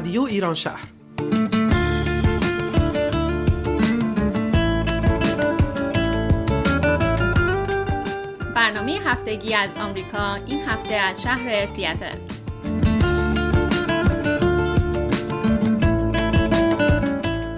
رادیو 0.00 0.22
ایران 0.22 0.54
شهر. 0.54 0.88
برنامه 8.54 9.00
هفتگی 9.04 9.54
از 9.54 9.70
آمریکا 9.80 10.34
این 10.34 10.68
هفته 10.68 10.94
از 10.94 11.22
شهر 11.22 11.66
سیاتل. 11.66 12.16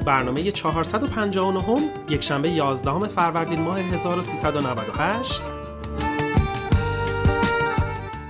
برنامه 0.06 0.50
459 0.50 1.90
یک 2.08 2.22
شنبه 2.22 2.50
11 2.50 3.08
فروردین 3.08 3.60
ماه 3.60 3.80
1398 3.80 5.42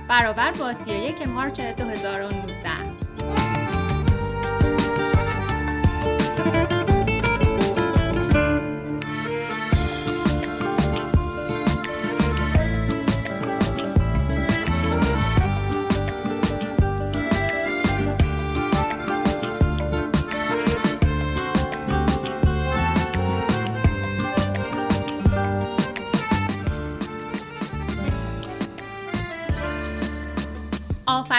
برابر 0.07 0.51
با 0.51 0.73
31 0.73 1.27
مارچ 1.27 1.61
2019 1.61 2.52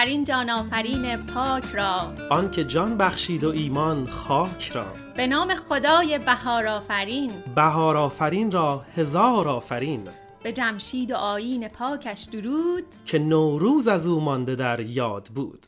آفرین 0.05 0.23
جان 0.23 0.49
آفرین 0.49 1.17
پاک 1.17 1.63
را. 1.65 2.13
آن 2.29 2.51
که 2.51 2.63
جان 2.63 2.97
بخشید 2.97 3.43
و 3.43 3.49
ایمان 3.49 4.07
خاک 4.07 4.71
را. 4.73 4.85
به 5.15 5.27
نام 5.27 5.55
خدای 5.55 6.19
بهار 6.19 6.67
آفرین. 6.67 7.31
بهار 7.55 7.97
آفرین 7.97 8.51
را 8.51 8.85
هزار 8.95 9.47
آفرین. 9.47 10.03
به 10.43 10.53
جمشید 10.53 11.11
و 11.11 11.15
آیین 11.15 11.67
پاکش 11.67 12.23
درود. 12.23 12.83
که 13.05 13.19
نوروز 13.19 13.87
از 13.87 14.07
او 14.07 14.19
مانده 14.19 14.55
در 14.55 14.79
یاد 14.79 15.29
بود. 15.35 15.65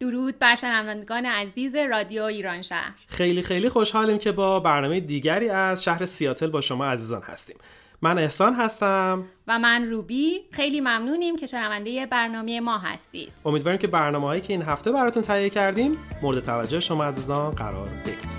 درود 0.00 0.38
بر 0.38 0.54
شنوندگان 0.54 1.26
عزیز 1.26 1.74
رادیو 1.74 2.22
ایران 2.22 2.62
شهر. 2.62 2.94
خیلی 3.06 3.42
خیلی 3.42 3.68
خوشحالیم 3.68 4.18
که 4.18 4.32
با 4.32 4.60
برنامه 4.60 5.00
دیگری 5.00 5.48
از 5.48 5.84
شهر 5.84 6.06
سیاتل 6.06 6.50
با 6.50 6.60
شما 6.60 6.86
عزیزان 6.86 7.22
هستیم. 7.22 7.56
من 8.04 8.18
احسان 8.18 8.54
هستم. 8.54 9.24
و 9.48 9.58
من 9.58 9.84
روبی. 9.90 10.40
خیلی 10.50 10.80
ممنونیم 10.80 11.36
که 11.36 11.46
شنونده 11.46 12.06
برنامه 12.06 12.60
ما 12.60 12.78
هستید. 12.78 13.32
امیدواریم 13.44 13.78
که 13.78 13.86
برنامه 13.86 14.26
هایی 14.26 14.40
که 14.40 14.52
این 14.52 14.62
هفته 14.62 14.92
براتون 14.92 15.22
تهیه 15.22 15.50
کردیم 15.50 15.96
مورد 16.22 16.44
توجه 16.44 16.80
شما 16.80 17.04
عزیزان 17.04 17.50
قرار 17.50 17.88
بگیرد 18.06 18.33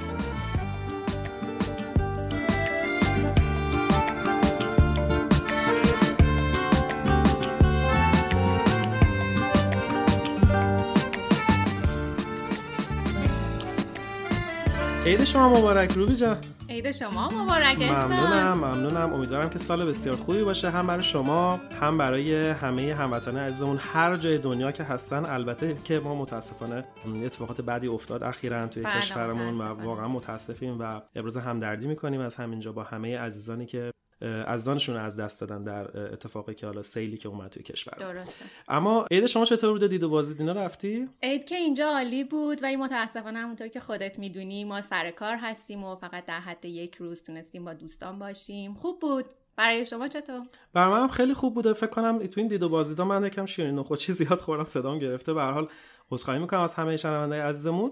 عید 15.05 15.23
شما 15.23 15.49
مبارک 15.49 15.91
روبی 15.91 16.15
جان. 16.15 16.37
عید 16.69 16.91
شما 16.91 17.29
مبارک 17.29 17.81
ممنونم 17.81 18.53
ممنونم. 18.53 19.13
امیدوارم 19.13 19.49
که 19.49 19.59
سال 19.59 19.85
بسیار 19.85 20.15
خوبی 20.15 20.43
باشه 20.43 20.69
هم 20.69 20.87
برای 20.87 21.03
شما 21.03 21.59
هم 21.81 21.97
برای 21.97 22.49
همه 22.49 22.93
هموطنان 22.93 23.37
عزیزمون 23.37 23.79
هر 23.93 24.15
جای 24.15 24.37
دنیا 24.37 24.71
که 24.71 24.83
هستن. 24.83 25.25
البته 25.25 25.75
که 25.83 25.99
ما 25.99 26.15
متاسفانه 26.15 26.85
اتفاقات 27.25 27.61
بعدی 27.61 27.87
افتاد 27.87 28.23
اخیرا 28.23 28.67
توی 28.67 28.83
بله، 28.83 28.99
کشورمون 28.99 29.53
و. 29.61 29.63
واقعا 29.83 30.07
متاسفیم 30.07 30.77
و 30.79 31.01
ابراز 31.15 31.37
همدردی 31.37 31.87
می‌کنیم 31.87 32.21
از 32.21 32.35
همینجا 32.35 32.71
با 32.71 32.83
همه 32.83 33.19
عزیزانی 33.19 33.65
که 33.65 33.91
عزیزانشون 34.21 34.95
رو 34.95 35.01
از 35.01 35.19
دست 35.19 35.41
دادن 35.41 35.63
در 35.63 36.13
اتفاقی 36.13 36.53
که 36.53 36.65
حالا 36.65 36.81
سیلی 36.81 37.17
که 37.17 37.29
اومد 37.29 37.49
توی 37.49 37.63
کشور. 37.63 37.93
درسته. 37.99 38.45
اما 38.67 39.05
عید 39.11 39.25
شما 39.25 39.45
چطور 39.45 39.71
بوده؟ 39.71 39.87
دید 39.87 40.03
و 40.03 40.09
بازی 40.09 40.35
دینا 40.35 40.51
رفتی؟ 40.51 41.09
عید 41.23 41.45
که 41.45 41.55
اینجا 41.55 41.87
عالی 41.87 42.23
بود 42.23 42.63
ولی 42.63 42.75
متاسفانه 42.75 43.39
همونطور 43.39 43.67
که 43.67 43.79
خودت 43.79 44.19
می‌دونی 44.19 44.63
ما 44.63 44.81
سر 44.81 45.11
کار 45.11 45.35
هستیم 45.35 45.83
و 45.83 45.95
فقط 45.95 46.25
در 46.25 46.39
حد 46.39 46.65
یک 46.65 46.95
روز 46.95 47.23
تونستیم 47.23 47.65
با 47.65 47.73
دوستان 47.73 48.19
باشیم. 48.19 48.73
خوب 48.73 48.99
بود. 48.99 49.25
برای 49.57 49.85
شما 49.85 50.07
چطور؟ 50.07 50.41
برای 50.73 50.91
منم 50.91 51.07
خیلی 51.07 51.33
خوب 51.33 51.53
بوده. 51.55 51.73
فکر 51.73 51.87
کنم 51.87 52.27
تو 52.27 52.39
این 52.41 52.47
دید 52.47 52.63
و 52.63 52.69
بازیدا 52.69 53.05
من 53.05 53.25
یکم 53.25 53.45
شیرین 53.45 53.75
نخودچی 53.75 54.13
زیاد 54.13 54.39
خوردم 54.39 54.63
صدام 54.63 54.99
گرفته. 54.99 55.33
به 55.33 55.41
هر 55.41 55.51
حال 55.51 55.67
عذرخواهی 56.11 56.39
می‌کنم 56.39 56.61
از 56.61 56.73
همه 56.73 56.97
شنوندای 56.97 57.39
عزیزمون. 57.39 57.91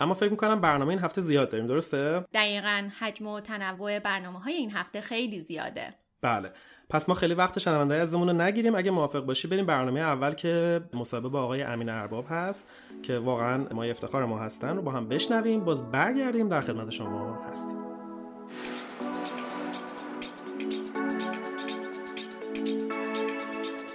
اما 0.00 0.14
فکر 0.14 0.30
می‌کنم 0.30 0.60
برنامه 0.60 0.90
این 0.90 0.98
هفته 0.98 1.20
زیاد 1.20 1.50
داریم 1.50 1.66
درسته؟ 1.66 2.24
دقیقا. 2.34 2.88
حجم 2.98 3.26
و 3.26 3.40
تنوع 3.40 3.98
برنامه 3.98 4.40
های 4.40 4.54
این 4.54 4.70
هفته 4.70 5.00
خیلی 5.00 5.40
زیاده. 5.40 5.94
بله. 6.22 6.52
پس 6.90 7.08
ما 7.08 7.14
خیلی 7.14 7.34
وقت 7.34 7.58
شنوندای 7.58 8.00
عزیزمون 8.00 8.28
رو 8.28 8.34
نگیریم. 8.34 8.74
اگه 8.74 8.90
موافق 8.90 9.20
باشی 9.20 9.48
بریم 9.48 9.66
برنامه 9.66 10.00
اول 10.00 10.34
که 10.34 10.80
مصاحبه 10.94 11.28
با 11.28 11.42
آقای 11.42 11.62
امین 11.62 11.88
ارباب 11.88 12.26
هست 12.30 12.68
که 13.02 13.18
واقعا 13.18 13.66
ما 13.74 13.84
افتخار 13.84 14.24
ما 14.24 14.38
هستن 14.38 14.76
رو 14.76 14.82
با 14.82 14.92
هم 14.92 15.08
بشنویم. 15.08 15.64
باز 15.64 15.90
برگردیم 15.90 16.48
در 16.48 16.60
خدمت 16.60 16.90
شما 16.90 17.34
هستیم. 17.50 17.76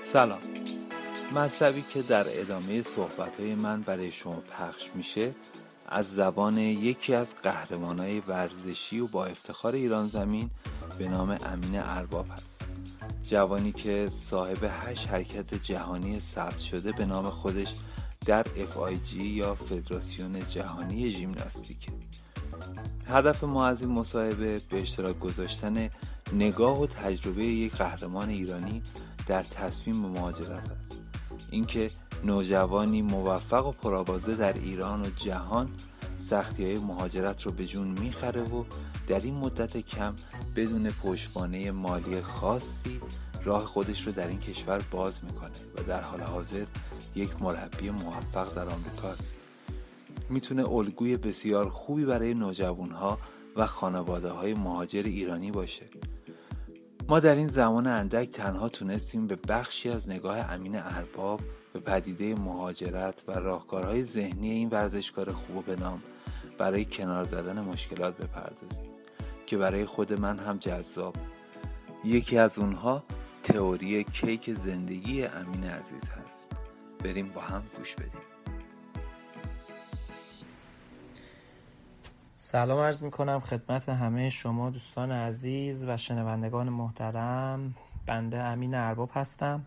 سلام. 0.01 0.39
مطلبی 1.35 1.81
که 1.81 2.01
در 2.01 2.25
ادامه 2.39 2.81
صحبتهای 2.81 3.55
من 3.55 3.81
برای 3.81 4.09
شما 4.09 4.35
پخش 4.35 4.89
میشه 4.95 5.31
از 5.87 6.11
زبان 6.15 6.57
یکی 6.57 7.13
از 7.13 7.35
قهرمانای 7.43 8.19
ورزشی 8.19 8.99
و 8.99 9.07
با 9.07 9.25
افتخار 9.25 9.73
ایران 9.73 10.07
زمین 10.07 10.49
به 10.97 11.09
نام 11.09 11.37
امین 11.45 11.79
ارباب 11.79 12.27
هست. 12.31 12.61
جوانی 13.23 13.71
که 13.71 14.09
صاحب 14.21 14.57
هشت 14.63 15.07
حرکت 15.07 15.53
جهانی 15.53 16.19
ثبت 16.19 16.59
شده 16.59 16.91
به 16.91 17.05
نام 17.05 17.29
خودش 17.29 17.73
در 18.25 18.43
FIG 18.43 19.13
یا 19.13 19.55
فدراسیون 19.55 20.47
جهانی 20.49 21.05
ژیمناستیک 21.05 21.87
هدف 23.07 23.43
ما 23.43 23.67
از 23.67 23.81
این 23.81 23.91
مصاحبه 23.91 24.61
به 24.69 24.81
اشتراک 24.81 25.19
گذاشتن 25.19 25.89
نگاه 26.33 26.81
و 26.81 26.87
تجربه 26.87 27.43
یک 27.43 27.75
قهرمان 27.75 28.29
ایرانی 28.29 28.81
در 29.27 29.43
تصمیم 29.43 29.95
مهاجرت 29.95 30.71
است. 30.71 31.01
اینکه 31.51 31.89
نوجوانی 32.25 33.01
موفق 33.01 33.67
و 33.67 33.71
پرآوازه 33.71 34.35
در 34.35 34.53
ایران 34.53 35.01
و 35.01 35.09
جهان 35.09 35.69
سختی 36.19 36.65
های 36.65 36.77
مهاجرت 36.77 37.41
رو 37.41 37.51
به 37.51 37.65
جون 37.65 37.87
می‌خره 37.87 38.41
و 38.41 38.63
در 39.07 39.19
این 39.19 39.35
مدت 39.35 39.77
کم 39.77 40.15
بدون 40.55 40.91
پشتوانه 40.91 41.71
مالی 41.71 42.21
خاصی 42.21 43.01
راه 43.43 43.65
خودش 43.65 44.07
رو 44.07 44.11
در 44.13 44.27
این 44.27 44.39
کشور 44.39 44.81
باز 44.91 45.23
می‌کنه 45.23 45.51
و 45.77 45.83
در 45.83 46.01
حال 46.01 46.21
حاضر 46.21 46.65
یک 47.15 47.41
مربی 47.41 47.89
موفق 47.89 48.53
در 48.55 48.69
آمریکاست 48.69 49.33
می‌تونه 50.29 50.69
الگوی 50.69 51.17
بسیار 51.17 51.69
خوبی 51.69 52.05
برای 52.05 52.33
نوجوانها 52.33 53.19
و 53.55 53.65
خانواده 53.65 54.29
های 54.29 54.53
مهاجر 54.53 55.03
ایرانی 55.03 55.51
باشه. 55.51 55.85
ما 57.07 57.19
در 57.19 57.35
این 57.35 57.47
زمان 57.47 57.87
اندک 57.87 58.31
تنها 58.31 58.69
تونستیم 58.69 59.27
به 59.27 59.35
بخشی 59.35 59.89
از 59.89 60.09
نگاه 60.09 60.37
امین 60.37 60.75
ارباب 60.75 61.41
به 61.75 61.81
پدیده 61.81 62.35
مهاجرت 62.35 63.23
و 63.27 63.31
راهکارهای 63.31 64.03
ذهنی 64.03 64.51
این 64.51 64.69
ورزشکار 64.69 65.31
خوب 65.31 65.57
و 65.57 65.61
به 65.61 65.75
نام 65.75 66.03
برای 66.57 66.85
کنار 66.85 67.25
زدن 67.25 67.59
مشکلات 67.61 68.17
بپردازیم 68.17 68.85
که 69.45 69.57
برای 69.57 69.85
خود 69.85 70.13
من 70.13 70.39
هم 70.39 70.57
جذاب. 70.57 71.15
یکی 72.03 72.37
از 72.37 72.59
اونها 72.59 73.03
تئوری 73.43 74.03
کیک 74.03 74.53
زندگی 74.53 75.25
امین 75.25 75.63
عزیز 75.63 76.03
هست. 76.03 76.47
بریم 77.03 77.29
با 77.29 77.41
هم 77.41 77.63
گوش 77.77 77.95
بدیم. 77.95 78.21
سلام 82.37 82.79
عرض 82.79 83.03
می 83.03 83.11
کنم 83.11 83.39
خدمت 83.39 83.89
همه 83.89 84.29
شما 84.29 84.69
دوستان 84.69 85.11
عزیز 85.11 85.85
و 85.87 85.97
شنوندگان 85.97 86.69
محترم. 86.69 87.75
بنده 88.05 88.37
امین 88.37 88.75
ارباب 88.75 89.09
هستم. 89.13 89.65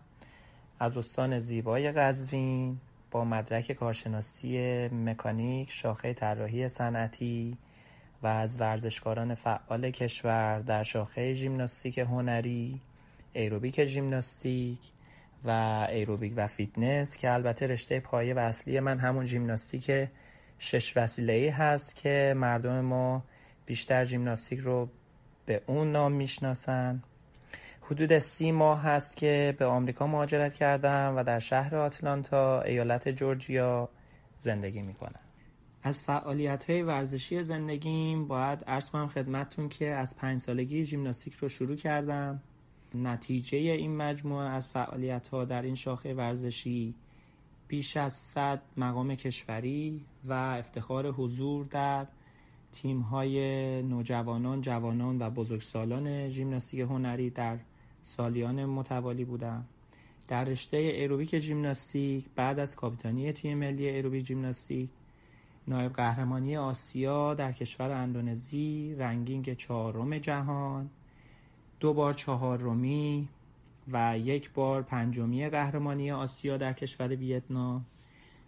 از 0.79 0.97
استان 0.97 1.39
زیبای 1.39 1.91
قزوین 1.91 2.77
با 3.11 3.25
مدرک 3.25 3.71
کارشناسی 3.71 4.87
مکانیک 4.87 5.71
شاخه 5.71 6.13
طراحی 6.13 6.67
صنعتی 6.67 7.57
و 8.23 8.27
از 8.27 8.61
ورزشکاران 8.61 9.35
فعال 9.35 9.91
کشور 9.91 10.59
در 10.59 10.83
شاخه 10.83 11.33
ژیمناستیک 11.33 11.97
هنری 11.97 12.81
ایروبیک 13.33 13.85
ژیمناستیک 13.85 14.79
و 15.45 15.49
ایروبیک 15.89 16.33
و 16.35 16.47
فیتنس 16.47 17.17
که 17.17 17.31
البته 17.31 17.67
رشته 17.67 17.99
پایه 17.99 18.33
و 18.33 18.39
اصلی 18.39 18.79
من 18.79 18.99
همون 18.99 19.25
ژیمناستیک 19.25 20.07
شش 20.59 20.97
وسیله 20.97 21.33
ای 21.33 21.49
هست 21.49 21.95
که 21.95 22.33
مردم 22.37 22.81
ما 22.81 23.23
بیشتر 23.65 24.05
ژیمناستیک 24.05 24.59
رو 24.59 24.89
به 25.45 25.61
اون 25.67 25.91
نام 25.91 26.11
می‌شناسن. 26.11 27.03
حدود 27.91 28.19
سی 28.19 28.51
ماه 28.51 28.81
هست 28.81 29.17
که 29.17 29.55
به 29.59 29.65
آمریکا 29.65 30.07
مهاجرت 30.07 30.53
کردم 30.53 31.13
و 31.17 31.23
در 31.23 31.39
شهر 31.39 31.75
آتلانتا 31.75 32.61
ایالت 32.61 33.09
جورجیا 33.09 33.89
زندگی 34.37 34.81
می‌کنم. 34.81 35.21
از 35.83 36.03
فعالیت 36.03 36.69
های 36.69 36.81
ورزشی 36.81 37.43
زندگیم 37.43 38.27
باید 38.27 38.63
ارز 38.67 38.89
کنم 38.89 39.07
خدمتتون 39.07 39.69
که 39.69 39.85
از 39.85 40.17
پنج 40.17 40.39
سالگی 40.39 40.85
ژیمناستیک 40.85 41.33
رو 41.33 41.49
شروع 41.49 41.75
کردم. 41.75 42.41
نتیجه 42.95 43.57
این 43.57 43.97
مجموعه 43.97 44.49
از 44.49 44.69
فعالیت 44.69 45.27
ها 45.27 45.45
در 45.45 45.61
این 45.61 45.75
شاخه 45.75 46.13
ورزشی 46.13 46.95
بیش 47.67 47.97
از 47.97 48.13
صد 48.13 48.61
مقام 48.77 49.15
کشوری 49.15 50.05
و 50.25 50.33
افتخار 50.33 51.07
حضور 51.07 51.65
در 51.65 52.07
تیم 52.71 52.99
های 52.99 53.81
نوجوانان، 53.81 54.61
جوانان 54.61 55.21
و 55.21 55.29
بزرگسالان 55.29 56.29
ژیمناستیک 56.29 56.79
هنری 56.79 57.29
در 57.29 57.57
سالیان 58.01 58.65
متوالی 58.65 59.25
بودم. 59.25 59.65
در 60.27 60.43
رشته 60.43 60.77
ایروبیک 60.77 61.37
ژیمناستیک 61.37 62.25
بعد 62.35 62.59
از 62.59 62.75
کاپیتانی 62.75 63.31
تیم 63.31 63.57
ملی 63.57 63.89
ایروبیک 63.89 64.25
ژیمناستیک 64.25 64.89
نایب 65.67 65.93
قهرمانی 65.93 66.57
آسیا 66.57 67.33
در 67.33 67.51
کشور 67.51 67.91
اندونزی 67.91 68.95
رنگینگ 68.99 69.53
چهارم 69.53 70.17
جهان 70.17 70.89
دو 71.79 71.93
بار 71.93 72.13
چهارمی 72.13 73.29
و 73.91 74.17
یک 74.17 74.51
بار 74.53 74.81
پنجمی 74.81 75.49
قهرمانی 75.49 76.11
آسیا 76.11 76.57
در 76.57 76.73
کشور 76.73 77.07
ویتنام. 77.07 77.85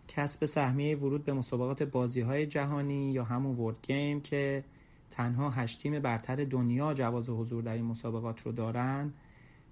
کسب 0.08 0.46
سهمیه 0.46 0.98
ورود 0.98 1.26
به 1.26 1.34
مسابقات 1.34 1.84
بازی 1.84 2.22
های 2.22 2.46
جهانی 2.46 3.12
یا 3.12 3.24
همون 3.24 3.56
ورد 3.56 3.78
گیم 3.82 4.22
که 4.22 4.64
تنها 5.12 5.50
هشت 5.50 5.82
تیم 5.82 6.00
برتر 6.00 6.36
دنیا 6.36 6.94
جواز 6.94 7.30
حضور 7.30 7.64
در 7.64 7.74
این 7.74 7.86
مسابقات 7.86 8.42
رو 8.42 8.52
دارن 8.52 9.14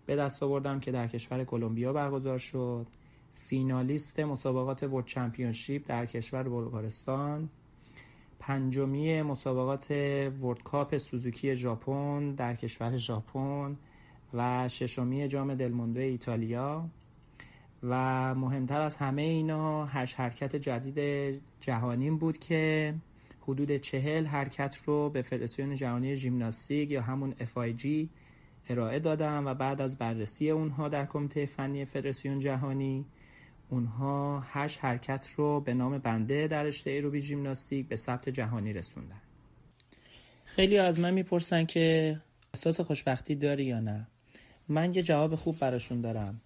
به 0.10 0.16
دست 0.16 0.44
آوردم 0.44 0.80
که 0.80 0.92
در 0.92 1.08
کشور 1.08 1.44
کلمبیا 1.44 1.94
برگزار 1.94 2.38
شد. 2.38 2.88
فینالیست 3.34 4.20
مسابقات 4.20 4.84
ورد 4.84 5.06
چمپیونشیپ 5.06 5.88
در 5.88 6.06
کشور 6.06 6.44
بلغارستان. 6.44 7.50
پنجمی 8.40 9.22
مسابقات 9.22 9.92
ورد 10.42 10.64
کاپ 10.64 10.98
سوزوکی 10.98 11.56
ژاپن 11.56 12.32
در 12.32 12.56
کشور 12.56 12.98
ژاپن. 12.98 13.78
و 14.34 14.68
ششمی 14.70 15.28
جام 15.28 15.56
دلموندو 15.56 16.00
ایتالیا. 16.00 16.90
و 17.84 17.96
مهمتر 18.36 18.82
از 18.82 18.98
همه 18.98 19.22
اینا 19.22 19.86
هشت 19.86 20.20
حرکت 20.20 20.56
جدید 20.56 21.42
جهانیم 21.62 22.18
بود 22.18 22.38
که 22.38 22.96
حدود 23.42 23.78
چهل 23.78 24.26
حرکت 24.26 24.78
رو 24.86 25.10
به 25.10 25.22
فدراسیون 25.22 25.76
جهانی 25.76 26.16
ژیمناستیک 26.16 26.92
یا 26.92 27.02
همون 27.02 27.34
FIG 27.34 28.10
ارائه 28.70 29.00
دادم 29.00 29.48
و 29.48 29.54
بعد 29.54 29.82
از 29.82 29.98
بررسی 29.98 30.50
اونها 30.50 30.90
در 30.90 31.06
کمیته 31.06 31.46
فنی 31.46 31.86
فدراسیون 31.86 32.40
جهانی 32.40 33.06
اونها 33.70 34.40
هشت 34.40 34.86
حرکت 34.86 35.28
رو 35.38 35.60
به 35.60 35.74
نام 35.74 35.98
بنده 35.98 36.48
در 36.48 36.64
رشته 36.64 36.92
ایروبی 36.92 37.22
ژیمناستیک 37.22 37.88
به 37.88 37.96
ثبت 37.96 38.30
جهانی 38.30 38.74
رسوندن. 38.74 39.22
خیلی 40.46 40.78
از 40.78 41.00
من 41.00 41.14
می‌پرسن 41.14 41.66
که 41.66 42.18
احساس 42.54 42.82
خوشبختی 42.82 43.36
داری 43.36 43.66
یا 43.66 43.80
نه. 43.80 44.08
من 44.68 44.94
یه 44.94 45.02
جواب 45.02 45.36
خوب 45.36 45.60
براشون 45.60 46.02
دارم. 46.02 46.42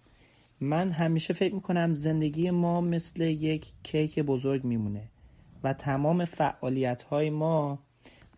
من 0.60 0.90
همیشه 0.90 1.34
فکر 1.34 1.54
می‌کنم 1.54 1.94
زندگی 1.94 2.50
ما 2.50 2.80
مثل 2.80 3.20
یک 3.20 3.66
کیک 3.82 4.18
بزرگ 4.18 4.64
میمونه 4.64 5.02
و 5.64 5.72
تمام 5.72 6.24
فعالیت 6.24 7.02
های 7.02 7.30
ما 7.30 7.78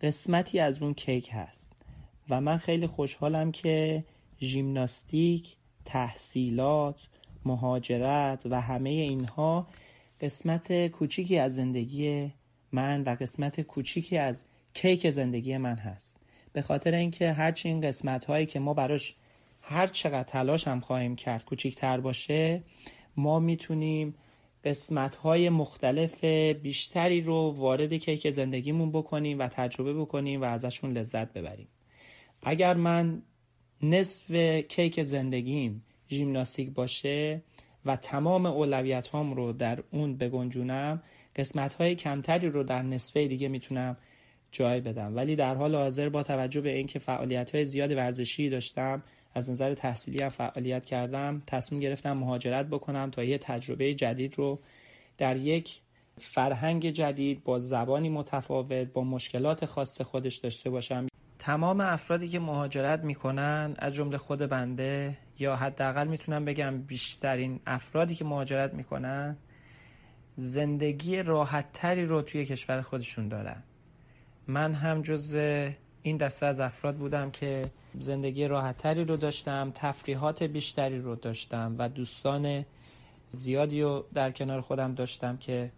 قسمتی 0.01 0.59
از 0.59 0.81
اون 0.81 0.93
کیک 0.93 1.29
هست. 1.33 1.66
و 2.29 2.41
من 2.41 2.57
خیلی 2.57 2.87
خوشحالم 2.87 3.51
که 3.51 4.03
ژیمناستیک 4.41 5.55
تحصیلات 5.85 6.95
مهاجرت 7.45 8.41
و 8.45 8.61
همه 8.61 8.89
اینها 8.89 9.67
قسمت 10.21 10.87
کوچیکی 10.87 11.37
از 11.37 11.55
زندگی 11.55 12.31
من 12.71 13.03
و 13.03 13.15
قسمت 13.19 13.61
کوچیکی 13.61 14.17
از 14.17 14.43
کیک 14.73 15.09
زندگی 15.09 15.57
من 15.57 15.75
هست. 15.75 16.17
به 16.53 16.61
خاطر 16.61 16.95
اینکه 16.95 17.31
هرچی 17.33 17.69
این 17.69 17.81
قسمت 17.81 18.25
هایی 18.25 18.45
که 18.45 18.59
ما 18.59 18.73
براش 18.73 19.15
هر 19.61 19.87
چقدر 19.87 20.23
تلاش 20.23 20.67
هم 20.67 20.79
خواهیم 20.79 21.15
کرد 21.15 21.45
کوچیکتر 21.45 21.99
باشه 21.99 22.63
ما 23.17 23.39
می‌تونیم 23.39 24.15
قسمت 24.63 25.15
های 25.15 25.49
مختلف 25.49 26.23
بیشتری 26.63 27.21
رو 27.21 27.53
وارد 27.57 27.93
کیک 27.93 28.29
زندگیمون 28.29 28.91
بکنیم 28.91 29.39
و 29.39 29.47
تجربه 29.47 29.93
بکنیم 29.93 30.41
و 30.41 30.45
ازشون 30.45 30.91
لذت 30.91 31.33
ببریم. 31.33 31.67
اگر 32.43 32.73
من 32.73 33.21
نصف 33.83 34.31
کیک 34.69 35.01
زندگیم 35.01 35.83
ژیمناستیک 36.09 36.73
باشه 36.73 37.41
و 37.85 37.95
تمام 37.95 38.45
اولویت 38.45 39.07
هام 39.07 39.33
رو 39.33 39.53
در 39.53 39.83
اون 39.91 40.17
بگنجونم 40.17 41.03
قسمت 41.35 41.73
های 41.73 41.95
کمتری 41.95 42.49
رو 42.49 42.63
در 42.63 42.81
نصفه 42.81 43.27
دیگه 43.27 43.47
می‌تونم 43.47 43.97
جای 44.51 44.81
بدم. 44.81 45.15
ولی 45.15 45.35
در 45.35 45.55
حال 45.55 45.75
حاضر 45.75 46.09
با 46.09 46.23
توجه 46.23 46.61
به 46.61 46.75
اینکه 46.75 46.99
فعالیت 46.99 47.55
های 47.55 47.65
زیاد 47.65 47.91
ورزشی 47.91 48.49
داشتم 48.49 49.03
از 49.33 49.49
نظر 49.49 49.73
تحصیلی 49.73 50.23
هم 50.23 50.29
فعالیت 50.29 50.85
کردم 50.85 51.41
تصمیم 51.47 51.81
گرفتم 51.81 52.17
مهاجرت 52.17 52.65
بکنم 52.65 53.11
تا 53.11 53.23
یه 53.23 53.37
تجربه 53.37 53.93
جدید 53.93 54.37
رو 54.37 54.59
در 55.17 55.37
یک 55.37 55.81
فرهنگ 56.19 56.89
جدید 56.89 57.43
با 57.43 57.59
زبانی 57.59 58.09
متفاوت 58.09 58.87
با 58.93 59.03
مشکلات 59.03 59.65
خاص 59.65 60.01
خودش 60.01 60.35
داشته 60.35 60.69
باشم. 60.69 61.07
تمام 61.47 61.81
افرادی 61.81 62.27
که 62.27 62.39
مهاجرت 62.39 63.03
می‌کنن 63.03 63.75
از 63.79 63.93
جمله 63.93 64.17
خود 64.17 64.39
بنده 64.39 65.17
یا 65.39 65.55
حداقل 65.55 66.07
می‌تونم 66.07 66.45
بگم 66.45 66.81
بیشترین 66.81 67.59
افرادی 67.67 68.15
که 68.15 68.25
مهاجرت 68.25 68.73
می‌کنن 68.73 69.37
زندگی 70.35 71.23
راحت 71.23 71.71
تری 71.73 72.05
رو 72.05 72.21
توی 72.21 72.45
کشور 72.45 72.81
خودشون 72.81 73.27
دارن. 73.27 73.63
من 74.47 74.73
هم 74.73 75.01
جز 75.01 75.35
این 76.01 76.17
دسته 76.17 76.45
از 76.45 76.59
افراد 76.59 76.95
بودم 76.95 77.31
که 77.31 77.65
زندگی 77.99 78.47
راحت 78.47 78.77
تری 78.77 79.05
رو 79.05 79.17
داشتم 79.17 79.71
تفریحات 79.75 80.43
بیشتری 80.43 80.99
رو 80.99 81.15
داشتم 81.15 81.75
و 81.77 81.89
دوستان 81.89 82.65
زیادی 83.31 83.81
رو 83.81 84.05
در 84.13 84.31
کنار 84.31 84.61
خودم 84.61 84.93
داشتم 84.93 85.37
که 85.37 85.71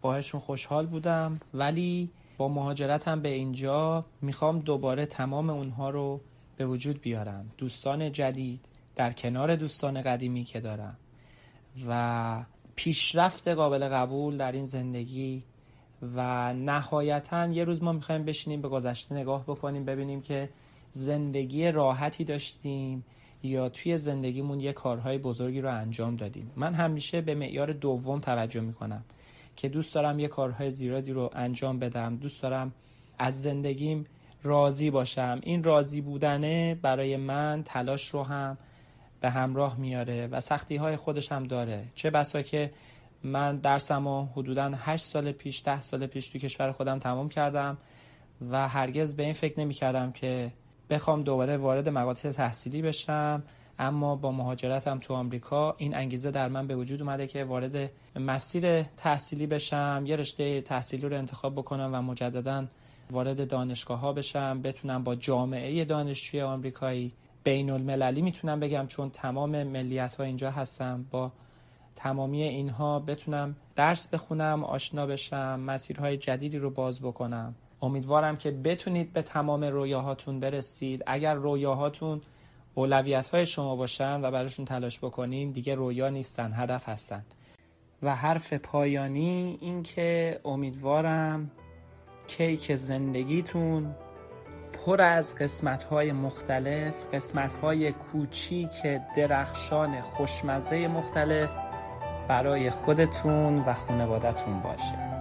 باهاشون 0.00 0.40
خوشحال 0.40 0.86
بودم. 0.86 1.40
ولی 1.54 2.10
با 2.38 2.48
مهاجرتم 2.48 3.22
به 3.22 3.28
اینجا 3.28 4.04
می‌خوام 4.20 4.58
دوباره 4.58 5.06
تمام 5.06 5.50
اونها 5.50 5.90
رو 5.90 6.20
به 6.56 6.66
وجود 6.66 7.00
بیارم. 7.00 7.50
دوستان 7.58 8.12
جدید 8.12 8.60
در 8.96 9.12
کنار 9.12 9.56
دوستان 9.56 10.02
قدیمی 10.02 10.44
که 10.44 10.60
دارم. 10.60 10.96
و 11.88 12.44
پیشرفت 12.76 13.48
قابل 13.48 13.88
قبول 13.88 14.36
در 14.36 14.52
این 14.52 14.64
زندگی 14.64 15.42
و 16.16 16.52
نهایتا 16.54 17.46
یه 17.46 17.64
روز 17.64 17.82
ما 17.82 17.92
می‌خوایم 17.92 18.24
بشینیم 18.24 18.62
به 18.62 18.68
گذشته 18.68 19.14
نگاه 19.14 19.42
بکنیم 19.42 19.84
ببینیم 19.84 20.20
که 20.20 20.48
زندگی 20.92 21.70
راحتی 21.70 22.24
داشتیم 22.24 23.04
یا 23.42 23.68
توی 23.68 23.98
زندگیمون 23.98 24.60
یه 24.60 24.72
کارهای 24.72 25.18
بزرگی 25.18 25.60
رو 25.60 25.74
انجام 25.74 26.16
دادیم. 26.16 26.50
من 26.56 26.74
همیشه 26.74 27.20
به 27.20 27.34
معیار 27.34 27.72
دوم 27.72 28.20
توجه 28.20 28.60
می‌کنم. 28.60 29.04
که 29.56 29.68
دوست 29.68 29.94
دارم 29.94 30.18
یه 30.18 30.28
کارهای 30.28 30.70
زیادی 30.70 31.12
رو 31.12 31.30
انجام 31.34 31.78
بدم 31.78 32.16
دوست 32.16 32.42
دارم 32.42 32.72
از 33.18 33.42
زندگیم 33.42 34.06
راضی 34.42 34.90
باشم. 34.90 35.40
این 35.42 35.64
راضی 35.64 36.00
بودنه 36.00 36.74
برای 36.82 37.16
من 37.16 37.62
تلاش 37.64 38.08
رو 38.08 38.22
هم 38.22 38.58
به 39.20 39.30
همراه 39.30 39.76
میاره 39.76 40.26
و 40.26 40.40
سختی 40.40 40.76
های 40.76 40.96
خودش 40.96 41.32
هم 41.32 41.44
داره. 41.44 41.84
چه 41.94 42.10
بسا 42.10 42.42
که 42.42 42.70
من 43.22 43.56
درسم 43.56 44.28
حدودا 44.36 44.72
8 44.76 45.04
سال 45.04 45.32
پیش 45.32 45.62
10 45.64 45.80
سال 45.80 46.06
پیش 46.06 46.28
تو 46.28 46.38
کشور 46.38 46.72
خودم 46.72 46.98
تمام 46.98 47.28
کردم 47.28 47.78
و 48.50 48.68
هرگز 48.68 49.16
به 49.16 49.22
این 49.22 49.32
فکر 49.32 49.60
نمی 49.60 49.74
کردم 49.74 50.12
که 50.12 50.52
بخوام 50.90 51.22
دوباره 51.22 51.56
وارد 51.56 51.88
مقاطع 51.88 52.32
تحصیلی 52.32 52.82
بشم. 52.82 53.42
اما 53.82 54.16
با 54.16 54.32
مهاجرتم 54.32 54.98
تو 54.98 55.14
آمریکا 55.14 55.74
این 55.78 55.96
انگیزه 55.96 56.30
در 56.30 56.48
من 56.48 56.66
به 56.66 56.76
وجود 56.76 57.02
اومده 57.02 57.26
که 57.26 57.44
وارد 57.44 57.90
مسیر 58.16 58.82
تحصیلی 58.82 59.46
بشم 59.46 60.04
یه 60.06 60.16
رشته 60.16 60.60
تحصیلی 60.60 61.08
رو 61.08 61.16
انتخاب 61.16 61.54
بکنم 61.54 61.90
و 61.94 62.02
مجددا 62.02 62.64
وارد 63.10 63.48
دانشگاه 63.48 63.98
ها 63.98 64.12
بشم. 64.12 64.62
بتونم 64.62 65.04
با 65.04 65.14
جامعه 65.14 65.84
دانشجوی 65.84 66.40
آمریکایی 66.42 67.12
بین 67.44 67.70
المللی 67.70 68.22
می‌تونم 68.22 68.60
بگم 68.60 68.86
چون 68.86 69.10
تمام 69.10 69.62
ملیت 69.62 70.14
ها 70.14 70.24
اینجا 70.24 70.50
هستم 70.50 71.06
با 71.10 71.32
تمامی 71.96 72.42
اینها 72.42 72.98
بتونم 72.98 73.56
درس 73.76 74.08
بخونم 74.08 74.64
آشنا 74.64 75.06
بشم 75.06 75.60
مسیرهای 75.60 76.16
جدیدی 76.16 76.58
رو 76.58 76.70
باز 76.70 77.00
بکنم. 77.00 77.54
امیدوارم 77.82 78.36
که 78.36 78.50
بتونید 78.50 79.12
به 79.12 79.22
تمام 79.22 79.64
رویاهاتون 79.64 80.40
برسید. 80.40 81.02
اگر 81.06 81.34
رویاهاتون 81.34 82.20
اولویت 82.74 83.28
های 83.28 83.46
شما 83.46 83.76
باشن 83.76 84.24
و 84.24 84.30
براشون 84.30 84.64
تلاش 84.64 84.98
بکنین 84.98 85.50
دیگه 85.50 85.74
رویا 85.74 86.08
نیستن 86.08 86.52
هدف 86.56 86.88
هستن. 86.88 87.24
و 88.02 88.16
حرف 88.16 88.52
پایانی 88.52 89.58
این 89.60 89.82
که 89.82 90.40
امیدوارم 90.44 91.50
کیک 92.26 92.76
زندگیتون 92.76 93.94
پر 94.72 95.00
از 95.00 95.34
قسمت 95.34 95.82
های 95.82 96.12
مختلف 96.12 96.94
قسمت 97.14 97.52
های 97.52 97.92
کوچیک 97.92 98.82
درخشان 99.16 100.00
خوشمزه 100.00 100.88
مختلف 100.88 101.50
برای 102.28 102.70
خودتون 102.70 103.58
و 103.58 103.74
خانوادتون 103.74 104.60
باشه. 104.60 105.11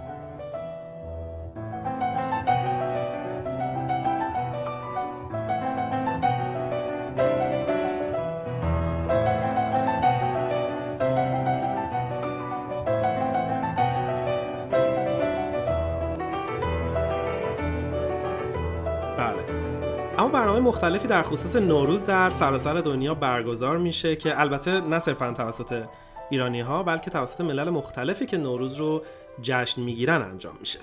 مختلفی 20.82 21.08
در 21.08 21.24
خصوص 21.24 21.56
نوروز 21.56 22.06
در 22.06 22.30
سراسر 22.30 22.74
دنیا 22.74 23.16
برگزار 23.16 23.78
میشه 23.78 24.16
که 24.16 24.40
البته 24.40 24.82
نه 24.82 25.00
صرفا 25.00 25.34
توسط 25.34 25.84
ایرانی 26.30 26.62
ها 26.62 26.84
بلکه 26.84 27.12
توسط 27.12 27.42
ملل 27.42 27.70
مختلفی 27.70 28.26
که 28.26 28.38
نوروز 28.38 28.76
رو 28.76 29.04
جشن 29.42 29.82
می‌گیرن 29.82 30.22
انجام 30.22 30.58
میشه. 30.60 30.80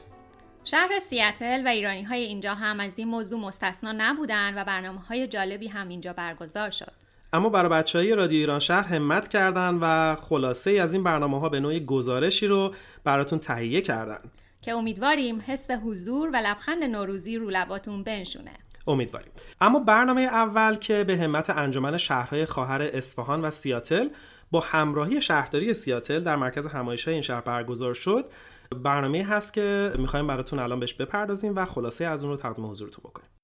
شهر 0.64 0.98
سیاتل 0.98 1.66
و 1.66 1.68
ایرانی 1.68 2.02
های 2.02 2.22
اینجا 2.22 2.54
هم 2.54 2.80
از 2.80 2.98
این 2.98 3.08
موضوع 3.08 3.40
مستثنا 3.40 3.92
نبودن 3.96 4.60
و 4.60 4.64
برنامه 4.64 5.00
های 5.00 5.28
جالبی 5.28 5.68
هم 5.68 5.88
اینجا 5.88 6.12
برگزار 6.12 6.70
شد. 6.70 6.92
اما 7.32 7.48
برای 7.48 7.68
بچه 7.68 7.98
های 7.98 8.14
رادیو 8.14 8.38
ایران 8.40 8.60
شهر 8.60 8.94
همت 8.94 9.28
کردن 9.28 9.78
و 9.82 10.16
خلاصه 10.20 10.70
از 10.70 10.92
این 10.92 11.02
برنامه 11.02 11.40
ها 11.40 11.48
به 11.48 11.60
نوعی 11.60 11.80
گزارشی 11.80 12.46
رو 12.46 12.74
براتون 13.04 13.38
تهیه 13.38 13.80
کردن. 13.80 14.18
که 14.62 14.72
امیدواریم 14.72 15.42
حس 15.46 15.70
حضور 15.70 16.30
و 16.30 16.36
لبخند 16.36 16.84
نوروزی 16.84 17.36
رو 17.36 17.50
لباتون 17.50 18.02
بنشونه. 18.02 18.67
امیدواریم. 18.86 19.32
اما 19.60 19.78
برنامه 19.78 20.20
اول 20.22 20.76
که 20.76 21.04
به 21.04 21.16
همت 21.16 21.50
انجمن 21.50 21.96
شهرهای 21.96 22.44
خواهر 22.44 22.82
اصفهان 22.82 23.44
و 23.44 23.50
سیاتل 23.50 24.08
با 24.50 24.60
همراهی 24.60 25.22
شهرداری 25.22 25.74
سیاتل 25.74 26.20
در 26.20 26.36
مرکز 26.36 26.66
همایش 26.66 27.08
این 27.08 27.22
شهر 27.22 27.40
برگزار 27.40 27.94
شد 27.94 28.24
برنامه 28.76 29.24
هست 29.24 29.52
که 29.54 29.92
می‌خوایم 29.98 30.26
براتون 30.26 30.58
الان 30.58 30.80
بهش 30.80 30.94
بپردازیم 30.94 31.56
و 31.56 31.64
خلاصه 31.64 32.04
از 32.04 32.22
اون 32.24 32.32
رو 32.32 32.38
تقدیم 32.38 32.66
حضورتون 32.66 33.02
بکنیم. 33.10 33.37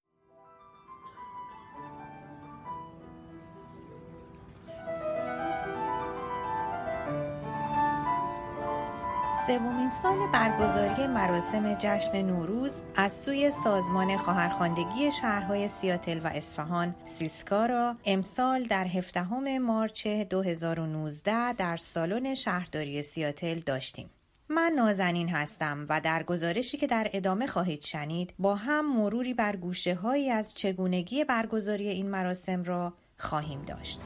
سومین 9.46 9.90
سال 9.90 10.26
برگزاری 10.32 11.06
مراسم 11.06 11.74
جشن 11.74 12.22
نوروز 12.22 12.72
از 12.96 13.12
سوی 13.12 13.50
سازمان 13.50 14.16
خواهرخواندگی 14.16 15.12
شهرهای 15.12 15.68
سیاتل 15.68 16.20
و 16.24 16.26
اصفهان 16.26 16.94
سیسکا 17.04 17.66
را 17.66 17.96
امسال 18.04 18.64
در 18.64 18.86
هفدهم 18.86 19.58
مارچ 19.58 20.06
2019 20.06 21.52
در 21.52 21.76
سالن 21.76 22.34
شهرداری 22.34 23.02
سیاتل 23.02 23.58
داشتیم. 23.58 24.10
من 24.48 24.72
نازنین 24.76 25.28
هستم 25.28 25.86
و 25.88 26.00
در 26.00 26.22
گزارشی 26.22 26.76
که 26.76 26.86
در 26.86 27.10
ادامه 27.12 27.46
خواهید 27.46 27.82
شنید 27.82 28.34
با 28.38 28.54
هم 28.54 28.96
مروری 28.96 29.34
بر 29.34 29.56
گوشه 29.56 29.94
هایی 29.94 30.30
از 30.30 30.54
چگونگی 30.54 31.24
برگزاری 31.24 31.88
این 31.88 32.10
مراسم 32.10 32.62
را 32.62 32.92
خواهیم 33.18 33.62
داشت. 33.62 34.00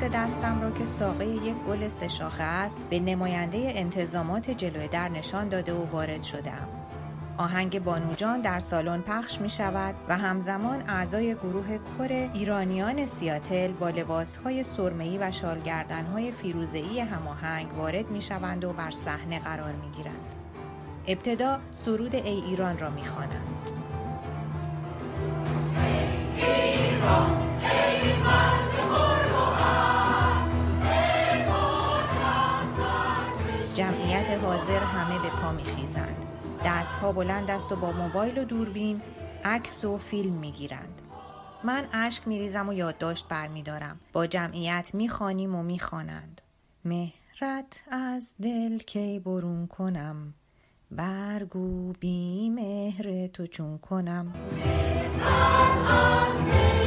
پشت 0.00 0.12
دستم 0.12 0.60
را 0.60 0.70
که 0.70 0.86
ساقه 0.86 1.26
یک 1.26 1.54
گل 1.68 1.88
سه 1.88 2.08
شاخه 2.08 2.42
است 2.42 2.78
به 2.90 3.00
نماینده 3.00 3.72
انتظامات 3.76 4.50
جلوه 4.50 4.86
در 4.86 5.08
نشان 5.08 5.48
داده 5.48 5.72
و 5.74 5.84
وارد 5.90 6.22
شدم. 6.22 6.68
آهنگ 7.36 7.84
بانوجان 7.84 8.40
در 8.40 8.60
سالن 8.60 9.00
پخش 9.00 9.40
می 9.40 9.50
شود 9.50 9.94
و 10.08 10.18
همزمان 10.18 10.82
اعضای 10.88 11.34
گروه 11.34 11.78
کر 11.98 12.30
ایرانیان 12.34 13.06
سیاتل 13.06 13.72
با 13.72 13.90
لباس 13.90 14.36
های 14.36 14.64
و 15.20 15.32
شالگردن 15.32 16.04
های 16.04 16.32
فیروزهی 16.32 17.00
هماهنگ 17.00 17.78
وارد 17.78 18.10
می 18.10 18.22
شوند 18.22 18.64
و 18.64 18.72
بر 18.72 18.90
صحنه 18.90 19.38
قرار 19.38 19.72
می 19.72 19.90
گیرند. 19.96 20.34
ابتدا 21.06 21.58
سرود 21.70 22.14
ای 22.14 22.40
ایران 22.40 22.78
را 22.78 22.90
می 22.90 23.04
خوانند. 23.04 23.70
ایران 26.36 27.50
جمعیت 27.60 28.59
حاضر 34.50 34.78
همه 34.78 35.18
به 35.18 35.28
پا 35.28 35.52
میخیزند. 35.52 36.26
دستها 36.64 37.12
بلند 37.12 37.50
است 37.50 37.72
و 37.72 37.76
با 37.76 37.92
موبایل 37.92 38.38
و 38.38 38.44
دوربین 38.44 39.02
عکس 39.44 39.84
و 39.84 39.98
فیلم 39.98 40.32
می‌گیرند. 40.32 41.02
من 41.64 41.88
اشک 41.92 42.28
میریزم 42.28 42.68
و 42.68 42.72
یادداشت 42.72 43.28
برمیدارم. 43.28 44.00
با 44.12 44.26
جمعیت 44.26 44.90
می‌خوانیم 44.94 45.54
و 45.54 45.62
می‌خوانند. 45.62 46.40
مهرت 46.84 47.84
از 47.90 48.34
دل 48.42 48.78
کی 48.78 49.18
برون 49.18 49.66
کنم؟ 49.66 50.34
برگو 50.90 51.92
بی 51.92 52.50
مهر 52.50 53.26
تو 53.26 53.46
چون 53.46 53.78
کنم. 53.78 54.32
مهرت 54.52 55.32
از 55.92 56.46
دل 56.52 56.79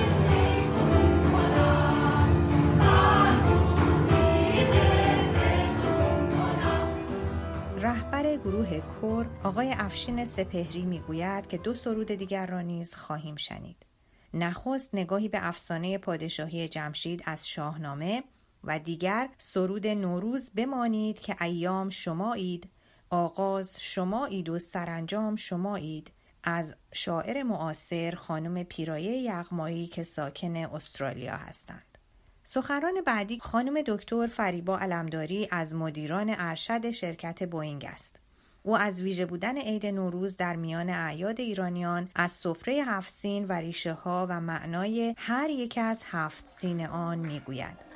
گروه 8.38 8.80
کور 8.80 9.30
آقای 9.44 9.74
افشین 9.78 10.26
سپهری 10.26 10.86
می‌گوید 10.86 11.48
که 11.48 11.58
دو 11.58 11.74
سرود 11.74 12.08
دیگر 12.08 12.46
را 12.46 12.62
نیز 12.62 12.96
خواهیم 12.96 13.36
شنید. 13.36 13.86
نخست 14.34 14.90
نگاهی 14.94 15.30
به 15.30 15.48
افسانه 15.48 15.98
پادشاهی 15.98 16.68
جمشید 16.68 17.22
از 17.26 17.50
شاهنامه 17.50 18.24
و 18.64 18.80
دیگر 18.80 19.30
سرود 19.38 19.88
نوروز 19.88 20.52
بمانید 20.52 21.20
که 21.20 21.44
ایام 21.44 21.90
شمایید 21.90 22.70
آغاز 23.10 23.84
شمایید 23.84 24.50
و 24.50 24.60
سرانجام 24.60 25.36
شمایید 25.36 26.12
از 26.44 26.76
شاعر 26.94 27.44
معاصر 27.44 28.16
خانم 28.16 28.64
پیرایه 28.64 29.18
یغمایی 29.18 29.88
که 29.88 30.04
ساکن 30.04 30.56
استرالیا 30.56 31.36
هستند. 31.36 31.98
سخنران 32.44 32.94
بعدی 33.06 33.40
خانم 33.40 33.82
دکتر 33.82 34.28
فریبا 34.28 34.78
علمداری 34.78 35.48
از 35.52 35.76
مدیران 35.76 36.36
ارشد 36.38 36.92
شرکت 36.92 37.44
بوینگ 37.44 37.86
است. 37.86 38.23
او 38.66 38.78
از 38.78 39.02
ویژه 39.02 39.26
بودن 39.26 39.58
عید 39.58 39.86
نوروز 39.86 40.38
در 40.38 40.56
میان 40.56 40.90
اعیاد 40.90 41.40
ایرانیان 41.40 42.10
از 42.16 42.32
سفره 42.32 42.74
هفت 42.74 43.12
سین 43.14 43.46
و 43.48 43.54
ریشه 43.54 43.94
ها 43.94 44.28
و 44.30 44.42
معنای 44.42 45.16
هر 45.18 45.50
یک 45.50 45.80
از 45.82 46.04
هفت 46.12 46.48
سین 46.48 46.86
آن 46.86 47.18
می‌گوید. 47.18 47.94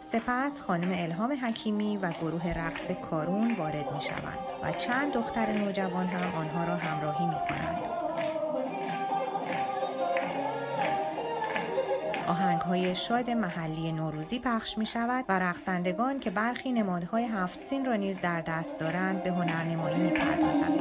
سپس 0.00 0.60
خانم 0.60 0.90
الهام 0.92 1.32
حکیمی 1.32 1.96
و 1.96 2.12
گروه 2.12 2.46
رقص 2.46 2.90
کارون 3.10 3.54
وارد 3.54 3.92
می 3.94 4.00
شوند 4.00 4.38
و 4.62 4.72
چند 4.72 5.12
دختر 5.12 5.52
نوجوان 5.52 6.06
هم 6.06 6.34
آنها 6.34 6.64
را 6.64 6.76
همراهی 6.76 7.26
می 7.26 7.34
کنند. 7.48 8.27
آهنگ 12.28 12.60
های 12.60 12.94
شاد 12.94 13.30
محلی 13.30 13.92
نوروزی 13.92 14.38
پخش 14.38 14.78
می 14.78 14.86
شود 14.86 15.24
و 15.28 15.38
رقصندگان 15.38 16.18
که 16.18 16.30
برخی 16.30 16.72
نمادهای 16.72 17.24
هفت 17.24 17.58
سین 17.58 17.84
را 17.84 17.94
نیز 17.94 18.20
در 18.20 18.40
دست 18.40 18.78
دارند 18.78 19.24
به 19.24 19.30
هنرنمایی 19.30 19.96
می 19.96 20.10
پردازند. 20.10 20.78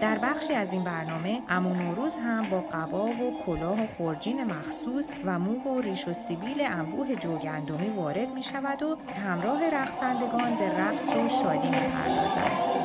در 0.00 0.18
بخشی 0.18 0.54
از 0.54 0.72
این 0.72 0.84
برنامه 0.84 1.40
امو 1.48 1.74
نوروز 1.74 2.16
هم 2.16 2.50
با 2.50 2.60
قبا 2.60 3.06
و 3.06 3.42
کلاه 3.46 3.82
و 3.82 3.86
خورجین 3.86 4.44
مخصوص 4.44 5.08
و 5.24 5.38
مو 5.38 5.52
و 5.52 5.80
ریش 5.80 6.08
و 6.08 6.12
سیبیل 6.12 6.60
انبوه 6.60 7.14
جوگندمی 7.14 7.88
وارد 7.88 8.28
می 8.34 8.42
شود 8.42 8.82
و 8.82 8.96
همراه 9.26 9.70
رقصندگان 9.70 10.56
به 10.56 10.68
رقص 10.68 11.08
و 11.16 11.28
شادی 11.28 11.68
می 11.68 11.76
پردازند. 11.76 12.78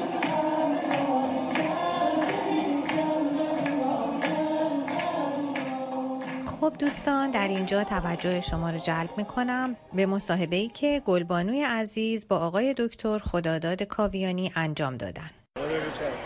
خب 6.64 6.74
دوستان 6.80 7.32
در 7.32 7.48
اینجا 7.48 7.84
توجه 7.84 8.42
شما 8.42 8.70
رو 8.70 8.78
جلب 8.78 9.10
می‌کنم 9.18 9.76
به 9.94 10.06
مصاحبه 10.06 10.56
ای 10.56 10.68
که 10.68 11.02
گلبانوی 11.06 11.64
عزیز 11.64 12.28
با 12.28 12.38
آقای 12.38 12.76
دکتر 12.78 13.18
خداداد 13.18 13.84
کاویانی 13.84 14.52
انجام 14.56 14.98
دادن. 14.98 15.30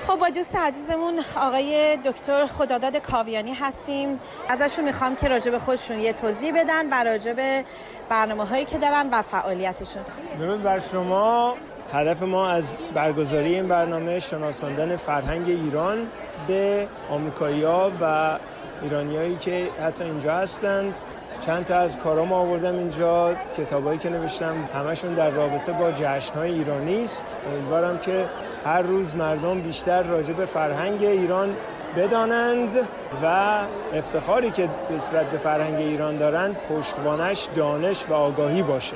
خب 0.08 0.16
با 0.20 0.30
دوست 0.30 0.56
عزیزمون 0.56 1.20
آقای 1.36 1.98
دکتر 2.06 2.46
خداداد 2.46 2.98
کاویانی 2.98 3.54
هستیم. 3.54 4.20
ازشون 4.50 4.86
می‌خوام 4.86 5.16
که 5.16 5.28
راجع 5.28 5.52
به 5.52 5.60
خودشون 5.60 6.00
یه 6.00 6.14
توضیح 6.14 6.62
بدن 6.62 6.90
و 6.90 7.04
راجع 7.04 7.34
به 7.34 7.64
برنامه 8.10 8.46
هایی 8.46 8.66
که 8.66 8.78
دارن 8.78 9.10
و 9.12 9.22
فعالیتشون. 9.22 10.04
درود 10.40 10.64
بر 10.64 10.80
شما. 10.80 11.56
هدف 11.94 12.22
ما 12.24 12.50
از 12.50 12.78
برگزاری 12.94 13.56
این 13.56 13.68
برنامه 13.68 14.20
شناساندن 14.20 14.96
فرهنگ 14.96 15.50
ایران 15.50 16.08
به 16.48 16.88
آمریکایی 17.10 17.64
و 18.02 18.40
ایرانیایی 18.84 19.36
که 19.36 19.68
حتی 19.84 20.04
اینجا 20.04 20.34
هستند. 20.34 20.98
چند 21.46 21.64
تا 21.66 21.76
از 21.76 21.98
کارام 21.98 22.34
آوردم 22.34 22.78
اینجا 22.78 23.36
کتابایی 23.58 24.00
که 24.00 24.10
نوشتم 24.10 24.70
همشون 24.76 25.14
در 25.14 25.30
رابطه 25.30 25.72
با 25.72 25.92
جشنهای 25.92 26.52
ایرانی 26.52 27.04
است. 27.04 27.38
امیدوارم 27.48 28.00
که 28.00 28.26
هر 28.66 28.82
روز 28.82 29.16
مردم 29.16 29.62
بیشتر 29.62 30.04
راجع 30.04 30.34
به 30.34 30.46
فرهنگ 30.46 31.04
ایران 31.04 31.56
بدانند 31.98 32.88
و 33.24 33.58
افتخاری 33.94 34.52
که 34.52 34.70
نسبت 34.96 35.26
به 35.26 35.38
فرهنگ 35.38 35.76
ایران 35.76 36.18
دارند 36.18 36.58
پشتوانش 36.70 37.48
دانش 37.56 38.06
و 38.10 38.14
آگاهی 38.14 38.64
باشه. 38.64 38.96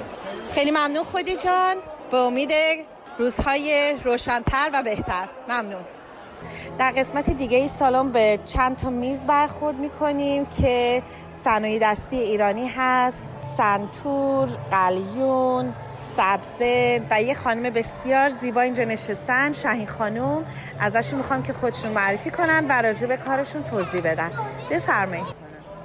خیلی 0.50 0.72
ممنون 0.72 1.04
خودی 1.04 1.36
جان. 1.36 1.76
به 2.12 2.18
امید 2.18 2.52
روزهای 3.18 3.96
روشنتر 4.04 4.70
و 4.74 4.84
بهتر. 4.84 5.28
ممنون. 5.50 5.82
در 6.80 6.92
قسمت 6.92 7.30
دیگه 7.30 7.58
ای 7.58 7.68
سالن 7.68 8.12
به 8.12 8.40
چند 8.46 8.76
تا 8.76 8.90
میز 8.90 9.24
برخورد 9.24 9.76
می‌کنیم 9.76 10.46
که 10.46 11.04
صنایع 11.32 11.80
دستی 11.82 12.18
ایرانی 12.18 12.68
هست. 12.68 13.20
سنتور، 13.58 14.50
قلیون، 14.72 15.74
سبزه 16.04 17.02
و 17.10 17.22
یه 17.22 17.34
خانم 17.34 17.74
بسیار 17.74 18.30
زیبا 18.30 18.62
اینجا 18.62 18.84
نشستن 18.84 19.52
شهین 19.52 19.88
خانم. 19.88 20.46
ازشون 20.80 21.18
می‌خوام 21.18 21.44
که 21.44 21.54
خودشون 21.54 21.92
معرفی 21.92 22.32
کنن 22.32 22.66
و 22.70 22.82
راجع 22.82 23.08
به 23.08 23.18
کارشون 23.18 23.64
توضیح 23.64 24.02
بدن. 24.02 24.32
بفرمایید. 24.72 25.26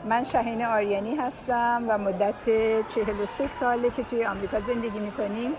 من 0.08 0.22
شاهین 0.22 0.64
آریانی 0.64 1.16
هستم 1.16 1.84
و 1.88 1.98
مدت 1.98 2.44
43 2.88 3.46
ساله 3.46 3.90
که 3.90 4.02
توی 4.02 4.24
آمریکا 4.24 4.60
زندگی 4.60 4.98
می‌کنیم 4.98 5.50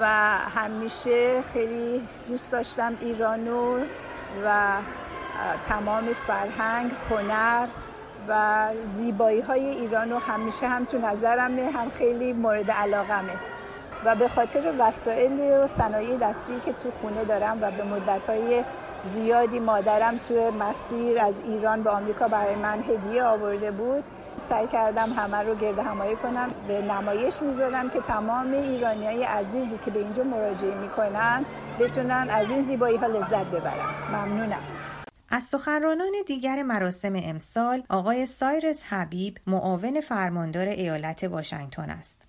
و 0.00 0.06
همیشه 0.38 1.42
خیلی 1.42 2.00
دوست 2.28 2.52
داشتم 2.52 2.96
ایرانو 3.00 3.78
و 4.44 4.78
تمام 5.62 6.12
فرهنگ، 6.12 6.92
هنر 7.10 7.66
و 8.28 8.68
زیبایی 8.82 9.40
های 9.40 9.66
ایران 9.66 10.10
رو 10.10 10.18
همیشه 10.18 10.68
هم 10.68 10.84
تو 10.84 10.98
نظرمه 10.98 11.70
هم 11.70 11.90
خیلی 11.90 12.32
مورد 12.32 12.70
علاقمه. 12.70 13.32
و 14.04 14.14
به 14.14 14.28
خاطر 14.28 14.74
وسایل 14.78 15.40
و 15.40 15.66
صنایع 15.66 16.18
دستی 16.18 16.60
که 16.60 16.72
تو 16.72 16.90
خونه 16.90 17.24
دارم 17.24 17.58
و 17.60 17.70
به 17.70 17.84
مدت 17.84 18.24
های 18.24 18.64
زیادی 19.04 19.58
مادرم 19.58 20.18
تو 20.28 20.50
مسیر 20.50 21.20
از 21.20 21.42
ایران 21.42 21.82
به 21.82 21.90
آمریکا 21.90 22.28
برای 22.28 22.54
من 22.54 22.80
هدیه 22.80 23.24
آورده 23.24 23.70
بود 23.70 24.04
سعی 24.38 24.66
کردم 24.66 25.08
همه 25.16 25.36
رو 25.36 25.54
گرد 25.54 25.78
همایی 25.78 26.16
کنم. 26.16 26.50
به 26.68 26.82
نمایش 26.82 27.42
می‌ذارم 27.42 27.90
که 27.90 28.00
تمام 28.00 28.52
ایرانی 28.52 29.06
های 29.06 29.24
عزیزی 29.24 29.78
که 29.78 29.90
به 29.90 29.98
اینجا 29.98 30.24
مراجعه 30.24 30.74
می‌کنن 30.74 31.44
بتونن 31.80 32.28
از 32.30 32.50
این 32.50 32.60
زیبایی 32.60 32.96
ها 32.96 33.06
لذت 33.06 33.46
ببرن. 33.46 33.94
ممنونم. 34.12 34.62
از 35.30 35.44
سخنرانان 35.44 36.12
دیگر 36.26 36.62
مراسم 36.62 37.12
امسال 37.16 37.82
آقای 37.88 38.26
سایرس 38.26 38.82
حبیب 38.82 39.38
معاون 39.46 40.00
فرماندار 40.00 40.68
ایالت 40.68 41.24
واشنگتن 41.24 41.90
است. 41.90 42.22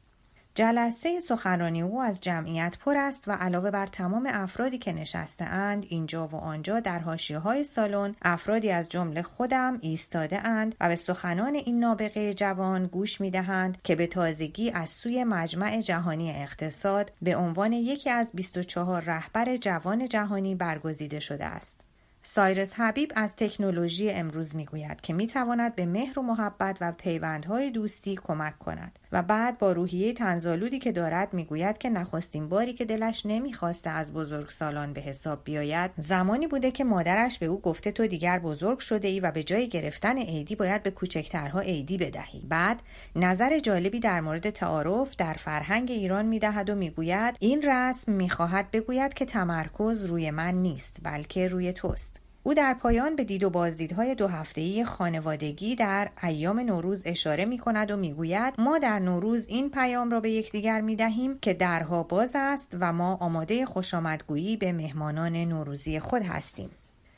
جلسه 0.58 1.20
سخنرانی 1.20 1.82
او 1.82 2.02
از 2.02 2.22
جمعیت 2.22 2.78
پر 2.80 2.98
است 2.98 3.28
و 3.28 3.32
علاوه 3.32 3.72
بر 3.72 3.88
تمام 3.88 4.30
افرادی 4.32 4.78
که 4.78 4.94
نشسته 4.94 5.46
اند 5.46 5.86
اینجا 5.90 6.28
و 6.28 6.36
آنجا 6.36 6.80
در 6.80 7.00
حاشیه 7.00 7.38
های 7.38 7.64
سالن 7.64 8.16
افرادی 8.22 8.72
از 8.72 8.90
جمله 8.90 9.22
خودم 9.22 9.78
ایستاده 9.82 10.48
اند 10.48 10.76
و 10.80 10.88
به 10.88 10.96
سخنان 10.96 11.56
این 11.56 11.80
نابغه 11.80 12.34
جوان 12.34 12.88
گوش 12.88 13.22
می 13.22 13.32
دهند 13.32 13.78
که 13.84 13.96
به 13.96 14.08
تازگی 14.08 14.72
از 14.72 14.90
سوی 14.90 15.24
مجمع 15.24 15.82
جهانی 15.82 16.32
اقتصاد 16.32 17.12
به 17.22 17.36
عنوان 17.36 17.74
یکی 17.74 18.10
از 18.10 18.32
24 18.34 19.02
رهبر 19.02 19.58
جوان 19.58 20.08
جهانی 20.08 20.56
برگزیده 20.56 21.20
شده 21.20 21.46
است. 21.46 21.82
سایرس 22.24 22.74
حبیب 22.74 23.12
از 23.15 23.36
تکنولوژی 23.36 24.12
امروز 24.12 24.56
می‌گوید 24.56 25.02
که 25.02 25.13
می‌تواند 25.13 25.76
به 25.76 25.86
مهر 25.86 26.20
و 26.20 26.22
محبت 26.22 26.78
و 26.82 26.91
پیوندهای 26.91 27.72
دوستی 27.72 28.15
کمک 28.15 28.60
کند 28.60 29.00
و 29.15 29.21
بعد 29.21 29.58
با 29.58 29.71
روحیه 29.71 30.13
تنزالودی 30.13 30.80
که 30.80 30.91
دارد 30.91 31.34
می‌گوید 31.34 31.78
که 31.78 31.89
نخستین 31.89 32.49
باری 32.49 32.73
که 32.73 32.86
دلش 32.86 33.25
نمی‌خواسته 33.25 33.89
از 33.89 34.13
بزرگسالان 34.13 34.93
به 34.93 35.01
حساب 35.01 35.43
بیاید 35.43 35.91
زمانی 35.97 36.47
بوده 36.47 36.71
که 36.71 36.84
مادرش 36.84 37.39
به 37.39 37.45
او 37.45 37.62
گفته 37.62 37.91
تو 37.91 38.08
دیگر 38.08 38.39
بزرگ 38.39 38.80
شده 38.80 39.08
ای 39.08 39.19
و 39.19 39.32
به 39.32 39.43
جای 39.43 39.69
گرفتن 39.69 40.17
عیدی 40.17 40.56
باید 40.56 40.84
به 40.84 40.91
کوچکترها 40.91 41.60
عیدی 41.60 41.97
بدهی. 41.97 42.45
بعد 42.49 42.80
نظر 43.15 43.60
جالبی 43.60 43.99
در 43.99 44.21
مورد 44.21 44.49
تعارف 44.49 45.15
در 45.15 45.34
فرهنگ 45.34 45.91
ایران 45.91 46.25
می‌دهد 46.25 46.69
و 46.69 46.75
می‌گوید 46.75 47.36
این 47.39 47.62
رسم 47.62 48.12
می‌خواهد 48.12 48.71
بگوید 48.71 49.13
که 49.13 49.25
تمرکز 49.25 50.06
روی 50.06 50.32
من 50.32 50.54
نیست 50.56 50.99
بلکه 51.04 51.47
روی 51.47 51.73
توست. 51.73 52.25
او 52.47 52.53
در 52.53 52.73
پایان 52.73 53.15
به 53.15 53.23
دید 53.23 53.43
و 53.43 53.49
بازدیدهای 53.49 54.15
دو 54.15 54.27
هفته‌ای 54.27 54.86
خانوادگی 54.86 55.75
در 55.75 56.10
ایام 56.23 56.60
نوروز 56.60 57.01
اشاره 57.05 57.45
می 57.45 57.58
کند 57.58 57.91
و 57.91 57.97
می‌گوید 57.97 58.53
ما 58.58 58.77
در 58.77 58.99
نوروز 58.99 59.45
این 59.47 59.71
پیام 59.71 60.12
را 60.12 60.19
به 60.19 60.31
یکدیگر 60.31 60.81
می 60.81 60.95
دهیم 60.95 61.39
که 61.39 61.53
درها 61.53 62.03
باز 62.03 62.31
است 62.36 62.77
و 62.79 62.93
ما 62.93 63.15
آماده 63.15 63.65
خوشامدگویی 63.65 64.58
به 64.58 64.71
مهمانان 64.71 65.36
نوروزی 65.36 65.99
خود 65.99 66.21
هستیم. 66.21 66.69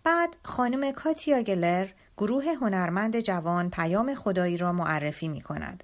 بعد 0.03 0.35
خانم 0.43 0.91
کاتیا 0.91 1.41
گلر 1.41 1.87
گروه 2.17 2.45
هنرمند 2.61 3.19
جوان 3.19 3.69
پیام 3.69 4.15
خدایی 4.15 4.57
را 4.57 4.71
معرفی 4.71 5.27
می 5.27 5.41
کند. 5.41 5.83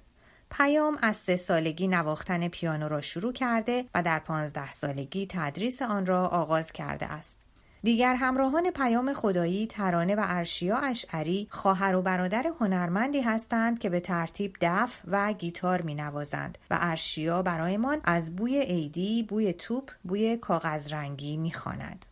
پیام 0.50 0.98
از 1.02 1.16
سه 1.16 1.36
سالگی 1.36 1.88
نواختن 1.88 2.48
پیانو 2.48 2.88
را 2.88 3.00
شروع 3.00 3.32
کرده 3.32 3.84
و 3.94 4.02
در 4.02 4.18
پانزده 4.18 4.72
سالگی 4.72 5.26
تدریس 5.30 5.82
آن 5.82 6.06
را 6.06 6.26
آغاز 6.26 6.72
کرده 6.72 7.06
است. 7.06 7.43
دیگر 7.84 8.14
همراهان 8.14 8.70
پیام 8.70 9.12
خدایی 9.12 9.66
ترانه 9.66 10.14
و 10.14 10.22
ارشیا 10.24 10.76
اشعری 10.76 11.48
خواهر 11.50 11.96
و 11.96 12.02
برادر 12.02 12.52
هنرمندی 12.60 13.20
هستند 13.20 13.78
که 13.78 13.88
به 13.88 14.00
ترتیب 14.00 14.56
دف 14.60 15.00
و 15.10 15.32
گیتار 15.32 15.82
می 15.82 15.94
نوازند 15.94 16.58
و 16.70 16.78
ارشیا 16.80 17.42
برایمان 17.42 18.00
از 18.04 18.36
بوی 18.36 18.60
عیدی، 18.60 19.22
بوی 19.22 19.52
توپ، 19.52 19.90
بوی 20.04 20.36
کاغذ 20.36 20.92
رنگی 20.92 21.36
می 21.36 21.52
خواند. 21.52 22.06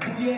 بوی 0.00 0.36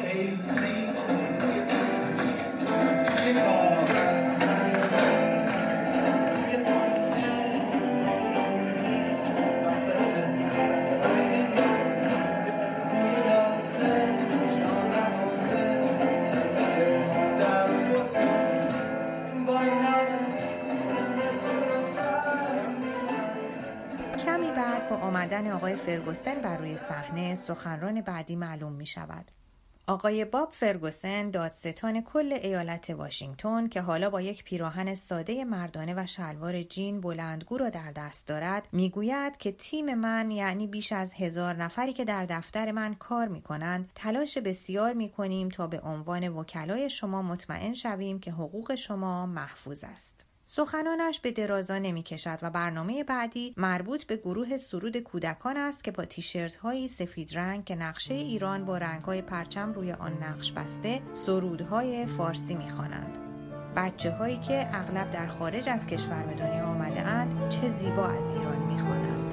آمدن 24.94 25.50
آقای 25.50 25.76
فرگوسن 25.76 26.42
بر 26.42 26.56
روی 26.56 26.78
صحنه 26.78 27.34
سخنران 27.34 28.00
بعدی 28.00 28.36
معلوم 28.36 28.72
می 28.72 28.86
شود. 28.86 29.30
آقای 29.88 30.24
باب 30.24 30.52
فرگوسن 30.52 31.30
دادستان 31.30 32.00
کل 32.00 32.38
ایالت 32.42 32.90
واشنگتن 32.90 33.68
که 33.68 33.80
حالا 33.80 34.10
با 34.10 34.20
یک 34.20 34.44
پیراهن 34.44 34.94
ساده 34.94 35.44
مردانه 35.44 35.94
و 35.96 36.06
شلوار 36.06 36.62
جین 36.62 37.00
بلندگو 37.00 37.58
را 37.58 37.68
در 37.68 37.92
دست 37.92 38.28
دارد 38.28 38.68
می‌گوید 38.72 39.36
که 39.36 39.52
تیم 39.52 39.94
من 39.94 40.30
یعنی 40.30 40.66
بیش 40.66 40.92
از 40.92 41.12
هزار 41.12 41.56
نفری 41.56 41.92
که 41.92 42.04
در 42.04 42.26
دفتر 42.26 42.72
من 42.72 42.94
کار 42.94 43.28
می 43.28 43.42
کنند 43.42 43.90
تلاش 43.94 44.38
بسیار 44.38 44.92
می 44.92 45.08
کنیم 45.08 45.48
تا 45.48 45.66
به 45.66 45.80
عنوان 45.80 46.28
وکلای 46.28 46.90
شما 46.90 47.22
مطمئن 47.22 47.74
شویم 47.74 48.18
که 48.18 48.30
حقوق 48.30 48.74
شما 48.74 49.26
محفوظ 49.26 49.84
است. 49.84 50.27
سخنانش 50.50 51.20
به 51.20 51.32
درازا 51.32 51.78
نمی 51.78 52.02
کشد 52.02 52.38
و 52.42 52.50
برنامه 52.50 53.04
بعدی 53.04 53.54
مربوط 53.56 54.04
به 54.04 54.16
گروه 54.16 54.56
سرود 54.56 54.96
کودکان 54.96 55.56
است 55.56 55.84
که 55.84 55.90
با 55.90 56.04
تیشرت 56.04 56.56
های 56.56 56.88
سفید 56.88 57.38
رنگ 57.38 57.64
که 57.64 57.74
نقشه 57.74 58.14
ایران 58.14 58.64
با 58.64 58.78
رنگ 58.78 59.04
های 59.04 59.22
پرچم 59.22 59.72
روی 59.72 59.92
آن 59.92 60.12
نقش 60.22 60.52
بسته 60.52 61.02
سرودهای 61.14 62.06
فارسی 62.06 62.54
می 62.54 62.68
خوانند. 62.68 63.18
بچه 63.76 64.10
هایی 64.10 64.36
که 64.36 64.66
اغلب 64.72 65.10
در 65.10 65.26
خارج 65.26 65.68
از 65.68 65.86
کشور 65.86 66.22
به 66.22 66.34
دنیا 66.34 66.64
آمده 66.64 67.48
چه 67.48 67.68
زیبا 67.68 68.06
از 68.06 68.28
ایران 68.28 68.58
می 68.58 68.78
خوانند. 68.78 69.28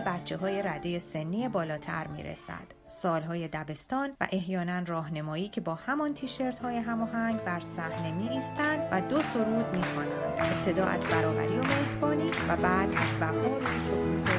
به 0.00 0.04
بچه 0.04 0.36
های 0.36 0.62
رده 0.62 0.98
سنی 0.98 1.48
بالاتر 1.48 2.06
می 2.06 2.22
رسد. 2.22 2.74
سالهای 2.86 3.48
دبستان 3.48 4.10
و 4.20 4.26
احیانا 4.32 4.78
راهنمایی 4.86 5.48
که 5.48 5.60
با 5.60 5.74
همان 5.74 6.14
تیشرت 6.14 6.58
های 6.58 6.76
هماهنگ 6.76 7.44
بر 7.44 7.60
صحنه 7.60 8.12
می 8.12 8.28
ایستند 8.28 8.88
و 8.92 9.00
دو 9.00 9.22
سرود 9.22 9.76
می 9.76 9.82
خوانند. 9.82 10.38
ابتدا 10.38 10.84
از 10.84 11.00
برابری 11.00 11.58
و 11.58 11.62
مهربانی 11.62 12.30
و 12.48 12.56
بعد 12.56 12.88
از 12.88 13.20
بهار 13.20 13.58
و 13.58 13.78
شکوفه 13.78 14.38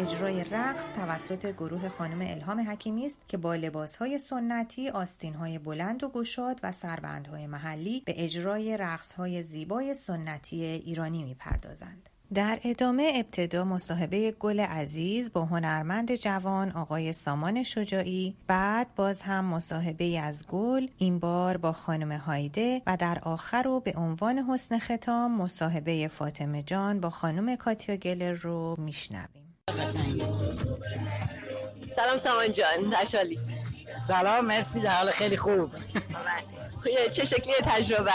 اجرای 0.00 0.44
رقص 0.44 0.92
توسط 0.96 1.46
گروه 1.46 1.88
خانم 1.88 2.20
الهام 2.20 2.60
حکیمی 2.60 3.06
است 3.06 3.20
که 3.28 3.36
با 3.36 3.54
لباسهای 3.54 4.18
سنتی، 4.18 4.88
آستینهای 4.88 5.58
بلند 5.58 6.04
و 6.04 6.08
گشاد 6.08 6.60
و 6.62 6.72
سربندهای 6.72 7.46
محلی 7.46 8.02
به 8.06 8.24
اجرای 8.24 8.76
رقصهای 8.76 9.42
زیبای 9.42 9.94
سنتی 9.94 10.64
ایرانی 10.64 11.24
می‌پردازند. 11.24 12.08
در 12.34 12.60
ادامه 12.64 13.12
ابتدا 13.14 13.64
مصاحبه 13.64 14.32
گل 14.32 14.60
عزیز 14.60 15.32
با 15.32 15.44
هنرمند 15.44 16.14
جوان 16.14 16.72
آقای 16.72 17.12
سامان 17.12 17.62
شجاعی 17.62 18.34
بعد 18.46 18.94
باز 18.96 19.22
هم 19.22 19.44
مصاحبه 19.44 20.20
از 20.20 20.46
گل 20.46 20.86
این 20.98 21.18
بار 21.18 21.56
با 21.56 21.72
خانم 21.72 22.12
هایده 22.12 22.82
و 22.86 22.96
در 22.96 23.18
آخر 23.22 23.68
و 23.68 23.80
به 23.80 23.92
عنوان 23.96 24.38
حسن 24.38 24.78
ختام 24.78 25.36
مصاحبه 25.36 26.08
فاطمه 26.08 26.62
جان 26.62 27.00
با 27.00 27.10
خانم 27.10 27.56
کاتیا 27.56 27.96
گلر 27.96 28.32
رو 28.32 28.76
میشنویم 28.78 29.47
سلام 31.96 32.16
سامان 32.16 32.52
جان 32.52 32.90
تشالی 32.92 33.38
سلام 34.08 34.44
مرسی 34.44 34.80
در 34.80 34.90
حال 34.90 35.10
خیلی 35.10 35.36
خوب. 35.36 35.70
چه 37.12 37.24
شکلی 37.24 37.54
تجربه 37.62 38.12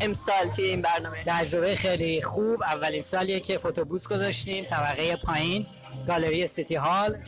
امسال 0.00 0.48
توی 0.56 0.64
این 0.64 0.82
برنامه؟ 0.82 1.16
تجربه 1.26 1.76
خیلی 1.76 2.22
خوب. 2.22 2.62
اولین 2.62 3.02
سالیه 3.02 3.40
که 3.40 3.58
فوتوبوت 3.58 4.08
گذاشتیم 4.08 4.64
طبقه 4.64 5.16
پایین. 5.16 5.66
گالری 6.08 6.46
سیتی 6.46 6.74
هال 6.74 7.18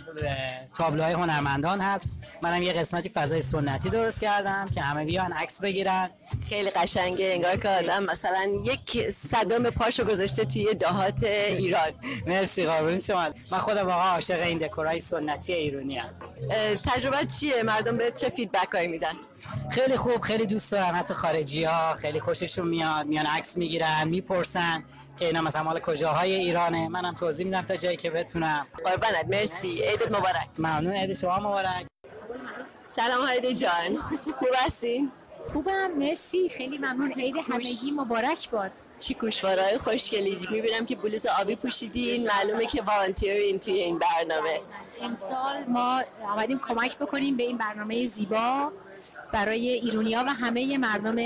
تابلوهای 0.77 1.13
هنرمندان 1.13 1.81
هست. 1.81 2.33
منم 2.43 2.63
یه 2.63 2.73
قسمتی 2.73 3.09
فضای 3.09 3.41
سنتی 3.41 3.91
درست 3.91 4.21
کردم 4.21 4.67
که 4.75 4.81
همه 4.81 5.05
بیان 5.05 5.33
عکس 5.33 5.61
بگیرن. 5.61 6.11
خیلی 6.49 6.71
قشنگه 6.71 7.27
انگار 7.35 7.57
که 7.57 7.69
آدم 7.69 8.03
مثلا 8.03 8.49
یک 8.65 9.11
صدم 9.11 9.71
پاشو 9.71 10.05
گذاشته 10.05 10.45
توی 10.45 10.75
دهات 10.75 11.25
ایران. 11.25 11.91
مرسی 12.27 12.65
قربون 12.67 13.01
شما. 13.01 13.29
من 13.53 13.59
خودم 13.59 13.87
واقعا 13.87 14.11
عاشق 14.11 14.43
این 14.43 14.59
دکورای 14.59 15.01
سنتی 15.01 15.53
ایرانی 15.53 15.99
ام. 15.99 16.07
تجربه 16.85 17.27
چیه؟ 17.41 17.63
مردم 17.63 17.97
به 17.97 18.13
چه 18.17 18.29
فیدبک 18.29 18.69
هایی 18.75 18.89
میدن؟ 18.89 19.13
خیلی 19.71 19.97
خوب 19.97 20.21
خیلی 20.21 20.47
دوست 20.47 20.73
دارن 20.73 20.95
حتی 20.95 21.15
خارجی 21.15 21.65
ها 21.65 21.95
خیلی 21.95 22.21
خوششون 22.21 22.69
میاد 22.69 23.07
میان 23.07 23.27
عکس 23.27 23.57
می‌گیرن 23.57 24.09
می‌پرسن. 24.09 24.83
که 25.19 25.27
اینا 25.27 25.41
مثلا 25.41 25.63
مال 25.63 25.81
کجاهای 25.81 26.33
ایرانه؟ 26.35 26.89
منم 26.89 27.15
توضیح 27.15 27.47
میدم 27.47 27.63
تا 27.63 27.77
جایی 27.77 27.97
که 27.97 28.11
بتونم. 28.11 28.67
قربانت 28.85 29.27
مرسی. 29.29 29.83
عیدت 29.83 30.13
مبارک. 30.15 30.49
ممنون. 30.59 30.93
عید 30.93 31.15
شما 31.15 31.39
مبارک. 31.39 31.87
سلام 32.85 33.21
هایده 33.21 33.55
جان. 33.55 33.97
خوب 34.39 34.49
هستی؟ 34.55 35.11
خوبم. 35.45 35.91
مرسی. 35.99 36.49
خیلی 36.49 36.79
ممنون. 36.79 37.13
عید 37.13 37.35
همگی 37.53 37.91
مبارک 37.91 38.51
باد. 38.51 38.71
چی 38.99 39.15
گوشوارهای 39.15 39.79
خوشگلی. 39.79 40.49
می‌بینم 40.51 40.87
که 40.87 40.97
بلوز 40.97 41.27
آبی 41.27 41.57
پوشیدین. 41.57 42.29
معلومه 42.29 42.67
که 42.67 42.83
والنتیرین 42.83 43.59
توی 43.59 43.75
این 43.75 43.99
برنامه. 43.99 44.61
امسال 45.03 45.65
ما 45.69 46.03
آمدیم 46.29 46.59
کمک 46.59 46.99
بکنیم 46.99 47.37
به 47.37 47.43
این 47.43 47.59
برنامه 47.59 48.07
زیبا. 48.07 48.73
برای 49.33 49.69
ایرونیا 49.69 50.25
و 50.27 50.29
همه 50.29 50.79
مردم 50.79 51.17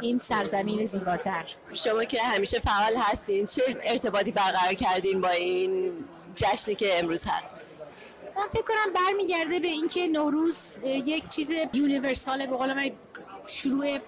این 0.00 0.18
سرزمین 0.18 0.84
زیباتر. 0.84 1.44
شما 1.74 2.04
که 2.04 2.22
همیشه 2.22 2.58
فعال 2.58 2.92
هستین 2.96 3.46
چه 3.46 3.62
ارتباطی 3.84 4.32
برقرار 4.32 4.74
کردین 4.74 5.20
با 5.20 5.30
این 5.30 5.92
جشنی 6.36 6.74
که 6.74 6.98
امروز 6.98 7.24
هست؟ 7.26 7.56
من 8.36 8.48
فکر 8.48 8.62
کنم 8.62 8.92
برمیگرده 8.94 9.60
به 9.60 9.68
اینکه 9.68 10.06
نوروز 10.06 10.80
یک 10.84 11.28
چیز 11.28 11.50
یونیورسال 11.72 12.46
به 12.46 12.56
قول 12.56 12.72
من 12.72 12.90
شروع 13.46 13.98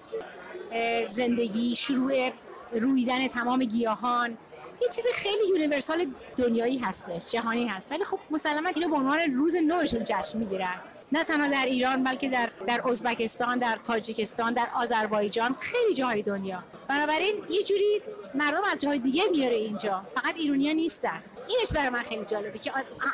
زندگی 1.07 1.75
شروع 1.75 2.31
رویدن 2.71 3.27
تمام 3.27 3.63
گیاهان. 3.63 4.37
یه 4.81 4.87
چیز 4.95 5.05
خیلی 5.13 5.49
یونیورسال 5.49 6.05
دنیایی 6.37 6.77
هستش 6.77 7.31
جهانی 7.31 7.67
هست. 7.67 7.91
ولی 7.91 8.03
خب 8.03 8.19
مسلما 8.31 8.69
اینو 8.75 8.89
به 8.89 8.95
عنوان 8.95 9.19
روز 9.35 9.55
نوشون 9.55 10.03
جشن 10.03 10.37
می‌گیرن. 10.37 10.79
نه 11.11 11.23
تنها 11.23 11.47
در 11.47 11.65
ایران 11.65 12.03
بلکه 12.03 12.29
در 12.29 12.49
در 12.67 12.87
ازبکستان 12.87 13.59
در 13.59 13.75
تاجیکستان 13.83 14.53
در 14.53 14.67
آذربایجان 14.75 15.55
خیلی 15.59 15.93
جاهای 15.93 16.21
دنیا. 16.21 16.63
بنابراین 16.87 17.35
یه 17.49 17.63
جوری 17.63 18.01
مردم 18.33 18.61
از 18.71 18.81
جاهای 18.81 18.99
دیگه 18.99 19.23
میاره 19.31 19.55
اینجا. 19.55 20.05
فقط 20.15 20.35
ایرونیا 20.35 20.73
نیستن. 20.73 21.23
اینش 21.47 21.73
برای 21.73 21.89
من 21.89 22.03
خیلی 22.03 22.25
جالبه 22.25 22.59
که 22.59 22.71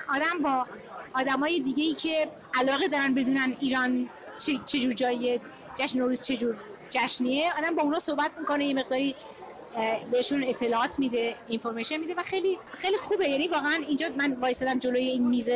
آدم 0.10 0.44
با 0.44 0.66
آدمای 1.14 1.60
دیگه 1.60 1.84
ای 1.84 1.94
که 1.94 2.28
علاقه 2.54 2.88
دارن 2.88 3.14
بدونن 3.14 3.56
ایران 3.60 4.10
چجور 4.66 4.94
جای 4.94 5.40
جشن 5.76 6.00
نوروز 6.00 6.24
چجور 6.24 6.56
جشنیه 6.90 7.52
آدم 7.58 7.76
با 7.76 7.82
اونا 7.84 8.00
صحبت 8.00 8.32
می‌کنه 8.40 8.66
یه 8.66 8.74
مقداری 8.74 9.16
بهشون 10.12 10.44
اطلاعات 10.44 11.00
میده 11.00 11.36
اینفورمیشن 11.48 11.98
میده 11.98 12.14
و 12.14 12.24
خیلی 12.24 12.60
خیلی 12.74 12.98
خوبه. 12.98 13.30
یعنی 13.30 13.48
واقعا 13.48 13.84
اینجا 13.88 14.08
من 14.18 14.34
وایسادم 14.34 14.80
جلوی 14.80 15.04
این 15.04 15.28
میز 15.28 15.50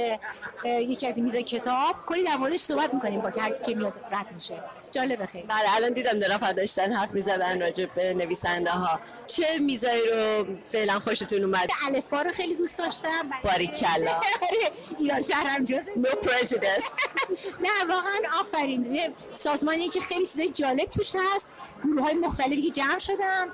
یکی 0.65 1.07
از 1.07 1.15
این 1.17 1.23
میز 1.23 1.36
کتاب. 1.36 1.95
کلی 2.05 2.23
در 2.23 2.36
موردش 2.36 2.60
صحبت 2.60 2.93
می‌کنیم 2.93 3.21
با 3.21 3.29
هر 3.29 3.51
کی 3.65 3.73
میاد 3.73 3.93
رد 4.12 4.31
میشه. 4.34 4.63
جالبه 4.91 5.25
خیلی. 5.25 5.47
بله 5.47 5.75
الان 5.75 5.93
دیدم 5.93 6.19
دو 6.19 6.34
نفر 6.34 6.51
داشتن 6.53 6.91
حرف 6.93 7.12
می‌زدن 7.12 7.62
راجع 7.62 7.86
به 7.86 8.13
نویسنده 8.13 8.69
ها 8.69 8.99
چه 9.27 9.60
میزایی 9.60 10.01
رو 10.07 10.45
فعلا 10.67 10.99
خوشتون 10.99 11.43
اومد؟ 11.43 11.69
الفبا 11.88 12.21
رو 12.21 12.31
خیلی 12.31 12.55
دوست 12.55 12.79
داشتم. 12.79 13.29
باریکلا. 13.43 14.21
ایران 14.99 15.21
شهرم 15.21 15.65
جزش. 15.65 15.88
نو 15.97 16.10
پرجودس 16.23 16.84
نه 17.63 17.69
واقعا 17.89 18.39
آفرین. 18.39 19.13
سازمانی 19.34 19.89
که 19.89 19.99
خیلی 19.99 20.25
چیزای 20.25 20.49
جالب 20.49 20.86
توش 20.86 21.12
هست. 21.15 21.51
گروه 21.84 22.01
های 22.01 22.13
مختلفی 22.13 22.62
که 22.62 22.69
جمع 22.69 22.99
شدن. 22.99 23.47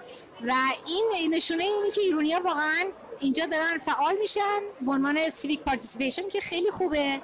و 0.48 0.54
این 0.86 1.34
نشونه 1.34 1.64
اینه 1.64 1.92
که 1.92 2.02
ایرونیا 2.02 2.42
واقعا 2.46 2.86
اینجا 3.20 3.46
دارن 3.46 3.78
فعال 3.78 4.16
میشن. 4.22 4.60
به 4.82 4.92
عنوان 4.92 5.30
civic 5.30 5.60
participation 5.60 6.30
که 6.30 6.40
خیلی 6.40 6.72
خوبه. 6.72 7.22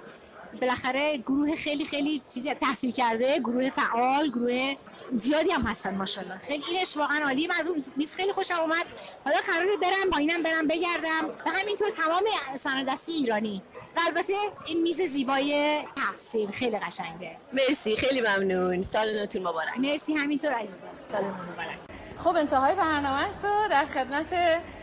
بالاخره 0.62 1.18
گروه 1.18 1.56
خیلی 1.56 1.86
خیلی 1.86 2.22
چیزی 2.34 2.54
تحصیل 2.54 2.92
کرده. 2.92 3.40
گروه 3.40 3.70
فعال 3.70 4.30
گروه 4.30 4.76
زیادی 5.16 5.52
هم 5.52 5.62
هستن 5.62 5.96
ماشاءالله. 5.96 6.38
خیلی 6.38 6.64
اینش 6.72 6.98
واقعا 6.98 7.24
عالیه. 7.24 7.50
از 7.60 7.68
اون 7.68 7.84
میز 7.96 8.16
خیلی 8.16 8.34
خوشم 8.34 8.60
اومد. 8.60 8.86
حالا 9.26 9.38
قراره 9.48 9.78
برم 9.78 10.10
پایینم 10.12 10.44
برم 10.44 10.68
بگردم. 10.68 11.30
و 11.46 11.50
همینطور 11.50 11.90
تمام 11.90 12.24
صنعت 12.58 13.00
ایرانی. 13.08 13.62
و 13.98 14.00
البته 14.06 14.34
این 14.66 14.82
میز 14.82 15.02
زیبای 15.02 15.80
تفسیر 15.96 16.52
خیلی 16.52 16.78
قشنگه. 16.80 17.38
مرسی. 17.54 17.96
خیلی 17.96 18.22
ممنون. 18.22 18.82
سال 18.82 19.20
نوتون 19.20 19.42
مبارک. 19.42 19.80
مرسی. 19.80 20.14
همینطور 20.14 20.52
عزیزم. 20.52 20.90
سال 21.02 21.24
مبارک. 21.24 21.80
خب 22.18 22.36
انتهای 22.36 22.76
برنامه 22.76 23.28
است 23.28 23.46
و 23.46 23.48
در 23.70 23.86
خدمت 23.86 24.36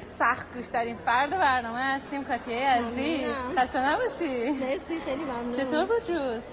سخت 0.08 0.54
گوشترین 0.54 0.96
فرد 0.96 1.30
برنامه 1.30 1.80
هستیم 1.80 2.24
کاتیه 2.24 2.68
عزیز. 2.68 3.34
خسته 3.58 3.80
نباشی. 3.80 4.50
مرسی 4.50 5.00
خیلی 5.00 5.24
ممنون. 5.24 5.52
چطور 5.52 5.84
بود 5.84 6.10
روز؟ 6.10 6.46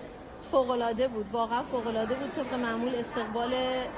فوقلاده 0.52 1.08
بود. 1.08 1.26
واقعا 1.32 1.64
فوقلاده 1.72 2.16
بود 2.16 2.30
طبق 2.30 2.54
معمول 2.54 2.96
استقبال 2.96 3.54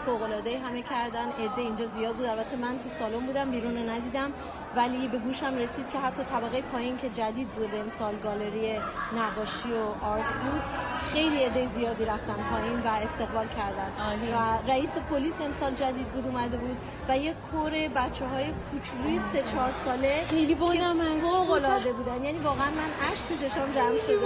فوقلاده 0.06 0.60
همه 0.60 0.82
کردن. 0.82 1.28
عده 1.28 1.62
اینجا 1.62 1.86
زیاد 1.86 2.16
بود. 2.16 2.26
البته 2.26 2.56
من 2.56 2.78
تو 2.78 2.90
سالن 2.90 3.20
بودم 3.20 3.52
بیرون 3.52 3.78
رو 3.78 3.90
ندیدم. 3.90 4.32
ولی 4.76 5.08
به 5.08 5.18
گوشم 5.18 5.56
رسید 5.56 5.90
که 5.90 6.00
حتی 6.00 6.24
طبقه 6.24 6.62
پایین 6.62 6.98
که 6.98 7.10
جدید 7.10 7.48
بود 7.48 7.76
امسال 7.76 8.16
گالری 8.24 8.80
نقاشی 9.16 9.72
و 9.72 10.06
آرت 10.06 10.34
بود. 10.34 10.62
خیلی 11.14 11.44
عده 11.44 11.66
زیادی 11.66 12.06
رفتن 12.06 12.36
پایین 12.52 12.80
و 12.80 12.88
استقبال 12.88 13.48
کردن. 13.48 13.92
و 14.36 14.68
رئیس 14.72 14.98
پلیس 14.98 15.42
امسال 15.42 15.72
جدید 15.72 16.08
بود 16.08 16.26
اومده 16.26 16.58
بود 16.58 16.78
و 17.10 17.18
یه 17.18 17.36
کور 17.52 17.72
بچه 17.72 18.26
های 18.26 18.46
کوچولوی 18.72 19.20
سه 19.34 19.44
چهار 19.52 19.72
ساله 19.72 20.24
خیلی 20.30 20.56
بانمک 20.56 21.22
فوق 21.22 21.52
العاده 21.52 21.94
بودن. 21.94 22.24
یعنی 22.24 22.40
واقعا 22.40 22.70
من 22.72 22.90
اش 23.12 23.20
تو 23.20 23.36
چشام 23.36 23.72
جمع 23.72 24.00
شده 24.08 24.20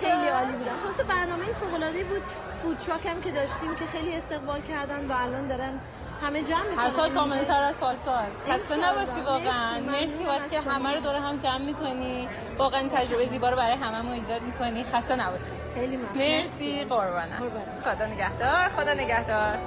خیلی 0.00 0.28
عالی 0.28 0.52
بودن. 0.52 0.72
خلاص 0.84 1.00
برنامه 1.08 1.37
فوق 1.46 1.74
العاده 1.74 2.04
بود. 2.04 2.22
فود 2.62 2.76
هم 3.06 3.20
که 3.20 3.30
داشتیم 3.30 3.74
که 3.78 3.86
خیلی 3.86 4.14
استقبال 4.14 4.60
کردن 4.60 5.06
و 5.06 5.12
الان 5.12 5.48
دارن 5.48 5.80
همه 6.22 6.42
جمع 6.42 6.62
می‌کنن. 6.62 6.84
هر 6.84 6.88
سال 6.88 7.10
کاملتر 7.10 7.62
از 7.62 7.78
پارسال 7.78 8.26
خسته 8.48 8.76
نباشی 8.76 9.20
واقعا. 9.20 9.80
مرسی 9.80 10.24
وقتی 10.24 10.50
که 10.56 10.70
همه 10.70 10.94
رو 10.94 11.00
دور 11.00 11.14
هم 11.14 11.36
جمع 11.36 11.64
می‌کنی. 11.64 12.28
واقعا 12.58 12.88
تجربه 12.88 13.26
زیبا 13.26 13.50
رو 13.50 13.56
برای 13.56 13.76
هممون 13.76 14.12
ایجاد 14.12 14.42
می‌کنی. 14.42 14.84
خسته 14.84 15.16
نباشی. 15.16 15.52
خیلی 15.74 15.96
ممنون. 15.96 16.18
مرسی. 16.18 16.84
قربانم 16.84 17.42
خدا 17.84 18.06
نگهدار. 18.06 18.68
خدا 18.68 18.94
نگهدار. 18.94 19.58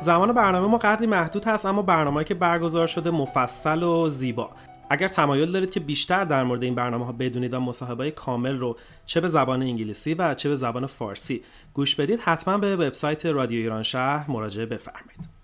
زمان 0.00 0.32
برنامه 0.32 0.66
ما 0.68 0.78
قدری 0.78 1.06
محدود 1.06 1.44
هست 1.44 1.66
اما 1.66 1.82
برنامه‌ای 1.82 2.24
که 2.24 2.34
برگزار 2.34 2.86
شده 2.86 3.10
مفصل 3.10 3.82
و 3.82 4.08
زیبا. 4.08 4.50
اگر 4.90 5.08
تمایل 5.08 5.52
دارید 5.52 5.70
که 5.70 5.80
بیشتر 5.80 6.24
در 6.24 6.44
مورد 6.44 6.62
این 6.62 6.74
برنامه 6.74 7.04
ها 7.06 7.12
بدونید 7.12 7.54
و 7.54 7.60
مصاحبه 7.60 8.10
کامل 8.10 8.58
رو 8.58 8.76
چه 9.06 9.20
به 9.20 9.28
زبان 9.28 9.62
انگلیسی 9.62 10.14
و 10.14 10.34
چه 10.34 10.48
به 10.48 10.56
زبان 10.56 10.86
فارسی 10.86 11.44
گوش 11.74 11.94
بدید 11.94 12.20
حتما 12.20 12.58
به 12.58 12.76
وبسایت 12.76 13.26
رادیو 13.26 13.60
ایران 13.60 13.82
شهر 13.82 14.30
مراجعه 14.30 14.66
بفرمایید. 14.66 15.38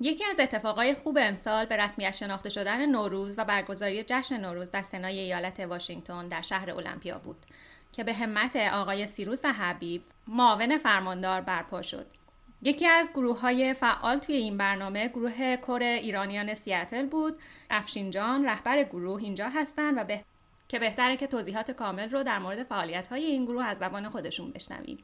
یکی 0.00 0.24
از 0.24 0.40
اتفاقای 0.40 0.94
خوب 0.94 1.18
امسال 1.20 1.66
به 1.66 1.76
رسمیت 1.76 2.10
شناخته 2.10 2.48
شدن 2.48 2.86
نوروز 2.86 3.34
و 3.38 3.44
برگزاری 3.44 4.04
جشن 4.06 4.40
نوروز 4.40 4.70
در 4.70 4.82
سنای 4.82 5.18
ایالت 5.18 5.60
واشنگتن 5.60 6.28
در 6.28 6.42
شهر 6.42 6.70
المپیا 6.70 7.18
بود 7.18 7.36
که 7.92 8.04
به 8.04 8.12
همت 8.12 8.56
آقای 8.56 9.06
سیروس 9.06 9.44
حبیب 9.44 10.02
معاون 10.28 10.78
فرماندار 10.78 11.40
برپا 11.40 11.82
شد. 11.82 12.06
یکی 12.62 12.86
از 12.86 13.08
گروه 13.14 13.40
های 13.40 13.74
فعال 13.74 14.18
توی 14.18 14.34
این 14.34 14.56
برنامه 14.56 15.08
گروه 15.08 15.56
کور 15.56 15.82
ایرانیان 15.82 16.54
سیاتل 16.54 17.06
بود. 17.06 17.34
افشین 17.70 18.10
جان 18.10 18.44
رهبر 18.44 18.84
گروه 18.84 19.22
اینجا 19.22 19.48
هستن 19.48 19.98
و 19.98 20.04
به... 20.04 20.24
که 20.68 20.78
بهتره 20.78 21.16
که 21.16 21.26
توضیحات 21.26 21.70
کامل 21.70 22.10
رو 22.10 22.22
در 22.22 22.38
مورد 22.38 22.62
فعالیت 22.62 23.08
های 23.08 23.24
این 23.24 23.44
گروه 23.44 23.64
از 23.64 23.78
زبان 23.78 24.08
خودشون 24.08 24.50
بشنویم. 24.50 24.98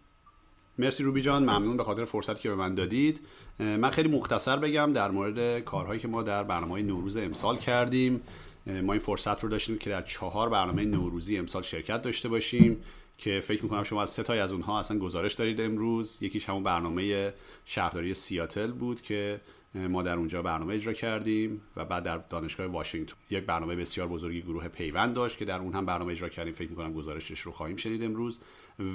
مرسی 0.78 1.04
روبی 1.04 1.22
جان. 1.22 1.42
ممنون 1.42 1.76
به 1.76 1.84
خاطر 1.84 2.04
فرصتی 2.04 2.42
که 2.42 2.48
به 2.48 2.54
من 2.54 2.74
دادید. 2.74 3.20
من 3.58 3.90
خیلی 3.90 4.08
مختصر 4.08 4.56
بگم 4.56 4.92
در 4.92 5.10
مورد 5.10 5.60
کارهایی 5.60 6.00
که 6.00 6.08
ما 6.08 6.22
در 6.22 6.44
برنامه 6.44 6.82
نوروز 6.82 7.16
امسال 7.16 7.56
کردیم. 7.56 8.22
ما 8.66 8.92
این 8.92 9.02
فرصت 9.02 9.44
رو 9.44 9.48
داشتیم 9.48 9.78
که 9.78 9.90
در 9.90 10.02
چهار 10.02 10.48
برنامه 10.48 10.84
نوروزی 10.84 11.38
امسال 11.38 11.62
شرکت 11.62 12.02
داشته 12.02 12.28
باشیم. 12.28 12.82
که 13.18 13.40
فکر 13.40 13.62
می‌کنم 13.62 13.84
شما 13.84 14.02
از 14.02 14.10
سه 14.10 14.22
تای 14.22 14.38
از 14.38 14.52
اونها 14.52 14.78
اصلا 14.78 14.98
گزارش 14.98 15.34
دارید 15.34 15.60
امروز. 15.60 16.22
یکیش 16.22 16.48
همون 16.48 16.62
برنامه 16.62 17.32
شهرداری 17.64 18.14
سیاتل 18.14 18.72
بود 18.72 19.00
که 19.00 19.40
ما 19.74 20.02
در 20.02 20.16
اونجا 20.16 20.42
برنامه 20.42 20.74
اجرا 20.74 20.92
کردیم 20.92 21.60
و 21.76 21.84
بعد 21.84 22.02
در 22.02 22.18
دانشگاه 22.18 22.66
واشنگتن 22.66 23.14
یک 23.30 23.44
برنامه 23.44 23.76
بسیار 23.76 24.08
بزرگی 24.08 24.42
گروه 24.42 24.68
پیوند 24.68 25.14
داشت 25.14 25.38
که 25.38 25.44
در 25.44 25.58
اون 25.58 25.72
هم 25.72 25.86
برنامه 25.86 26.12
اجرا 26.12 26.28
کردیم. 26.28 26.54
فکر 26.54 26.70
می‌کنم 26.70 26.92
گزارشش 26.92 27.40
رو 27.40 27.52
خواهیم 27.52 27.76
شنید 27.76 28.04
امروز. 28.04 28.38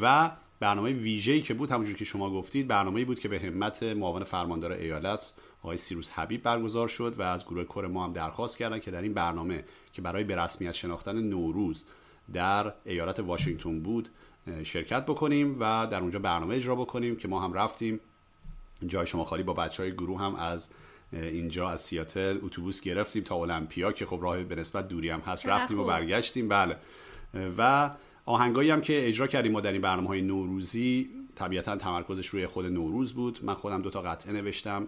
و 0.02 0.32
برنامه 0.60 0.92
ویژه‌ای 0.92 1.42
که 1.42 1.54
بود 1.54 1.72
همونجور 1.72 1.96
که 1.96 2.06
شما 2.06 2.30
گفتید 2.30 2.68
برنامه‌ای 2.68 3.06
بود 3.06 3.20
که 3.20 3.28
به 3.28 3.40
همت 3.40 3.84
معاون 3.84 4.24
فرماندار 4.24 4.72
ایالت 4.72 5.34
آقای 5.64 5.78
سیروس 5.78 6.12
حبیب 6.12 6.44
برگزار 6.44 6.88
شد 6.88 7.16
و 7.18 7.22
از 7.22 7.46
گروه 7.46 7.64
کور 7.64 7.88
ما 7.88 8.04
هم 8.04 8.14
درخواست 8.14 8.58
کردن 8.58 8.80
که 8.80 8.92
در 8.92 9.02
این 9.02 9.14
برنامه 9.14 9.64
که 9.94 10.02
برای 10.02 10.24
به 10.24 10.36
رسمیت 10.36 10.72
شناختن 10.72 11.22
نوروز 11.22 11.86
در 12.34 12.74
ایالت 12.86 13.20
واشنگتن 13.20 13.80
بود 13.80 14.10
شرکت 14.64 15.06
بکنیم 15.06 15.56
و 15.60 15.88
در 15.92 16.00
اونجا 16.00 16.20
برنامه 16.20 16.56
اجرا 16.56 16.76
بکنیم 16.76 17.16
که 17.16 17.28
ما 17.28 17.40
هم 17.40 17.54
رفتیم. 17.54 18.00
جای 18.88 19.08
شما 19.08 19.26
خالی 19.26 19.44
با 19.44 19.54
بچه 19.54 19.84
های 19.84 19.92
گروه 19.92 20.22
هم 20.22 20.36
از 20.36 20.72
اینجا 21.14 21.70
از 21.70 21.82
سیاتل 21.82 22.38
اتوبوس 22.42 22.82
گرفتیم 22.82 23.24
تا 23.24 23.36
المپیا 23.36 23.92
که 23.92 24.06
خب 24.06 24.20
راه 24.22 24.44
به 24.44 24.56
نسبت 24.56 24.88
دوری 24.88 25.10
هم 25.10 25.20
هست. 25.20 25.48
رفتیم 25.48 25.80
و 25.80 25.84
برگشتیم. 25.84 26.48
بله. 26.48 26.78
و 27.58 27.92
آهنگایی 28.26 28.70
هم 28.70 28.82
که 28.82 29.08
اجرا 29.08 29.28
کردیم 29.28 29.52
ما 29.52 29.62
در 29.62 29.72
این 29.72 29.82
برنامه 29.82 30.08
های 30.08 30.22
نوروزی 30.22 31.10
طبیعتا 31.36 31.76
تمرکزش 31.76 32.28
روی 32.28 32.46
خود 32.46 32.66
نوروز 32.66 33.14
بود. 33.14 33.40
من 33.44 33.54
خودم 33.54 33.82
دوتا 33.82 34.02
قطعه 34.02 34.34
نوشتم. 34.34 34.88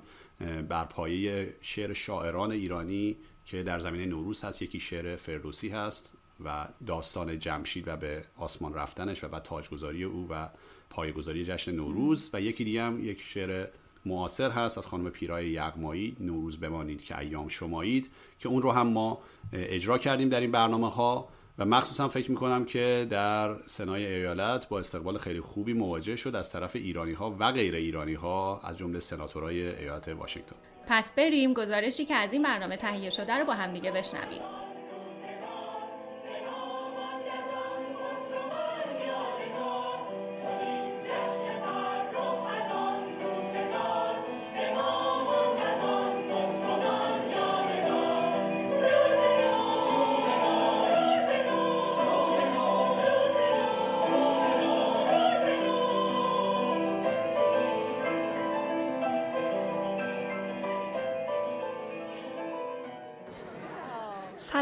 بر 0.70 0.86
پایه 0.86 1.56
شعر 1.62 1.94
شاعران 1.94 2.52
ایرانی 2.52 3.18
که 3.46 3.64
در 3.64 3.80
زمینه 3.80 4.06
نوروز 4.06 4.44
هست. 4.44 4.62
یکی 4.62 4.80
شعر 4.80 5.16
فردوسی 5.16 5.70
هست. 5.70 6.14
و 6.46 6.68
داستان 6.88 7.40
جمشید 7.40 7.88
و 7.88 7.98
به 7.98 8.26
آسمان 8.38 8.74
رفتنش 8.74 9.24
و 9.24 9.28
بعد 9.28 9.44
تاجگذاری 9.44 10.04
او 10.04 10.28
و 10.30 10.50
پایگذاری 10.90 11.46
جشن 11.46 11.72
نوروز 11.72 12.30
و 12.34 12.42
یکی 12.42 12.64
دیگه 12.64 12.84
هم 12.84 13.06
یک 13.06 13.22
شعر 13.22 13.68
معاصر 14.06 14.52
هست 14.52 14.78
از 14.78 14.88
خانم 14.88 15.10
پیرای 15.10 15.50
یغمایی 15.50 16.18
نوروز 16.20 16.60
بمانید 16.60 17.04
که 17.04 17.20
ایام 17.20 17.48
شمایید 17.48 18.12
که 18.40 18.50
اون 18.50 18.62
رو 18.62 18.72
هم 18.72 18.88
ما 18.88 19.20
اجرا 19.54 19.98
کردیم 19.98 20.30
در 20.30 20.40
این 20.40 20.52
برنامه 20.52 20.90
ها 20.90 21.30
و 21.58 21.66
مخصوصا 21.66 22.08
فکر 22.08 22.32
می‌کنم 22.32 22.66
که 22.66 23.08
در 23.10 23.56
سنای 23.66 24.06
ایالت 24.06 24.70
با 24.70 24.80
استقبال 24.80 25.18
خیلی 25.18 25.42
خوبی 25.42 25.74
مواجه 25.74 26.16
شد 26.16 26.36
از 26.36 26.52
طرف 26.52 26.76
ایرانی 26.76 27.14
ها 27.14 27.36
و 27.40 27.52
غیر 27.52 27.76
ایرانی 27.76 28.14
ها 28.14 28.60
از 28.64 28.78
جمله 28.78 29.00
سناتورای 29.00 29.76
ایالت 29.76 30.08
واشنگتن. 30.08 30.56
پس 30.88 31.16
بریم 31.16 31.54
گزارشی 31.54 32.06
که 32.06 32.16
از 32.16 32.34
این 32.34 32.44
برنامه 32.44 32.78
تهیه 32.78 33.10
شده 33.10 33.34
رو 33.34 33.46
با 33.46 33.54
هم 33.54 33.74
دیگه 33.74 33.92
بشنویم. 33.92 34.63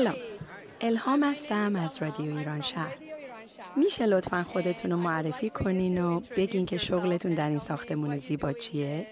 سلام. 0.01 0.15
الهام 0.81 1.23
هستم 1.23 1.75
از 1.75 2.01
رادیو 2.01 2.37
ایران 2.37 2.61
شهر. 2.61 2.95
میشه 3.77 4.05
لطفا 4.05 4.43
خودتون 4.43 4.91
رو 4.91 4.97
معرفی 4.97 5.49
کنین 5.49 6.03
و 6.03 6.21
بگین 6.37 6.65
که 6.65 6.77
شغلتون 6.77 7.33
در 7.33 7.49
این 7.49 7.59
ساختمون 7.59 8.17
زیبا 8.17 8.53
چیه؟ 8.53 9.07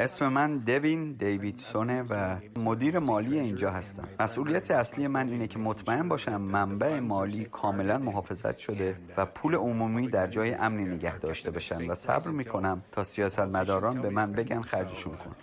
اسم 0.00 0.28
من 0.28 0.58
دوین 0.58 1.12
دیویدسونه 1.12 2.02
و 2.02 2.36
مدیر 2.56 2.98
مالی 2.98 3.38
اینجا 3.38 3.70
هستم. 3.70 4.08
مسئولیت 4.20 4.70
اصلی 4.70 5.06
من 5.06 5.28
اینه 5.28 5.46
که 5.46 5.58
مطمئن 5.58 6.08
باشم 6.08 6.40
منبع 6.40 7.00
مالی 7.00 7.44
کاملا 7.44 7.98
محافظت 7.98 8.58
شده 8.58 8.96
و 9.16 9.26
پول 9.26 9.54
عمومی 9.54 10.08
در 10.08 10.26
جای 10.26 10.54
امنی 10.54 10.84
نگه 10.84 11.18
داشته 11.18 11.50
بشن 11.50 11.90
و 11.90 11.94
صبر 11.94 12.30
می‌کنم 12.30 12.82
تا 12.92 13.04
سیاست 13.04 13.40
مداران 13.40 14.02
به 14.02 14.10
من 14.10 14.32
بگن 14.32 14.62
خرجشون 14.62 15.16
کن. 15.16 15.36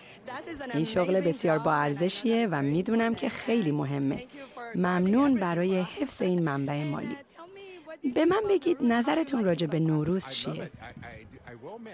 این 0.73 0.84
شغل 0.84 1.21
بسیار 1.21 1.60
با 1.60 1.73
ارزشیه 1.73 2.47
و 2.51 2.62
می‌دونم 2.62 3.15
که 3.15 3.29
خیلی 3.29 3.71
مهمه. 3.71 4.25
ممنون 4.75 5.34
برای 5.34 5.81
حفظ 5.81 6.21
این 6.21 6.43
منبع 6.43 6.84
مالی. 6.84 7.17
به 8.15 8.25
من 8.25 8.41
بگید 8.49 8.77
نظرتون 8.81 9.43
راجع 9.43 9.67
به 9.67 9.79
نوروز 9.79 10.29
چیه؟ 10.29 10.71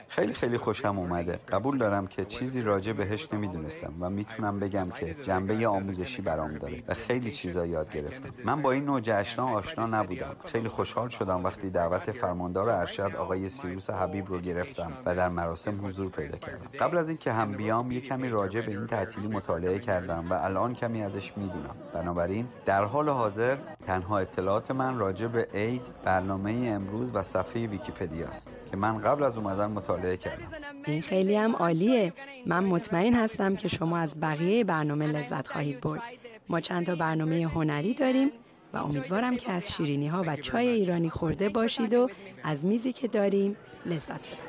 خیلی 0.07 0.33
خیلی 0.33 0.57
خوشم 0.57 0.99
اومده. 0.99 1.39
قبول 1.49 1.77
دارم 1.77 2.07
که 2.07 2.25
چیزی 2.25 2.61
راجع 2.61 2.93
بهش 2.93 3.33
نمی‌دونستم 3.33 3.93
و 3.99 4.09
می‌تونم 4.09 4.59
بگم 4.59 4.89
که 4.89 5.13
جنبه 5.13 5.67
آموزشی 5.67 6.21
برام 6.21 6.53
داره 6.53 6.83
و 6.87 6.93
خیلی 6.93 7.31
چیزا 7.31 7.65
یاد 7.65 7.91
گرفتم. 7.91 8.29
من 8.45 8.61
با 8.61 8.71
این 8.71 8.85
نوع 8.85 8.99
جشنها 8.99 9.55
آشنا 9.55 9.85
نبودم. 9.85 10.35
خیلی 10.45 10.67
خوشحال 10.67 11.09
شدم 11.09 11.43
وقتی 11.43 11.69
دعوت 11.69 12.11
فرماندار 12.11 12.69
ارشد 12.69 13.15
آقای 13.15 13.49
سیروس 13.49 13.89
حبیب 13.89 14.29
رو 14.29 14.39
گرفتم 14.39 14.93
و 15.05 15.15
در 15.15 15.29
مراسم 15.29 15.85
حضور 15.85 16.11
پیدا 16.11 16.37
کردم. 16.37 16.67
قبل 16.79 16.97
از 16.97 17.09
اینکه 17.09 17.31
هم 17.31 17.51
بیام 17.51 17.91
یه 17.91 18.01
کمی 18.01 18.29
راجع 18.29 18.61
به 18.61 18.71
این 18.71 18.87
تعطیلی 18.87 19.27
مطالعه 19.27 19.79
کردم 19.79 20.25
و 20.29 20.33
الان 20.33 20.73
کمی 20.73 21.03
ازش 21.03 21.37
می‌دونم. 21.37 21.75
بنابراین 21.93 22.47
در 22.65 22.83
حال 22.83 23.09
حاضر 23.09 23.57
تنها 23.87 24.19
اطلاعات 24.19 24.71
من 24.71 24.97
راجع 24.97 25.27
به 25.27 25.47
عید 25.53 25.81
برنامه 26.03 26.51
امروز 26.51 27.15
و 27.15 27.23
صفحه 27.23 27.67
ویکیپدیا 27.67 28.27
است 28.27 28.53
که 28.71 28.77
من 28.77 28.97
قبل 28.97 29.23
از 29.23 29.37
اومدن 29.37 29.71
مطالعه 29.71 30.17
کردم. 30.17 30.47
این 30.85 31.01
خیلی 31.01 31.35
هم 31.35 31.55
عالیه. 31.55 32.13
من 32.45 32.63
مطمئن 32.63 33.13
هستم 33.13 33.55
که 33.55 33.67
شما 33.67 33.97
از 33.97 34.19
بقیه 34.19 34.63
برنامه 34.63 35.07
لذت 35.07 35.47
خواهید 35.47 35.81
برد. 35.81 36.01
ما 36.49 36.59
چند 36.59 36.85
تا 36.85 36.95
برنامه 36.95 37.47
هنری 37.47 37.93
داریم 37.93 38.31
و 38.73 38.77
امیدوارم 38.77 39.37
که 39.37 39.51
از 39.51 39.71
شیرینی 39.71 40.07
ها 40.07 40.23
و 40.27 40.35
چای 40.35 40.67
ایرانی 40.67 41.09
خورده 41.09 41.49
باشید 41.49 41.93
و 41.93 42.07
از 42.43 42.65
میزی 42.65 42.93
که 42.93 43.07
داریم 43.07 43.55
لذت 43.85 44.19
ببرید. 44.19 44.46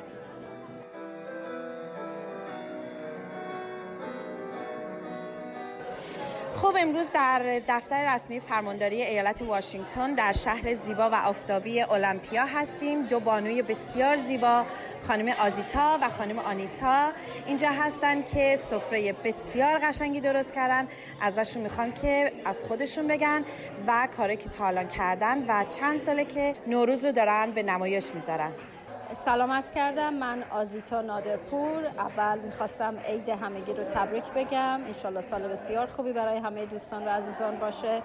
خب 6.61 6.75
امروز 6.79 7.05
در 7.13 7.61
دفتر 7.67 8.15
رسمی 8.15 8.39
فرمانداری 8.39 9.03
ایالت 9.03 9.41
واشنگتن 9.41 10.13
در 10.13 10.33
شهر 10.33 10.75
زیبا 10.75 11.09
و 11.09 11.15
آفتابی 11.15 11.81
المپیا 11.81 12.45
هستیم. 12.45 13.05
دو 13.05 13.19
بانوی 13.19 13.61
بسیار 13.61 14.15
زیبا 14.15 14.65
خانم 15.07 15.33
آزیتا 15.39 15.99
و 16.01 16.09
خانم 16.09 16.39
آنیتا. 16.39 17.11
اینجا 17.45 17.69
هستن 17.69 18.23
که 18.23 18.55
سفره 18.55 19.13
بسیار 19.13 19.79
قشنگی 19.83 20.19
درست 20.19 20.53
کردن. 20.53 20.87
ازشون 21.21 21.63
می‌خوام 21.63 21.91
که 21.91 22.31
از 22.45 22.63
خودشون 22.63 23.07
بگن 23.07 23.45
و 23.87 24.07
کاری 24.17 24.35
که 24.35 24.49
تا 24.49 24.67
الان 24.67 24.87
کردن 24.87 25.45
و 25.47 25.65
چند 25.69 25.99
ساله 25.99 26.25
که 26.25 26.53
نوروز 26.67 27.05
رو 27.05 27.11
دارن 27.11 27.51
به 27.51 27.63
نمایش 27.63 28.13
می‌ذارن. 28.13 28.51
سلام 29.13 29.51
عرض 29.51 29.71
کردم. 29.71 30.13
من 30.13 30.43
آزیتا 30.51 31.01
نادرپور. 31.01 31.85
اول 31.85 32.39
می‌خواستم 32.39 32.97
عید 33.05 33.29
همگی 33.29 33.73
رو 33.73 33.83
تبریک 33.83 34.23
بگم. 34.35 34.81
انشالله 34.85 35.21
سال 35.21 35.47
بسیار 35.47 35.85
خوبی 35.85 36.13
برای 36.13 36.37
همه 36.37 36.65
دوستان 36.65 37.05
و 37.05 37.09
عزیزان 37.09 37.55
باشه. 37.55 38.01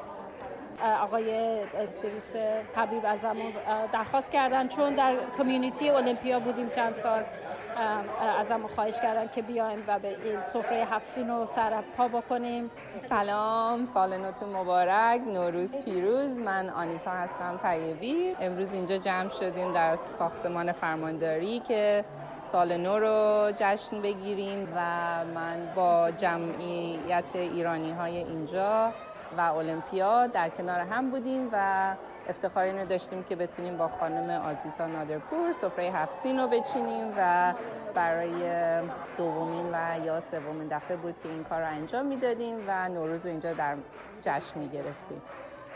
آقای 1.00 1.60
سیروس 1.90 2.36
حبیب 2.76 3.06
ازمون 3.06 3.52
درخواست 3.92 4.32
کردن. 4.32 4.68
چون 4.68 4.94
در 4.94 5.14
کمیونیتی 5.38 5.90
المپیا 5.90 6.40
بودیم 6.40 6.70
چند 6.70 6.94
سال. 6.94 7.24
ازمون 8.38 8.66
خواهش 8.66 9.00
کردن 9.00 9.28
که 9.28 9.42
بیایم 9.42 9.84
و 9.86 9.98
به 9.98 10.08
این 10.24 10.40
سفره 10.40 10.84
هفسین 10.90 11.28
رو 11.28 11.46
سر 11.46 11.82
پا 11.96 12.08
بکنیم. 12.08 12.70
سلام 12.96 13.84
سال 13.84 14.16
نوتون 14.16 14.48
مبارک 14.48 15.20
نوروز 15.26 15.76
پیروز. 15.76 16.38
من 16.38 16.70
آنیتا 16.70 17.10
هستم 17.10 17.60
طیبی. 17.62 18.36
امروز 18.40 18.72
اینجا 18.72 18.98
جمع 18.98 19.28
شدیم 19.28 19.70
در 19.70 19.96
ساختمان 19.96 20.72
فرمانداری 20.72 21.60
که 21.60 22.04
سال 22.40 22.76
نو 22.76 22.98
رو 22.98 23.52
جشن 23.56 24.02
بگیریم 24.02 24.68
و 24.76 24.80
من 25.34 25.72
با 25.76 26.10
جمعیت 26.10 27.36
ایرانی 27.36 27.92
های 27.92 28.16
اینجا 28.16 28.92
و 29.36 29.40
المپیا 29.40 30.26
در 30.26 30.48
کنار 30.48 30.80
هم 30.80 31.10
بودیم 31.10 31.48
و 31.52 31.94
افتخار 32.28 32.64
اینو 32.64 32.86
داشتیم 32.86 33.22
که 33.22 33.36
بتونیم 33.36 33.76
با 33.76 33.88
خانم 33.88 34.30
آزیتا 34.30 34.86
نادرپور 34.86 35.52
سفره 35.52 35.84
هفسین 35.84 36.38
رو 36.38 36.48
بچینیم 36.48 37.14
و 37.18 37.54
برای 37.94 38.42
دومین 39.16 39.66
و 39.72 40.04
یا 40.04 40.20
سومین 40.20 40.68
دفعه 40.68 40.96
بود 40.96 41.14
که 41.22 41.28
این 41.28 41.44
کار 41.44 41.60
رو 41.60 41.68
انجام 41.68 42.06
می‌دادیم 42.06 42.64
و 42.66 42.88
نوروز 42.88 43.26
رو 43.26 43.30
اینجا 43.30 43.52
در 43.52 43.76
جشن 44.22 44.58
می‌گرفتیم. 44.60 45.22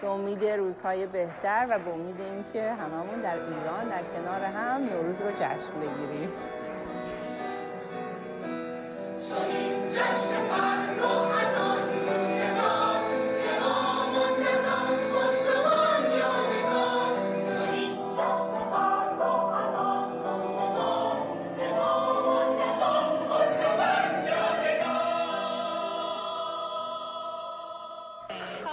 به 0.00 0.08
امید 0.08 0.44
روزهای 0.44 1.06
بهتر 1.06 1.66
و 1.70 1.78
به 1.78 1.90
امید 1.90 2.20
اینکه 2.20 2.72
هممون 2.72 3.20
در 3.22 3.34
ایران 3.34 3.88
در 3.88 4.02
کنار 4.02 4.42
هم 4.42 4.88
نوروز 4.88 5.20
رو 5.20 5.30
جشن 5.30 5.80
بگیریم. 5.80 6.32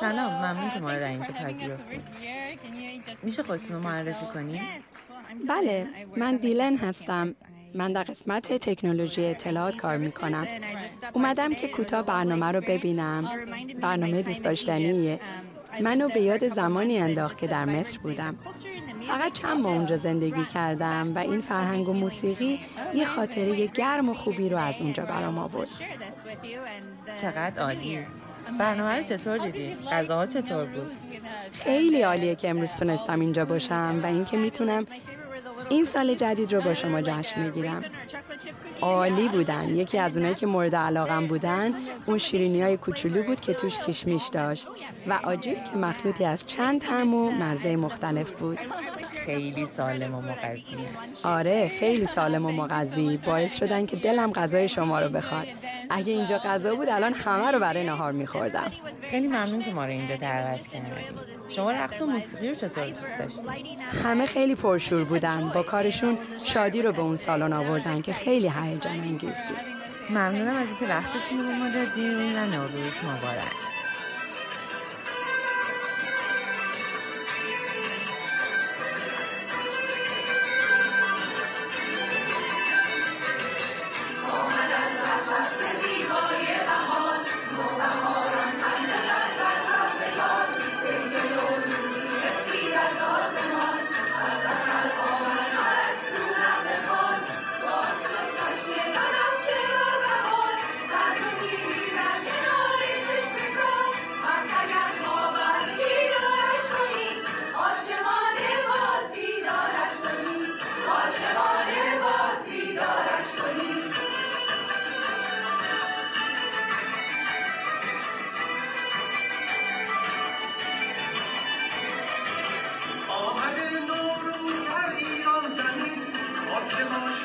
سلام 0.09 0.33
ممنون 0.33 0.69
که 0.69 0.79
ما 0.79 0.91
رو 0.91 0.99
در 0.99 1.07
اینجا 1.07 1.33
پذیرفتیم 1.33 2.03
میشه 3.23 3.43
خودتون 3.43 3.75
رو 3.75 3.83
معرفی 3.83 4.25
کنیم؟ 4.33 4.61
بله 5.49 5.87
من 6.17 6.35
دیلن 6.35 6.77
هستم 6.77 7.35
من 7.75 7.93
در 7.93 8.03
قسمت 8.03 8.53
تکنولوژی 8.53 9.25
اطلاعات 9.25 9.77
کار 9.77 9.97
می 9.97 10.11
کنم. 10.11 10.47
اومدم 11.13 11.53
که 11.53 11.67
کوتاه 11.67 12.01
برنامه 12.01 12.51
رو 12.51 12.61
ببینم. 12.61 13.29
برنامه 13.81 14.21
دوست 14.21 14.43
داشتنیه. 14.43 15.19
منو 15.81 16.07
به 16.07 16.21
یاد 16.21 16.47
زمانی 16.47 16.97
انداخت 16.97 17.37
که 17.37 17.47
در 17.47 17.65
مصر 17.65 17.99
بودم. 17.99 18.35
فقط 19.07 19.33
چند 19.33 19.63
ماه 19.63 19.73
اونجا 19.73 19.97
زندگی 19.97 20.45
کردم 20.53 21.15
و 21.15 21.17
این 21.17 21.41
فرهنگ 21.41 21.89
و 21.89 21.93
موسیقی 21.93 22.59
یه 22.93 23.05
خاطره 23.05 23.67
گرم 23.67 24.09
و 24.09 24.13
خوبی 24.13 24.49
رو 24.49 24.57
از 24.57 24.75
اونجا 24.79 25.05
برام 25.05 25.37
آورد. 25.37 25.69
چقدر 27.21 27.61
عالی. 27.61 28.05
برنامه 28.59 28.97
رو 28.97 29.03
چطور 29.03 29.37
دیدی؟ 29.37 29.75
غذاها 29.91 30.25
چطور 30.25 30.65
بود؟ 30.65 30.91
خیلی 31.63 32.01
عالیه 32.01 32.35
که 32.35 32.49
امروز 32.49 32.75
تونستم 32.75 33.19
اینجا 33.19 33.45
باشم 33.45 33.99
و 34.03 34.05
اینکه 34.05 34.37
می‌تونم 34.37 34.85
این 35.69 35.85
سال 35.85 36.15
جدید 36.15 36.53
رو 36.53 36.61
با 36.61 36.73
شما 36.73 37.01
جشن 37.01 37.41
می‌گیرم. 37.41 37.83
عالی 38.81 39.27
بودن. 39.27 39.69
یکی 39.69 39.97
از 39.97 40.17
اونایی 40.17 40.35
که 40.35 40.45
مورد 40.45 40.75
علاقم 40.75 41.27
بودن 41.27 41.73
اون 42.05 42.17
شیرینی 42.17 42.61
های 42.61 42.77
کوچولو 42.77 43.23
بود 43.23 43.41
که 43.41 43.53
توش 43.53 43.79
کشمیش 43.79 44.27
داشت 44.27 44.67
و 45.07 45.19
آجیل 45.23 45.55
که 45.55 45.77
مخلوطی 45.77 46.25
از 46.25 46.45
چند 46.45 46.81
طعم 46.81 47.13
و 47.13 47.31
مزه 47.31 47.75
مختلف 47.75 48.31
بود. 48.31 48.59
خیلی 49.25 49.65
سالم 49.65 50.15
و 50.15 50.21
مغذی. 50.21 50.77
آره 51.23 51.71
خیلی 51.79 52.05
سالم 52.05 52.45
و 52.45 52.51
مغذی. 52.51 53.19
باعث 53.25 53.55
شدن 53.55 53.85
که 53.85 53.95
دلم 53.95 54.31
غذای 54.31 54.67
شما 54.67 54.99
رو 54.99 55.09
بخواد. 55.09 55.47
اگه 55.89 56.13
اینجا 56.13 56.37
غذا 56.37 56.75
بود 56.75 56.89
الان 56.89 57.13
همه 57.13 57.51
رو 57.51 57.59
برای 57.59 57.85
نهار 57.85 58.11
میخوردم. 58.11 58.71
خیلی 59.09 59.27
ممنون 59.27 59.61
که 59.61 59.71
ما 59.71 59.85
رو 59.85 59.91
اینجا 59.91 60.15
دعوت 60.15 60.67
کردیم 60.67 60.93
شما 61.49 61.71
رقص 61.71 62.01
و 62.01 62.05
موسیقی 62.05 62.49
رو 62.49 62.55
چطور 62.55 62.85
دوست 62.85 63.17
داشتید 63.19 63.79
همه 64.03 64.25
خیلی 64.25 64.55
پرشور 64.55 65.03
بودن. 65.03 65.51
با 65.55 65.63
کارشون 65.63 66.17
شادی 66.45 66.81
رو 66.81 66.91
به 66.91 67.01
اون 67.01 67.15
سالن 67.15 67.53
آوردن 67.53 68.01
که 68.01 68.13
خیلی 68.13 68.49
هیجان 68.49 68.93
انگیز 68.93 69.41
بود. 69.47 69.75
ممنونم 70.09 70.55
از 70.55 70.69
اینکه 70.69 70.85
وقتتون 70.85 71.37
رو 71.37 71.51
ما 71.51 71.69
دادین 71.69 72.35
و 72.37 72.45
نوروز 72.45 72.97
مبارک. 72.97 73.74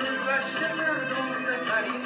شورش 0.00 0.56
مردم 0.78 1.34
سپری 1.34 2.00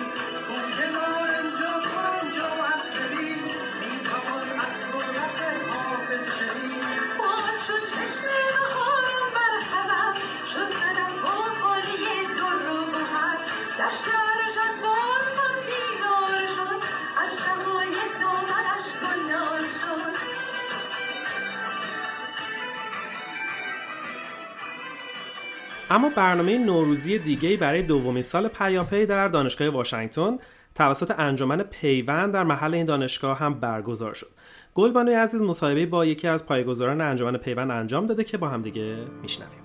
اما 25.94 26.11
برنامه 26.11 26.59
نوروزی 26.59 27.18
دیگه 27.18 27.57
برای 27.57 27.83
دومین 27.83 28.22
سال 28.22 28.48
پیاپی 28.48 29.07
در 29.07 29.28
دانشگاه 29.28 29.68
واشنگتن 29.68 30.38
توسط 30.74 31.14
انجمن 31.18 31.62
پیوند 31.62 32.33
در 32.33 32.44
محل 32.44 32.74
این 32.74 32.87
دانشگاه 32.87 33.38
هم 33.38 33.54
برگزار 33.54 34.14
شد. 34.14 34.30
گلبانوی 34.74 35.14
عزیز 35.14 35.42
مصاحبه 35.42 35.87
با 35.87 36.04
یکی 36.04 36.28
از 36.28 36.46
پایگزاران 36.46 37.00
انجمن 37.00 37.37
پیوند 37.37 37.70
انجام 37.70 38.07
داده 38.07 38.24
که 38.24 38.38
با 38.38 38.48
هم 38.48 38.62
دیگه 38.62 38.96
میشنویم. 39.22 39.63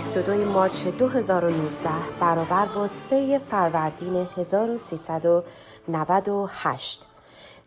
22 0.00 0.44
مارچ 0.44 0.86
2019 0.86 1.90
برابر 2.20 2.66
با 2.66 2.88
3 2.88 3.38
فروردین 3.38 4.28
1398 4.36 7.08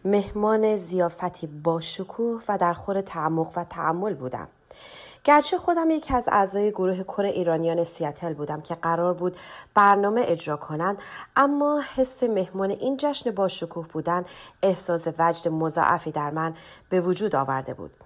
مهمان 0.06 0.78
زیافتی 0.78 1.48
با 1.48 1.82
شکوه 1.82 2.42
و 2.48 2.58
در 2.58 2.74
خور 2.74 3.02
تعمق 3.02 3.58
و 3.58 3.64
تعمل 3.64 4.14
بودم. 4.14 4.48
گرچه 5.24 5.58
خودم 5.58 5.90
یکی 5.90 6.14
از 6.14 6.30
اعضای 6.32 6.72
گروه 6.72 7.04
کر 7.04 7.24
ایرانیان 7.24 7.84
سیاتل 7.84 8.34
بودم 8.34 8.62
که 8.62 8.76
قرار 8.76 9.14
بود 9.14 9.38
برنامه 9.74 10.26
اجرا 10.28 10.58
کنند 10.58 10.98
اما 11.36 11.82
حس 11.96 12.24
مهمان 12.24 12.72
این 12.72 12.98
جشن 12.98 13.32
با 13.32 13.48
شکوه 13.48 13.88
بودن 13.88 14.26
احساس 14.64 15.08
وجد 15.20 15.48
مضاعفی 15.48 16.12
در 16.12 16.30
من 16.30 16.54
به 16.90 17.02
وجود 17.02 17.36
آورده 17.36 17.74
بود. 17.74 18.03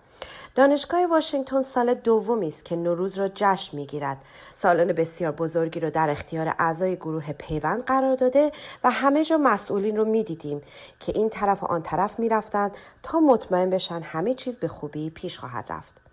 دانشگاه 0.55 1.05
واشنگتن 1.05 1.61
سال 1.61 1.93
دومی 1.93 2.47
است 2.47 2.65
که 2.65 2.75
نوروز 2.75 3.17
را 3.19 3.29
جشن 3.35 3.77
می‌گیرد. 3.77 4.17
سالن 4.51 4.87
بسیار 4.87 5.31
بزرگی 5.31 5.79
را 5.79 5.89
در 5.89 6.09
اختیار 6.09 6.55
اعضای 6.59 6.95
گروه 6.95 7.33
پیوند 7.33 7.83
قرار 7.83 8.15
داده 8.15 8.51
و 8.83 8.91
همه 8.91 9.23
جا 9.23 9.37
مسئولین 9.37 9.97
رو 9.97 10.05
می‌دیدیم 10.05 10.61
که 10.99 11.11
این 11.15 11.29
طرف 11.29 11.63
و 11.63 11.65
آن 11.65 11.83
طرف 11.83 12.19
می‌رفتند 12.19 12.77
تا 13.03 13.19
مطمئن 13.19 13.69
بشن 13.69 14.01
همه 14.01 14.33
چیز 14.33 14.57
به 14.57 14.67
خوبی 14.67 15.09
پیش 15.09 15.39
خواهد 15.39 15.65
رفت. 15.69 16.06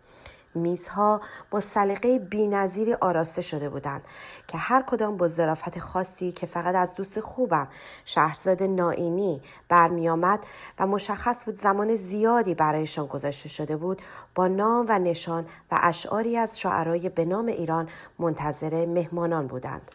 میزها 0.54 1.20
با 1.50 1.60
سلیقه 1.60 2.18
بینظیری 2.18 2.94
آراسته 2.94 3.42
شده 3.42 3.68
بودند 3.68 4.04
که 4.48 4.58
هر 4.58 4.82
کدام 4.82 5.16
با 5.16 5.28
ظرافت 5.28 5.78
خاصی 5.78 6.32
که 6.32 6.46
فقط 6.46 6.74
از 6.74 6.94
دوست 6.94 7.20
خوبم 7.20 7.68
شهرزاد 8.04 8.62
نائینی 8.62 9.42
برمیآمد 9.68 10.46
و 10.78 10.86
مشخص 10.86 11.44
بود 11.44 11.54
زمان 11.54 11.94
زیادی 11.94 12.54
برایشان 12.54 13.06
گذاشته 13.06 13.48
شده 13.48 13.76
بود 13.76 14.02
با 14.34 14.48
نام 14.48 14.86
و 14.88 14.98
نشان 14.98 15.46
و 15.70 15.78
اشعاری 15.82 16.36
از 16.36 16.60
شاعرای 16.60 17.08
به 17.08 17.24
نام 17.24 17.46
ایران 17.46 17.88
منتظر 18.18 18.86
مهمانان 18.86 19.46
بودند. 19.46 19.90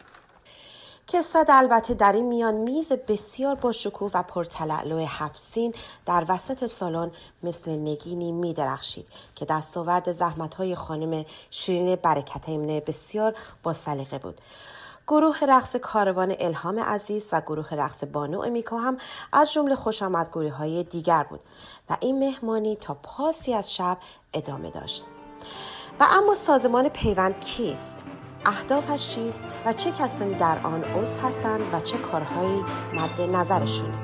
کساد 1.12 1.46
البته 1.48 1.94
در 1.94 2.12
این 2.12 2.26
میان 2.26 2.54
میز 2.54 2.92
بسیار 2.92 3.54
با 3.54 3.72
و 4.14 4.22
پرتلعلو 4.22 5.06
هفسین 5.06 5.74
در 6.06 6.24
وسط 6.28 6.66
سالن 6.66 7.10
مثل 7.42 7.70
نگینی 7.70 8.32
می 8.32 8.54
درخشید 8.54 9.06
که 9.34 9.44
دستاورد 9.44 10.12
زحمت 10.12 10.54
های 10.54 10.74
خانم 10.74 11.24
شیرین 11.50 11.96
برکت 11.96 12.50
بسیار 12.80 13.34
با 13.62 13.72
سلیقه 13.72 14.18
بود. 14.18 14.40
گروه 15.08 15.38
رقص 15.48 15.76
کاروان 15.76 16.34
الهام 16.38 16.78
عزیز 16.78 17.24
و 17.32 17.40
گروه 17.40 17.74
رقص 17.74 18.04
بانو 18.04 18.40
امیکا 18.40 18.78
هم 18.78 18.98
از 19.32 19.52
جمله 19.52 19.74
خوش 19.74 20.02
های 20.02 20.84
دیگر 20.84 21.22
بود 21.22 21.40
و 21.90 21.96
این 22.00 22.18
مهمانی 22.18 22.76
تا 22.76 22.96
پاسی 23.02 23.54
از 23.54 23.74
شب 23.74 23.98
ادامه 24.34 24.70
داشت. 24.70 25.04
و 26.00 26.06
اما 26.10 26.34
سازمان 26.34 26.88
پیوند 26.88 27.40
کیست؟ 27.40 28.04
اهدافش 28.46 29.08
چیست 29.14 29.44
و 29.66 29.72
چه 29.72 29.90
کسانی 29.90 30.34
در 30.34 30.58
آن 30.62 30.84
عضو 30.84 31.20
هستند 31.20 31.60
و 31.72 31.80
چه 31.80 31.98
کارهایی 31.98 32.64
مد 32.94 33.20
نظرشونه. 33.20 33.98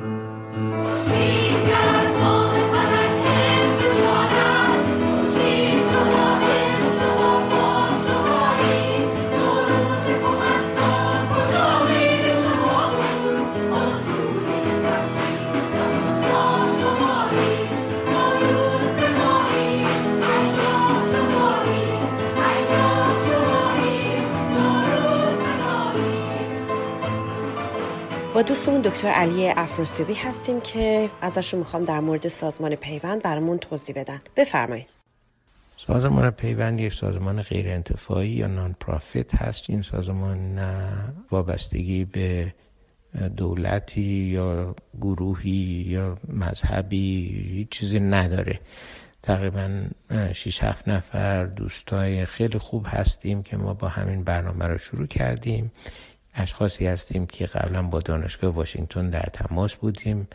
با 28.37 28.43
دوستمون 28.43 28.81
دکتر 28.81 29.09
علی 29.09 29.49
افراسیابی 29.49 30.15
هستیم 30.15 30.61
که 30.61 31.11
ازشون 31.21 31.59
می‌خوام 31.59 31.85
در 31.85 32.01
مورد 32.01 32.29
سازمان 32.29 32.75
پیوند 32.75 33.23
برامون 33.23 33.59
توضیح 33.59 33.95
بدن. 33.97 34.21
بفرمایید. 34.37 34.89
سازمان 35.77 36.31
پیوند 36.31 36.81
یک 36.81 36.93
سازمان 36.93 37.43
غیر 37.43 37.69
انتفاعی 37.69 38.29
یا 38.29 38.47
نان 38.47 38.77
پرافیت 38.81 39.35
هست. 39.35 39.71
این 39.71 39.83
سازمان 39.83 40.55
نه 40.55 40.89
وابستگی 41.31 42.05
به 42.05 42.55
دولتی 43.37 44.01
یا 44.03 44.75
گروهی 45.01 45.85
یا 45.89 46.19
مذهبی 46.29 47.29
هیچ 47.53 47.69
چیزی 47.69 48.01
نداره. 48.01 48.61
تقریبا 49.23 49.85
6 50.33 50.63
7 50.65 50.89
نفر 50.89 51.45
دوستای 51.45 52.25
خیلی 52.27 52.59
خوب 52.59 52.87
هستیم 52.89 53.43
که 53.43 53.57
ما 53.57 53.75
با 53.75 53.89
همین 53.89 54.25
برنامه 54.25 54.67
رو 54.67 54.79
شروع 54.79 55.07
کردیم. 55.07 55.73
اشخاصی 56.37 56.87
هستیم 56.87 57.27
که 57.27 57.47
قبلا 57.47 57.83
با 57.83 58.01
دانشگاه 58.01 58.55
واشنگتن 58.55 59.11
در 59.11 59.29
تماس 59.33 59.75
بودیم 59.75 60.29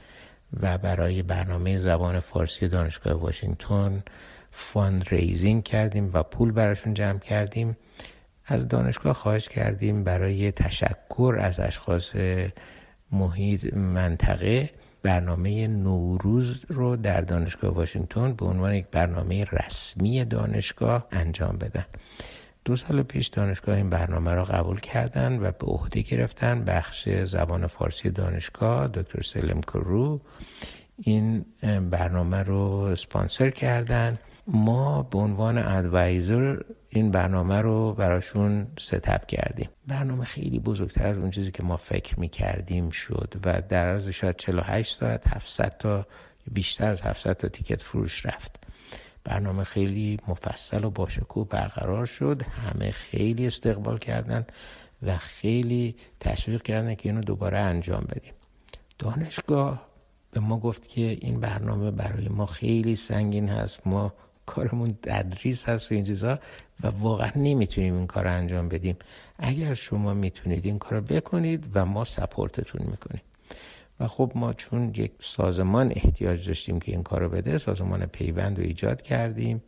و 0.61 0.77
برای 0.77 1.21
برنامه 1.21 1.77
زبان 1.77 2.19
فارسی 2.19 2.67
دانشگاه 2.67 3.13
واشنگتن 3.13 4.03
fundraising 4.51 5.63
کردیم 5.63 6.09
و 6.13 6.23
پول 6.23 6.51
براشون 6.51 6.93
جمع 6.93 7.19
کردیم. 7.19 7.77
از 8.45 8.67
دانشگاه 8.67 9.13
خواهش 9.13 9.49
کردیم 9.49 10.03
برای 10.03 10.51
تشکر 10.51 11.37
از 11.41 11.59
اشخاص 11.59 12.15
محیط 13.11 13.73
منطقه 13.73 14.69
برنامه 15.03 15.67
نوروز 15.67 16.65
رو 16.69 16.95
در 16.95 17.21
دانشگاه 17.21 17.73
واشنگتن 17.73 18.33
به 18.33 18.45
عنوان 18.45 18.73
یک 18.73 18.85
برنامه 18.91 19.45
رسمی 19.51 20.25
دانشگاه 20.25 21.07
انجام 21.11 21.57
بدن. 21.57 21.85
دو 22.65 22.75
سال 22.75 23.03
پیش 23.03 23.27
دانشگاه 23.27 23.75
این 23.75 23.89
برنامه 23.89 24.33
را 24.33 24.43
قبول 24.43 24.79
کردن 24.79 25.39
و 25.39 25.51
به 25.51 25.65
عهده 25.65 26.01
گرفتن. 26.01 26.63
بخش 26.63 27.09
زبان 27.09 27.67
فارسی 27.67 28.09
دانشگاه 28.09 28.87
دکتر 28.87 29.21
سلم 29.21 29.61
کرو 29.61 30.21
این 30.97 31.45
برنامه 31.89 32.43
رو 32.43 32.95
سپانسر 32.95 33.49
کردن. 33.49 34.19
ما 34.47 35.03
به 35.03 35.17
عنوان 35.17 35.57
ادوایزر 35.57 36.57
این 36.89 37.11
برنامه 37.11 37.61
رو 37.61 37.93
براشون 37.93 38.67
ستپ 38.79 39.25
کردیم. 39.25 39.69
برنامه 39.87 40.25
خیلی 40.25 40.59
بزرگتر 40.59 41.07
از 41.07 41.17
اون 41.17 41.29
چیزی 41.29 41.51
که 41.51 41.63
ما 41.63 41.77
فکر 41.77 42.19
می 42.19 42.29
کردیم 42.29 42.89
شد 42.89 43.33
و 43.45 43.61
در 43.69 43.87
از 43.87 44.09
شاید 44.09 44.35
48 44.35 44.97
ساعت 44.97 45.27
700 45.27 45.77
تا 45.79 46.07
بیشتر 46.51 46.91
از 46.91 47.01
700 47.01 47.33
تا 47.33 47.47
تیکت 47.47 47.81
فروش 47.81 48.25
رفت. 48.25 48.70
برنامه 49.23 49.63
خیلی 49.63 50.19
مفصل 50.27 50.83
و 50.83 50.89
باشکوه 50.89 51.47
برقرار 51.47 52.05
شد. 52.05 52.41
همه 52.41 52.91
خیلی 52.91 53.47
استقبال 53.47 53.97
کردن 53.97 54.45
و 55.03 55.17
خیلی 55.17 55.95
تشویق 56.19 56.61
کردن 56.61 56.95
که 56.95 57.09
اینو 57.09 57.21
دوباره 57.21 57.57
انجام 57.57 58.03
بدیم. 58.09 58.33
دانشگاه 58.99 59.87
به 60.31 60.39
ما 60.39 60.59
گفت 60.59 60.87
که 60.87 61.01
این 61.01 61.39
برنامه 61.39 61.91
برای 61.91 62.27
ما 62.27 62.45
خیلی 62.45 62.95
سنگین 62.95 63.49
هست 63.49 63.87
ما 63.87 64.13
کارمون 64.45 64.97
تدریس 65.03 65.69
هست 65.69 65.91
و 65.91 65.95
این 65.95 66.03
چیزا 66.03 66.39
و 66.83 66.87
واقعا 66.87 67.31
نمی‌تونیم 67.35 67.95
این 67.95 68.07
کار 68.07 68.27
انجام 68.27 68.69
بدیم. 68.69 68.97
اگر 69.39 69.73
شما 69.73 70.13
می‌تونید 70.13 70.65
این 70.65 70.79
کار 70.79 71.01
بکنید 71.01 71.65
و 71.73 71.85
ما 71.85 72.05
سپورتتون 72.05 72.81
می‌کنیم. 72.91 73.21
و 74.01 74.07
خب 74.07 74.31
ما 74.35 74.53
چون 74.53 74.93
یک 74.95 75.11
سازمان 75.19 75.93
احتیاج 75.95 76.47
داشتیم 76.47 76.79
که 76.79 76.91
این 76.91 77.03
کارو 77.03 77.29
بده 77.29 77.57
سازمان 77.57 78.05
پیوند 78.05 78.57
رو 78.57 78.63
ایجاد 78.63 79.01
کردیم. 79.01 79.63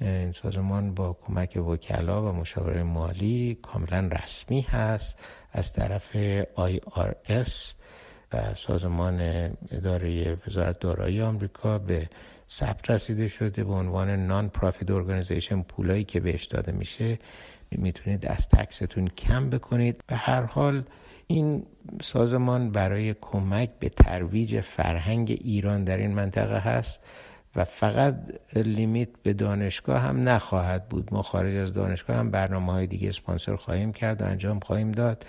این 0.00 0.32
سازمان 0.32 0.94
با 0.94 1.12
کمک 1.12 1.56
وکلا 1.56 2.22
و 2.22 2.32
مشاوره 2.32 2.82
مالی 2.82 3.58
کاملا 3.62 4.10
رسمی 4.22 4.60
هست 4.60 5.18
از 5.52 5.72
طرف 5.72 6.16
IRS 6.56 7.74
و 8.32 8.54
سازمان 8.54 9.20
اداره 9.70 10.36
وزارت 10.46 10.80
دارایی 10.80 11.22
آمریکا 11.22 11.78
به 11.78 12.08
ثبت 12.50 12.90
رسیده 12.90 13.28
شده 13.28 13.64
به 13.64 13.72
عنوان 13.72 14.26
نان 14.26 14.48
پرافیت 14.48 14.90
ارگانیزیشن 14.90 15.62
پولایی 15.62 16.04
که 16.04 16.20
بهش 16.20 16.44
داده 16.44 16.72
میشه 16.72 17.18
می‌تونید 17.70 18.26
از 18.26 18.48
تکستون 18.48 19.08
کم 19.08 19.50
بکنید. 19.50 20.04
به 20.06 20.16
هر 20.16 20.42
حال 20.42 20.84
این 21.30 21.66
سازمان 22.02 22.70
برای 22.70 23.14
کمک 23.20 23.70
به 23.78 23.88
ترویج 23.88 24.60
فرهنگ 24.60 25.38
ایران 25.44 25.84
در 25.84 25.96
این 25.96 26.14
منطقه 26.14 26.58
هست 26.58 27.00
و 27.56 27.64
فقط 27.64 28.14
limit 28.56 29.08
به 29.22 29.32
دانشگاه 29.32 30.00
هم 30.00 30.28
نخواهد 30.28 30.88
بود. 30.88 31.08
ما 31.14 31.22
خارج 31.22 31.56
از 31.56 31.72
دانشگاه 31.72 32.16
هم 32.16 32.30
برنامه 32.30 32.72
های 32.72 32.86
دیگه 32.86 33.08
اسپانسر 33.08 33.56
خواهیم 33.56 33.92
کرد 33.92 34.22
و 34.22 34.24
انجام 34.24 34.60
خواهیم 34.60 34.92
داد. 34.92 35.26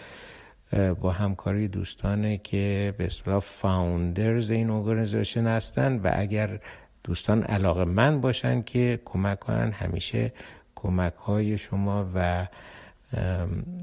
با 1.01 1.11
همکاری 1.11 1.67
دوستانی 1.67 2.37
که 2.37 2.93
به 2.97 3.05
اصطلاح 3.05 3.39
founders 3.39 4.51
این 4.51 4.69
organization 4.69 5.47
هستن 5.47 5.97
و 5.97 6.11
اگر 6.13 6.59
دوستان 7.03 7.43
علاقه‌مند 7.43 8.21
باشن 8.21 8.61
که 8.61 8.99
کمک 9.05 9.39
کنن 9.39 9.71
همیشه 9.71 10.33
کمک 10.75 11.13
های 11.13 11.57
شما 11.57 12.09
و 12.15 12.47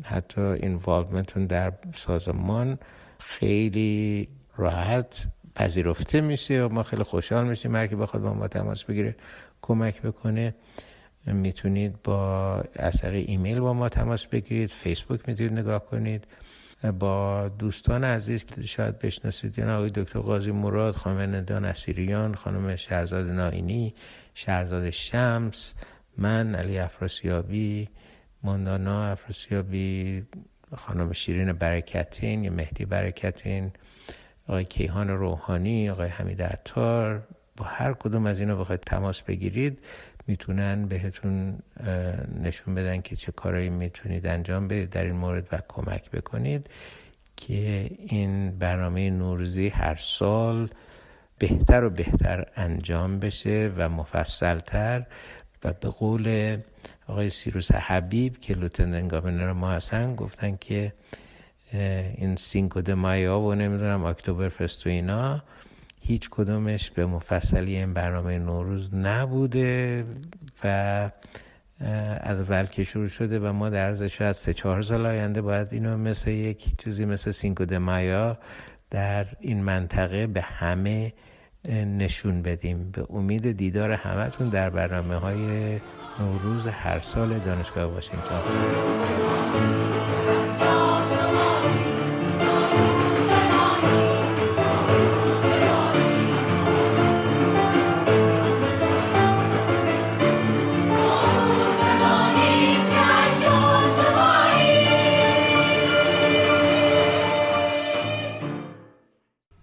حتی 0.04 0.40
involvement 0.40 1.24
تون 1.24 1.46
در 1.46 1.72
سازمان 1.94 2.78
خیلی 3.18 4.28
راحت 4.56 5.26
پذیرفته 5.54 6.20
میشه 6.20 6.62
و 6.62 6.68
ما 6.68 6.82
خیلی 6.82 7.02
خوشحال 7.02 7.46
میشیم. 7.48 7.76
هر 7.76 7.86
کی 7.86 7.94
بخواد 7.94 8.22
با 8.22 8.34
ما 8.34 8.48
تماس 8.48 8.84
بگیره 8.84 9.16
کمک 9.62 10.02
بکنه. 10.02 10.54
می‌تونید 11.26 12.02
با 12.02 12.64
از 12.76 13.04
ایمیل 13.04 13.60
با 13.60 13.72
ما 13.72 13.88
تماس 13.88 14.26
بگیرید 14.26 14.70
فیسبوک 14.70 15.28
می‌تونید 15.28 15.52
نگاه 15.52 15.86
کنید. 15.86 16.24
با 16.98 17.48
دوستان 17.48 18.04
عزیز 18.04 18.44
که 18.44 18.62
شاید 18.62 18.98
بشناسید 18.98 19.58
یعنی 19.58 19.70
آقای 19.70 19.90
دکتر 19.94 20.18
قاضی 20.18 20.50
مراد 20.50 20.94
خانم 20.94 21.34
ندان 21.34 21.64
اسیریان 21.64 22.34
خانم 22.34 22.76
شهرزاد 22.76 23.30
ناینی 23.30 23.94
شهرزاد 24.34 24.90
شمس 24.90 25.74
من 26.16 26.54
علی 26.54 26.78
افراسیابی 26.78 27.88
ماندانا 28.42 29.06
افراسیابی 29.06 30.26
خانم 30.76 31.12
شیرین 31.12 31.52
برکتین 31.52 32.44
یا 32.44 32.50
مهدی 32.52 32.84
برکتین 32.84 33.72
آقای 34.48 34.64
کیهان 34.64 35.08
روحانی 35.08 35.90
آقای 35.90 36.08
حمید 36.08 36.42
عطار 36.42 37.22
با 37.56 37.64
هر 37.64 37.92
کدوم 37.92 38.26
از 38.26 38.40
اینا 38.40 38.56
بخواید 38.56 38.80
تماس 38.80 39.22
بگیرید 39.22 39.78
می‌تونن 40.26 40.86
بهتون 40.86 41.58
نشون 42.42 42.74
بدن 42.74 43.00
که 43.00 43.16
چه 43.16 43.32
کارایی 43.32 43.70
می‌تونید 43.70 44.26
انجام 44.26 44.68
بدید 44.68 44.90
در 44.90 45.04
این 45.04 45.16
مورد 45.16 45.48
و 45.52 45.58
کمک 45.68 46.10
بکنید 46.10 46.70
که 47.36 47.90
این 47.98 48.58
برنامه 48.58 49.10
نورزی 49.10 49.68
هر 49.68 49.96
سال 49.96 50.68
بهتر 51.38 51.84
و 51.84 51.90
بهتر 51.90 52.46
انجام 52.56 53.18
بشه 53.18 53.72
و 53.76 53.88
مفصلتر 53.88 55.06
و 55.64 55.72
به 55.72 55.88
قول 55.88 56.56
آقای 57.08 57.30
سیروس 57.30 57.72
حبیب 57.72 58.40
که 58.40 58.54
lieutenant 58.54 59.08
governor 59.08 59.52
ما 59.52 59.70
هستن 59.70 60.14
گفتن 60.14 60.56
که 60.56 60.92
این 62.16 62.36
Cinco 62.36 62.80
de 62.80 62.90
Mayo 62.90 63.40
و 63.40 63.54
نمی‌دونم 63.54 64.04
Oktoberfest 64.04 64.86
و 64.86 64.90
اینا 64.90 65.42
هیچ 66.00 66.28
کدومش 66.30 66.90
به 66.90 67.06
مفصلی 67.06 67.76
این 67.76 67.94
برنامه 67.94 68.38
نوروز 68.38 68.94
نبوده 68.94 70.04
و 70.64 71.10
از 72.20 72.40
اول 72.40 72.66
که 72.66 72.84
شروع 72.84 73.08
شده 73.08 73.38
و 73.38 73.52
ما 73.52 73.70
در 73.70 73.86
عرض 73.86 74.02
شاید 74.02 74.32
سه 74.32 74.54
چهار 74.54 74.82
سال 74.82 75.06
آینده 75.06 75.42
باید 75.42 75.68
اینو 75.70 75.96
مثل 75.96 76.30
یک 76.30 76.82
چیزی 76.84 77.04
مثل 77.04 77.30
Cinco 77.30 77.64
de 77.64 77.74
Mayo 77.74 78.38
در 78.90 79.26
این 79.40 79.62
منطقه 79.62 80.26
به 80.26 80.40
همه 80.40 81.12
نشون 81.68 82.42
بدیم. 82.42 82.90
به 82.90 83.06
امید 83.10 83.52
دیدار 83.52 83.92
همتون 83.92 84.48
در 84.48 84.70
برنامه 84.70 85.14
های 85.14 85.78
نوروز 86.20 86.66
هر 86.66 87.00
سال 87.00 87.38
دانشگاه 87.38 87.84
واشنگتن. 87.84 88.40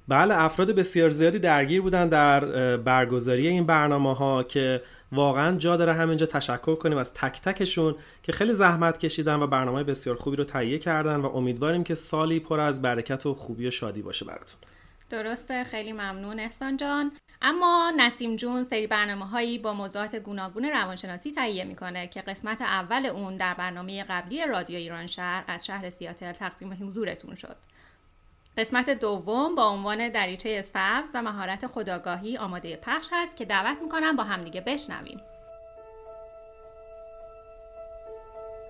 بله 0.08 0.44
افراد 0.44 0.72
بسیار 0.72 1.10
زیادی 1.10 1.40
درگیر 1.40 1.82
بودن 1.82 2.10
در 2.10 2.78
برگزاری 2.78 3.48
این 3.48 3.66
برنامه 3.66 4.16
ها 4.16 4.44
که 4.44 4.82
واقعا 5.16 5.58
جا 5.58 5.78
داره 5.78 5.94
همینجا 5.94 6.26
تشکر 6.26 6.76
کنیم 6.76 6.98
از 6.98 7.14
تک 7.14 7.42
تکشون 7.42 7.96
که 8.24 8.32
خیلی 8.32 8.54
زحمت 8.54 8.98
کشیدن 8.98 9.36
و 9.36 9.48
برنامه 9.48 9.84
بسیار 9.84 10.16
خوبی 10.16 10.36
رو 10.36 10.44
تهیه 10.44 10.80
کردن 10.80 11.16
و 11.16 11.26
امیدواریم 11.26 11.84
که 11.84 11.96
سالی 11.96 12.40
پر 12.40 12.60
از 12.60 12.82
برکت 12.82 13.26
و 13.26 13.34
خوبی 13.34 13.68
و 13.68 13.72
شادی 13.72 14.02
باشه 14.02 14.26
براتون. 14.26 14.60
درسته 15.10 15.64
خیلی 15.64 15.92
ممنون 15.92 16.40
احسان 16.40 16.78
جان. 16.78 17.12
اما 17.42 17.92
نسیم 17.98 18.36
جون 18.36 18.64
سری 18.64 18.88
برنامه 18.88 19.26
هایی 19.26 19.58
با 19.58 19.74
موضوعات 19.74 20.16
گوناگون 20.16 20.66
روانشناسی 20.66 21.32
تهیه 21.32 21.64
می‌کنه 21.64 22.08
که 22.08 22.22
قسمت 22.22 22.62
اول 22.62 23.06
اون 23.06 23.38
در 23.38 23.54
برنامه 23.54 24.04
قبلی 24.04 24.46
رادیو 24.46 24.76
ایران 24.78 25.08
شهر 25.08 25.44
از 25.48 25.66
شهر 25.66 25.90
سیاتل 25.90 26.32
تقدیم 26.32 26.78
حضورتون 26.82 27.36
شد. 27.36 27.56
قسمت 28.58 28.90
دوم 28.90 29.56
با 29.56 29.68
عنوان 29.68 30.10
دریچه 30.10 30.62
سبز 30.62 31.10
و 31.14 31.22
مهارت 31.22 31.68
خداگاهی 31.68 32.38
آماده 32.38 32.76
پخش 32.76 33.08
هست 33.12 33.38
که 33.38 33.46
دعوت 33.46 33.78
می‌کنم 33.82 34.16
با 34.16 34.24
همدیگه 34.24 34.62
بشنویم. 34.62 35.22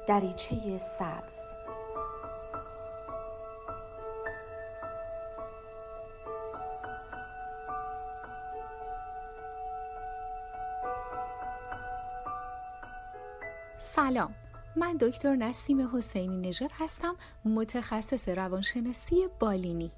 دریچه 0.07 0.77
سبز. 0.77 1.39
سلام. 13.77 14.36
من 14.78 14.97
دکتر 14.97 15.36
نسیم 15.36 15.97
حسینی 15.97 16.49
نژاد 16.49 16.71
هستم 16.73 17.15
متخصص 17.45 18.30
روانشناسی 18.30 19.28
بالینی. 19.39 19.91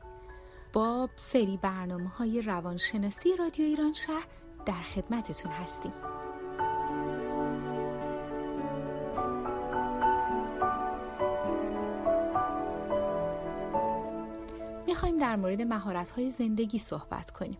با 0.74 1.10
سری 1.16 1.58
برنامه 1.58 2.10
های 2.10 2.42
روانشناسی 2.42 3.36
رادیو 3.36 3.66
ایران 3.66 3.94
شهر 3.94 4.28
در 4.66 4.82
خدمتتون 4.82 5.52
هستیم. 5.52 5.94
می‌خوایم 14.88 15.18
در 15.18 15.36
مورد 15.36 15.62
مهارت 15.62 16.12
های 16.12 16.32
زندگی 16.32 16.80
صحبت 16.80 17.32
کنیم. 17.32 17.58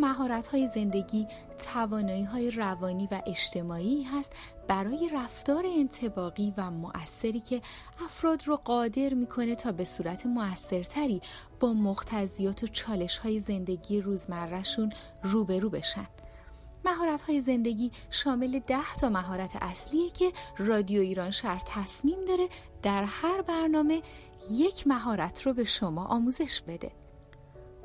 مهارت 0.00 0.48
های 0.48 0.68
زندگی 0.74 1.26
توانایی 1.72 2.24
های 2.24 2.50
روانی 2.50 3.08
و 3.10 3.22
اجتماعی 3.26 4.02
هست 4.02 4.32
برای 4.68 5.10
رفتار 5.14 5.64
انتباقی 5.66 6.54
و 6.56 6.70
مؤثری 6.70 7.40
که 7.40 7.62
افراد 8.04 8.46
رو 8.46 8.56
قادر 8.56 9.14
می‌کنه 9.14 9.54
تا 9.54 9.72
به 9.72 9.84
صورت 9.84 10.26
مؤثرتری 10.26 11.20
با 11.60 11.72
مختزیات 11.72 12.62
و 12.62 12.66
چالش 12.66 13.16
های 13.16 13.40
زندگی 13.40 14.00
روزمرهشون 14.00 14.92
روبرو 15.22 15.70
بشن. 15.70 16.06
مهارت 16.84 17.22
های 17.22 17.40
زندگی 17.40 17.92
شامل 18.10 18.58
ده 18.58 18.94
تا 19.00 19.08
مهارت 19.08 19.50
اصلیه 19.60 20.10
که 20.10 20.32
رادیو 20.58 21.00
ایران 21.00 21.30
شهر 21.30 21.62
تصمیم 21.66 22.24
داره 22.28 22.48
در 22.82 23.04
هر 23.04 23.42
برنامه 23.42 24.02
یک 24.50 24.86
مهارت 24.86 25.42
رو 25.42 25.52
به 25.52 25.64
شما 25.64 26.04
آموزش 26.04 26.60
بده. 26.60 26.99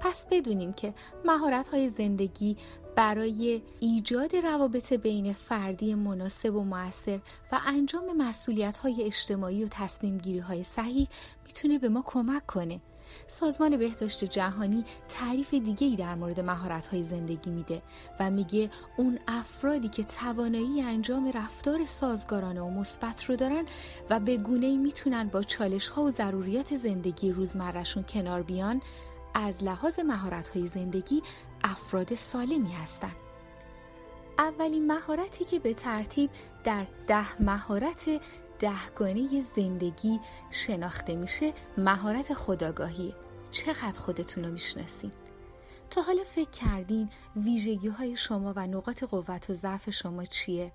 پس 0.05 0.25
بدونیم 0.31 0.73
که 0.73 0.93
مهارت 1.25 1.67
های 1.67 1.89
زندگی 1.89 2.57
برای 2.95 3.61
ایجاد 3.79 4.35
روابط 4.35 4.93
بین 4.93 5.33
فردی 5.33 5.95
مناسب 5.95 6.55
و 6.55 6.63
موثر 6.63 7.19
و 7.51 7.59
انجام 7.67 8.17
مسئولیت 8.17 8.77
های 8.77 9.03
اجتماعی 9.03 9.63
و 9.63 9.67
تصمیم 9.71 10.17
گیری 10.17 10.39
های 10.39 10.63
صحیح 10.63 11.07
می‌تونه 11.45 11.79
به 11.79 11.89
ما 11.89 12.03
کمک 12.05 12.45
کنه. 12.45 12.81
سازمان 13.27 13.77
بهداشت 13.77 14.23
جهانی 14.23 14.83
تعریف 15.09 15.53
دیگه 15.53 15.87
ای 15.87 15.95
در 15.95 16.15
مورد 16.15 16.39
مهارت 16.39 16.87
های 16.87 17.03
زندگی 17.03 17.51
میده 17.51 17.81
و 18.19 18.31
میگه 18.31 18.69
اون 18.97 19.19
افرادی 19.27 19.89
که 19.89 20.03
توانایی 20.03 20.81
انجام 20.81 21.31
رفتار 21.31 21.85
سازگارانه 21.85 22.61
و 22.61 22.69
مثبت 22.69 23.23
رو 23.23 23.35
دارن 23.35 23.65
و 24.09 24.19
به 24.19 24.37
گونه 24.37 24.65
ای 24.65 24.77
می‌تونن 24.77 25.27
با 25.27 25.43
چالش 25.43 25.87
ها 25.87 26.03
و 26.03 26.09
ضروریات 26.09 26.75
زندگی 26.75 27.31
روزمرهشون 27.31 28.03
کنار 28.03 28.41
بیان 28.41 28.81
از 29.35 29.63
لحاظ 29.63 29.99
های 30.53 30.67
زندگی 30.67 31.21
افراد 31.63 32.15
سالمی 32.15 32.71
هستند. 32.71 33.15
اولین 34.39 34.87
مهارتی 34.87 35.45
که 35.45 35.59
به 35.59 35.73
ترتیب 35.73 36.29
در 36.63 36.87
ده 37.07 37.41
مهارت 37.41 38.21
دهگانه 38.59 39.41
زندگی 39.41 40.19
شناخته 40.51 41.15
میشه 41.15 41.53
مهارت 41.77 42.33
خداگاهی 42.33 43.15
چقدر 43.51 43.99
خودتون 43.99 44.45
رو 44.45 44.51
می‌شناسین 44.51 45.11
تا 45.89 46.01
حالا 46.01 46.23
فکر 46.23 46.49
کردین 46.49 47.09
ویژگی 47.35 47.87
های 47.87 48.17
شما 48.17 48.53
و 48.55 48.67
نقاط 48.67 49.03
قوت 49.03 49.49
و 49.49 49.53
ضعف 49.53 49.89
شما 49.89 50.25
چیه؟ 50.25 50.71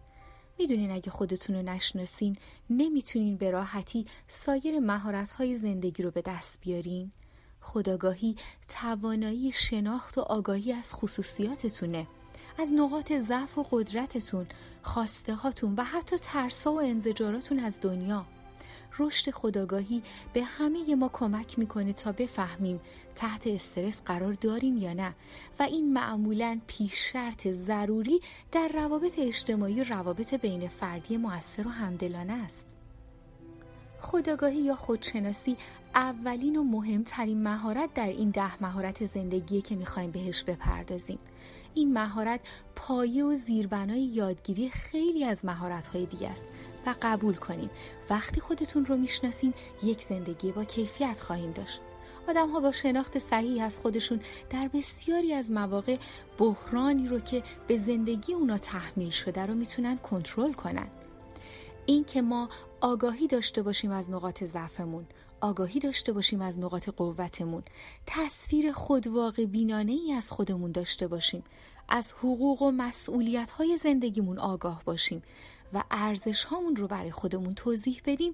می‌دونین 0.58 0.90
اگه 0.90 1.10
خودتون 1.10 1.56
رو 1.56 1.62
نشناسین 1.62 2.36
نمی‌تونین 2.70 3.36
به 3.36 3.50
راحتی 3.50 4.06
سایر 4.28 4.78
مهارت 4.78 5.32
های 5.32 5.56
زندگی 5.56 6.02
رو 6.02 6.10
به 6.10 6.22
دست 6.22 6.60
بیارین؟ 6.60 7.12
خداگاهی 7.60 8.36
توانایی 8.68 9.52
شناخت 9.52 10.18
و 10.18 10.20
آگاهی 10.20 10.72
از 10.72 10.94
خصوصیاتتونه 10.94 12.06
از 12.58 12.72
نقاط 12.72 13.12
ضعف 13.12 13.58
و 13.58 13.66
قدرتتون 13.70 14.46
خواسته 14.82 15.34
هاتون 15.34 15.74
و 15.74 15.84
حتی 15.84 16.16
ترسا 16.18 16.72
و 16.72 16.80
انزجاراتون 16.80 17.58
از 17.58 17.80
دنیا. 17.80 18.26
رشد 18.98 19.30
خداگاهی 19.30 20.02
به 20.32 20.42
همه 20.42 20.94
ما 20.94 21.10
کمک 21.12 21.58
می‌کنه 21.58 21.92
تا 21.92 22.12
بفهمیم 22.12 22.80
تحت 23.14 23.46
استرس 23.46 24.02
قرار 24.04 24.32
داریم 24.32 24.78
یا 24.78 24.92
نه 24.92 25.14
و 25.58 25.62
این 25.62 25.92
معمولا 25.92 26.60
پیش 26.66 27.12
شرط 27.12 27.48
ضروری 27.48 28.20
در 28.52 28.68
روابط 28.68 29.18
اجتماعی 29.18 29.80
و 29.80 29.84
روابط 29.84 30.34
بین 30.34 30.68
فردی 30.68 31.16
موثر 31.16 31.66
و 31.66 31.70
همدلانه 31.70 32.32
است. 32.32 32.79
خداگاهی 34.00 34.60
یا 34.60 34.76
خودشناسی 34.76 35.56
اولین 35.94 36.56
و 36.56 36.62
مهمترین 36.62 37.42
مهارت 37.42 37.94
در 37.94 38.06
این 38.06 38.30
ده 38.30 38.62
مهارت 38.62 39.06
زندگی 39.06 39.62
که 39.62 39.76
می‌خوایم 39.76 40.10
بهش 40.10 40.42
بپردازیم. 40.42 41.18
این 41.74 41.92
مهارت 41.92 42.40
پایه 42.76 43.24
و 43.24 43.34
زیربنای 43.34 44.00
یادگیری 44.00 44.68
خیلی 44.68 45.24
از 45.24 45.44
مهارت 45.44 45.96
دیگه 45.96 46.28
است 46.28 46.46
و 46.86 46.94
قبول 47.02 47.34
کنیم 47.34 47.70
وقتی 48.10 48.40
خودتون 48.40 48.86
رو 48.86 48.96
می‌شناسین 48.96 49.54
یک 49.82 50.02
زندگی 50.02 50.52
با 50.52 50.64
کیفیت 50.64 51.20
خواهیم 51.20 51.52
داشت. 51.52 51.80
آدم 52.28 52.50
ها 52.50 52.60
با 52.60 52.72
شناخت 52.72 53.18
صحیح 53.18 53.64
از 53.64 53.80
خودشون 53.80 54.20
در 54.50 54.68
بسیاری 54.68 55.34
از 55.34 55.50
مواقع 55.50 55.96
بحرانی 56.38 57.08
رو 57.08 57.20
که 57.20 57.42
به 57.66 57.78
زندگی 57.78 58.32
اونا 58.32 58.58
تحمیل 58.58 59.10
شده 59.10 59.46
رو 59.46 59.54
می‌تونن 59.54 59.96
کنترل 59.96 60.52
کنن. 60.52 60.88
این 61.90 62.04
که 62.04 62.22
ما 62.22 62.48
آگاهی 62.80 63.26
داشته 63.26 63.62
باشیم 63.62 63.90
از 63.90 64.10
نقاط 64.10 64.44
ضعفمون 64.44 65.06
آگاهی 65.40 65.80
داشته 65.80 66.12
باشیم 66.12 66.40
از 66.40 66.58
نقاط 66.58 66.88
قوتمون. 66.88 67.62
تصویر 68.06 68.72
خودواقع 68.72 69.44
بینانه 69.44 69.92
ای 69.92 70.12
از 70.12 70.30
خودمون 70.30 70.72
داشته 70.72 71.08
باشیم. 71.08 71.42
از 71.88 72.12
حقوق 72.12 72.62
و 72.62 72.70
مسئولیت 72.70 73.50
های 73.50 73.76
زندگیمون 73.76 74.38
آگاه 74.38 74.82
باشیم 74.84 75.22
و 75.72 75.84
ارزش 75.90 76.44
هامون 76.44 76.76
رو 76.76 76.86
برای 76.86 77.10
خودمون 77.10 77.54
توضیح 77.54 78.00
بدیم. 78.04 78.32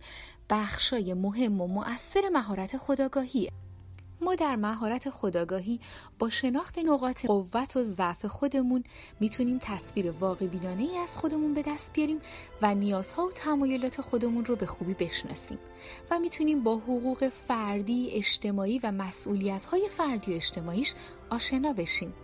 بخشای 0.50 1.14
مهم 1.14 1.60
و 1.60 1.66
مؤثر 1.66 2.28
مهارت 2.28 2.78
خداگاهیه 2.78 3.52
ما 4.20 4.34
در 4.34 4.56
مهارت 4.56 5.10
خداگاهی 5.10 5.80
با 6.18 6.28
شناخت 6.28 6.78
نقاط 6.78 7.26
قوت 7.26 7.76
و 7.76 7.82
ضعف 7.82 8.26
خودمون 8.26 8.84
می‌تونیم 9.20 9.58
تصویر 9.62 10.10
واقع 10.10 10.46
بینانه 10.46 10.82
ای 10.82 10.98
از 10.98 11.16
خودمون 11.16 11.54
به 11.54 11.62
دست 11.62 11.92
بیاریم 11.92 12.20
و 12.62 12.74
نیازها 12.74 13.26
و 13.26 13.32
تمایلات 13.32 14.00
خودمون 14.00 14.44
رو 14.44 14.56
به 14.56 14.66
خوبی 14.66 14.94
بشناسیم 14.94 15.58
و 16.10 16.18
می‌تونیم 16.18 16.62
با 16.62 16.76
حقوق 16.76 17.28
فردی، 17.28 18.10
اجتماعی 18.10 18.78
و 18.78 18.92
مسئولیت 18.92 19.64
های 19.64 19.88
فردی 19.88 20.32
و 20.32 20.36
اجتماعیش 20.36 20.94
آشنا 21.30 21.72
بشیم. 21.72 22.14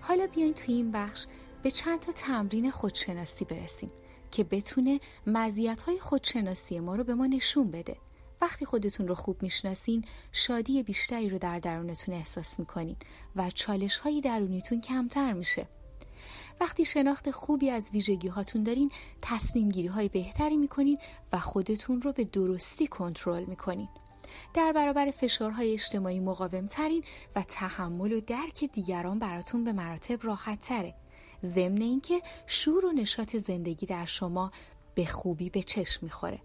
حالا 0.00 0.26
بیاین 0.26 0.54
توی 0.54 0.74
این 0.74 0.92
بخش 0.92 1.26
به 1.62 1.70
چند 1.70 2.00
تا 2.00 2.12
تمرین 2.12 2.70
خودشناسی 2.70 3.44
برسیم 3.44 3.90
که 4.30 4.44
بتونه 4.44 5.00
مزیت 5.26 5.82
های 5.82 5.98
خودشناسی 5.98 6.80
ما 6.80 6.96
رو 6.96 7.04
به 7.04 7.14
ما 7.14 7.26
نشون 7.26 7.70
بده. 7.70 7.96
وقتی 8.40 8.64
خودتون 8.64 9.08
رو 9.08 9.14
خوب 9.14 9.42
می‌شناسین 9.42 10.04
شادی 10.32 10.82
بیشتری 10.82 11.28
رو 11.28 11.38
در 11.38 11.58
درونتون 11.58 12.14
احساس 12.14 12.58
می‌کنین 12.58 12.96
و 13.36 13.50
چالش 13.50 13.96
های 13.96 14.20
درونیتون 14.20 14.80
کمتر 14.80 15.32
میشه. 15.32 15.66
وقتی 16.60 16.84
شناخت 16.84 17.30
خوبی 17.30 17.70
از 17.70 17.90
ویژگی 17.92 18.28
هاتون 18.28 18.62
دارین 18.62 18.90
تصمیم 19.22 19.68
گیری 19.68 19.88
های 19.88 20.08
بهتری 20.08 20.56
می‌کنین 20.56 20.98
و 21.32 21.38
خودتون 21.38 22.02
رو 22.02 22.12
به 22.12 22.24
درستی 22.24 22.86
کنترل 22.86 23.44
می‌کنین. 23.44 23.88
در 24.54 24.72
برابر 24.72 25.10
فشارهای 25.10 25.72
اجتماعی 25.72 26.20
مقاوم 26.20 26.66
ترین 26.66 27.04
و 27.36 27.42
تحمل 27.42 28.12
و 28.12 28.20
درک 28.20 28.64
دیگران 28.72 29.18
براتون 29.18 29.64
به 29.64 29.72
مراتب 29.72 30.26
راحت 30.26 30.60
تره 30.60 30.94
ضمن 31.44 31.80
اینکه 31.80 32.22
شور 32.46 32.84
و 32.84 32.92
نشاط 32.92 33.36
زندگی 33.36 33.86
در 33.86 34.04
شما 34.04 34.50
به 34.94 35.06
خوبی 35.06 35.50
به 35.50 35.62
چشم 35.62 35.98
می‌خوره. 36.02 36.40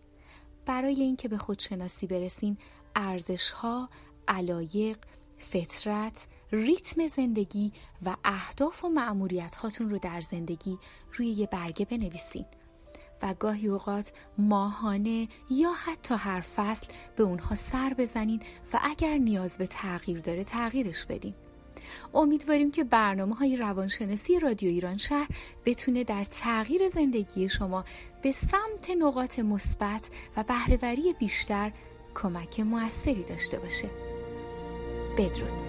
برای 0.66 1.01
اینکه 1.01 1.28
به 1.28 1.38
خودشناسی 1.38 2.07
برسین 2.07 2.57
ارزش 2.95 3.51
ها، 3.51 3.89
علایق، 4.28 4.97
فطرت، 5.38 6.28
ریتم 6.51 7.07
زندگی 7.07 7.72
و 8.05 8.16
اهداف 8.26 8.86
و 8.86 8.89
معمولیت 8.89 9.55
هاتون 9.55 9.89
رو 9.89 9.97
در 9.97 10.22
زندگی 10.22 10.78
روی 11.13 11.28
یه 11.28 11.47
برگه 11.47 11.86
بنویسین. 11.86 12.45
و 13.22 13.34
گاهی 13.34 13.68
اوقات 13.68 14.11
ماهانه 14.38 15.28
یا 15.49 15.72
حتی 15.72 16.16
هر 16.16 16.41
فصل 16.41 16.88
به 17.16 17.24
اونها 17.24 17.55
سر 17.55 17.95
بزنین 17.97 18.41
و 18.74 18.80
اگر 18.84 19.18
نیاز 19.18 19.57
به 19.57 19.68
تغییر 19.68 20.20
داره 20.20 20.43
تغییرش 20.43 21.05
بدین. 21.05 21.34
امیدواریم 22.14 22.72
که 22.72 22.84
برنامه 22.84 23.36
های 23.36 23.58
روانشناسی 23.58 24.40
رادیو 24.40 24.70
ایران 24.70 24.98
شهر 24.98 25.28
بتونه 25.66 26.04
در 26.04 26.24
تغییر 26.24 26.90
زندگی 26.90 27.50
شما 27.50 27.86
به 28.22 28.32
سمت 28.32 28.90
نقاط 29.00 29.40
مثبت 29.40 30.10
و 30.38 30.44
بهرهوری 30.44 31.14
بیشتر 31.20 31.72
کمک 32.16 32.60
موثری 32.60 33.24
داشته 33.24 33.60
باشه. 33.60 33.90
بدرود. 35.18 35.62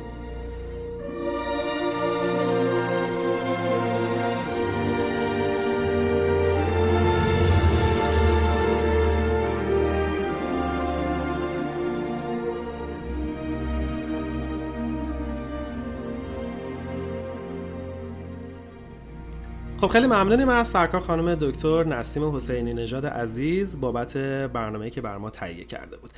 خب 19.86 19.92
خیلی 19.92 20.06
ممنونیم 20.06 20.48
از 20.48 20.68
سرکار 20.68 21.00
خانم 21.00 21.34
دکتر 21.34 21.84
نسیم 21.84 22.36
حسینی 22.36 22.74
نژاد 22.74 23.06
عزیز 23.06 23.80
بابت 23.80 24.16
برنامه‌ای 24.52 24.90
که 24.90 25.00
بر 25.00 25.16
ما 25.16 25.30
تهیه 25.30 25.64
کرده 25.64 25.96
بود. 25.96 26.10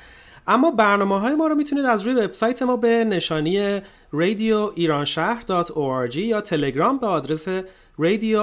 اما 0.47 0.71
برنامه 0.71 1.19
های 1.19 1.35
ما 1.35 1.47
رو 1.47 1.55
می‌تونید 1.55 1.85
از 1.85 2.01
روی 2.01 2.13
وبسایت 2.13 2.61
ما 2.61 2.77
به 2.77 3.03
نشانی 3.03 3.81
رادیو 4.11 4.71
ایران 4.75 5.05
شهر 5.05 5.43
یا 6.15 6.41
تلگرام 6.41 6.97
به 6.97 7.07
آدرس 7.07 7.47
رادیو 7.97 8.41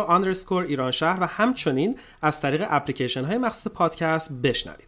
ایران 0.51 0.91
شهر 0.91 1.23
و 1.23 1.27
همچنین 1.27 1.97
از 2.23 2.41
طریق 2.41 2.67
اپلیکیشن 2.71 3.25
های 3.25 3.39
مخصوص 3.39 3.73
پادکست 3.73 4.43
بشنوید. 4.43 4.86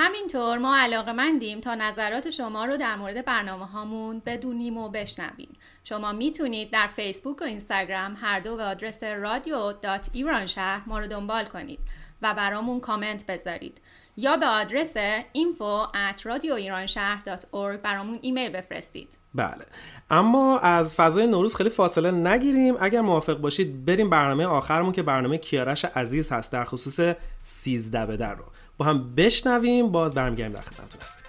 همینطور 0.00 0.58
ما 0.58 0.76
علاقه 0.76 1.12
مندیم 1.12 1.60
تا 1.60 1.74
نظرات 1.74 2.30
شما 2.30 2.64
رو 2.64 2.76
در 2.76 2.96
مورد 2.96 3.24
برنامه 3.24 3.66
هامون 3.66 4.22
بدونیم 4.26 4.76
و 4.76 4.88
بشنویم. 4.88 5.56
شما 5.84 6.12
می‌تونید 6.12 6.70
در 6.70 6.86
فیسبوک 6.96 7.40
و 7.40 7.44
اینستاگرام 7.44 8.16
هر 8.20 8.40
دو 8.40 8.56
به 8.56 8.62
آدرس 8.62 9.02
رادیو 9.02 9.72
دات 9.72 10.10
ایران 10.12 10.46
شهر 10.46 10.82
ما 10.86 10.98
رو 10.98 11.06
دنبال 11.06 11.44
کنید 11.44 11.78
و 12.22 12.34
برامون 12.34 12.80
کامنت 12.80 13.26
بذارید. 13.26 13.80
یا 14.16 14.36
به 14.36 14.46
آدرس 14.46 14.94
info 15.34 15.92
at 15.94 16.24
برامون 17.82 18.18
ایمیل 18.22 18.52
بفرستید. 18.52 19.08
بله. 19.34 19.66
اما 20.10 20.58
از 20.58 20.94
فضای 20.94 21.26
نوروز 21.26 21.54
خیلی 21.54 21.70
فاصله 21.70 22.10
نگیریم. 22.10 22.74
اگر 22.80 23.00
موافق 23.00 23.38
باشید 23.38 23.84
بریم 23.84 24.10
برنامه 24.10 24.46
آخرمون 24.46 24.92
که 24.92 25.02
برنامه 25.02 25.38
کیارش 25.38 25.84
عزیز 25.84 26.32
هست 26.32 26.52
در 26.52 26.64
خصوص 26.64 27.16
سیزده 27.42 28.06
به 28.06 28.16
در 28.16 28.34
رو. 28.34 28.44
با 28.78 28.84
هم 28.84 29.14
بشنویم 29.14 29.92
باز 29.92 30.14
برمیگردیم 30.14 30.52
در 30.52 30.60
خدمتتون 30.62 31.00
هستیم. 31.00 31.27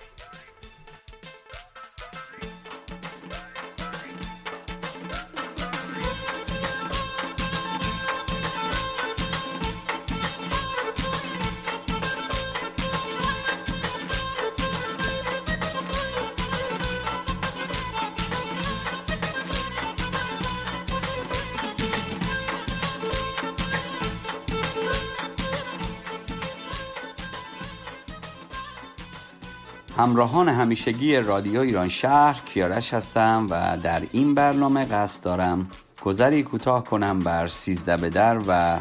همراهان 30.00 30.50
همیشگی 30.50 31.16
رادیو 31.16 31.60
ایران 31.60 31.89
شهر 31.89 32.41
کیارش 32.45 32.93
هستم 32.93 33.47
و 33.50 33.78
در 33.84 34.02
این 34.12 34.36
برنامه 34.36 34.86
قصد 34.86 35.24
دارم 35.24 35.72
گذری 36.02 36.43
کوتاه 36.43 36.84
کنم 36.84 37.20
بر 37.20 37.47
سیزده 37.47 37.97
به 37.97 38.10
در 38.10 38.39
و 38.47 38.80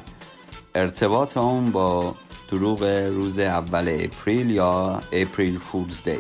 ارتباط 0.74 1.36
اون 1.36 1.70
با 1.70 2.14
دروغ 2.50 2.82
روز 3.14 3.38
اول 3.38 3.98
April 4.00 4.50
یا 4.50 5.00
April 5.12 5.58
Fool's 5.58 6.02
Day. 6.02 6.18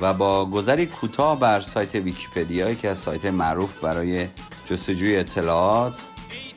و 0.00 0.14
با 0.14 0.44
گذری 0.44 0.86
کوتاه 0.86 1.40
بر 1.40 1.60
سایت 1.60 1.94
ویکیپدیا 1.94 2.74
که 2.74 2.88
از 2.88 2.98
سایت 2.98 3.24
معروف 3.24 3.80
برای 3.80 4.26
جستجوی 4.70 5.16
اطلاعات 5.16 5.94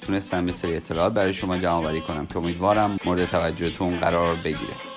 تونستم 0.02 0.46
یه 0.46 0.52
سری 0.52 0.76
اطلاعات 0.76 1.14
برای 1.14 1.34
شما 1.34 1.58
جمع 1.58 2.00
کنم 2.00 2.26
که 2.26 2.38
امیدوارم 2.38 2.98
مورد 3.06 3.26
توجهتون 3.26 3.98
قرار 3.98 4.36
بگیره. 4.36 4.91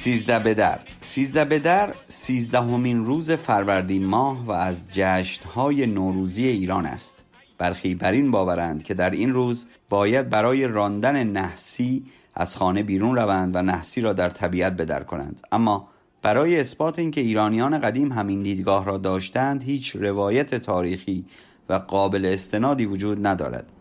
سیزده 0.00 0.38
به 0.38 0.54
در. 0.54 0.80
سیزده 1.00 1.44
به 1.44 1.58
در 1.58 1.94
سیزدهمین 2.08 3.04
روز 3.04 3.30
فروردین 3.30 4.06
ماه 4.06 4.46
و 4.46 4.50
از 4.50 4.76
جشنهای 4.92 5.86
نوروزی 5.86 6.46
ایران 6.46 6.86
است. 6.86 7.24
برخی 7.58 7.94
بر 7.94 8.12
این 8.12 8.30
باورند 8.30 8.82
که 8.82 8.94
در 8.94 9.10
این 9.10 9.32
روز 9.32 9.66
باید 9.88 10.30
برای 10.30 10.66
راندن 10.66 11.24
نحسی 11.24 12.04
از 12.34 12.56
خانه 12.56 12.82
بیرون 12.82 13.16
روند 13.16 13.56
و 13.56 13.62
نحسی 13.62 14.00
را 14.00 14.12
در 14.12 14.30
طبیعت 14.30 14.72
بدر 14.72 15.02
کنند. 15.02 15.42
اما 15.52 15.88
برای 16.22 16.60
اثبات 16.60 16.98
اینکه 16.98 17.20
ایرانیان 17.20 17.78
قدیم 17.78 18.12
همین 18.12 18.42
دیدگاه 18.42 18.84
را 18.84 18.98
داشتند 18.98 19.62
هیچ 19.62 19.96
روایت 19.96 20.54
تاریخی 20.54 21.24
و 21.68 21.74
قابل 21.74 22.26
استنادی 22.26 22.86
وجود 22.86 23.26
ندارد. 23.26 23.72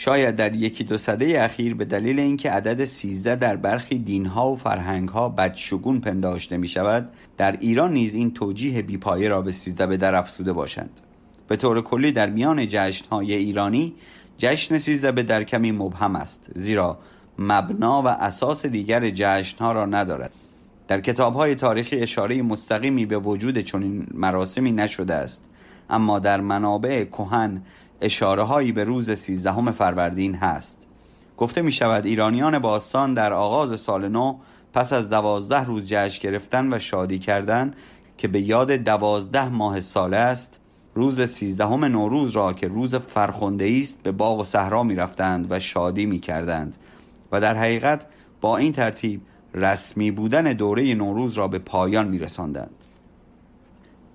شاید 0.00 0.36
در 0.36 0.56
یکی 0.56 0.84
دو 0.84 0.98
سده 0.98 1.44
اخیر 1.44 1.74
به 1.74 1.84
دلیل 1.84 2.20
اینکه 2.20 2.50
عدد 2.50 2.84
سیزده 2.84 3.34
در 3.34 3.56
برخی 3.56 3.98
دینها 3.98 4.52
و 4.52 4.56
فرهنگها 4.56 5.28
بدشگون 5.28 6.00
پنداشته 6.00 6.56
می 6.56 6.68
شود 6.68 7.08
در 7.36 7.56
ایران 7.60 7.92
نیز 7.92 8.14
این 8.14 8.34
توجیه 8.34 8.82
بیپایه 8.82 9.28
را 9.28 9.42
به 9.42 9.52
سیزده 9.52 9.86
به 9.86 9.96
در 9.96 10.14
افسوده 10.14 10.52
باشند. 10.52 11.00
به 11.48 11.56
طور 11.56 11.82
کلی 11.82 12.12
در 12.12 12.30
میان 12.30 12.68
جشنهای 12.68 13.34
ایرانی 13.34 13.94
جشن 14.38 14.78
سیزده 14.78 15.12
به 15.12 15.22
در 15.22 15.44
کمی 15.44 15.72
مبهم 15.72 16.16
است 16.16 16.50
زیرا 16.54 16.98
مبنا 17.38 18.02
و 18.02 18.06
اساس 18.08 18.66
دیگر 18.66 19.10
جشنها 19.10 19.72
را 19.72 19.86
ندارد. 19.86 20.32
در 20.88 21.00
کتابهای 21.00 21.54
تاریخی 21.54 21.96
اشاره 21.96 22.42
مستقیمی 22.42 23.06
به 23.06 23.18
وجود 23.18 23.58
چنین 23.58 24.06
مراسمی 24.14 24.72
نشده 24.72 25.14
است. 25.14 25.44
اما 25.90 26.18
در 26.18 26.40
منابع 26.40 27.04
کهن 27.04 27.62
اشاره 28.00 28.42
هایی 28.42 28.72
به 28.72 28.84
روز 28.84 29.10
سیزدهم 29.10 29.72
فروردین 29.72 30.34
هست 30.34 30.86
گفته 31.36 31.62
می 31.62 31.72
شود 31.72 32.06
ایرانیان 32.06 32.58
باستان 32.58 33.14
در 33.14 33.32
آغاز 33.32 33.80
سال 33.80 34.08
نو 34.08 34.38
پس 34.72 34.92
از 34.92 35.08
دوازده 35.08 35.64
روز 35.64 35.88
جشن 35.88 36.22
گرفتن 36.22 36.74
و 36.74 36.78
شادی 36.78 37.18
کردن 37.18 37.74
که 38.18 38.28
به 38.28 38.40
یاد 38.40 38.72
دوازده 38.72 39.48
ماه 39.48 39.80
ساله 39.80 40.16
است 40.16 40.60
روز 40.94 41.20
سیزدهم 41.22 41.84
نوروز 41.84 42.32
را 42.32 42.52
که 42.52 42.68
روز 42.68 42.94
فرخنده 42.94 43.78
است 43.82 44.02
به 44.02 44.12
باغ 44.12 44.40
و 44.40 44.44
صحرا 44.44 44.82
می 44.82 44.94
رفتند 44.94 45.46
و 45.50 45.58
شادی 45.58 46.06
می 46.06 46.18
کردند 46.18 46.76
و 47.32 47.40
در 47.40 47.54
حقیقت 47.54 48.06
با 48.40 48.56
این 48.56 48.72
ترتیب 48.72 49.20
رسمی 49.54 50.10
بودن 50.10 50.42
دوره 50.42 50.94
نوروز 50.94 51.34
را 51.34 51.48
به 51.48 51.58
پایان 51.58 52.08
می 52.08 52.18
رساندند. 52.18 52.86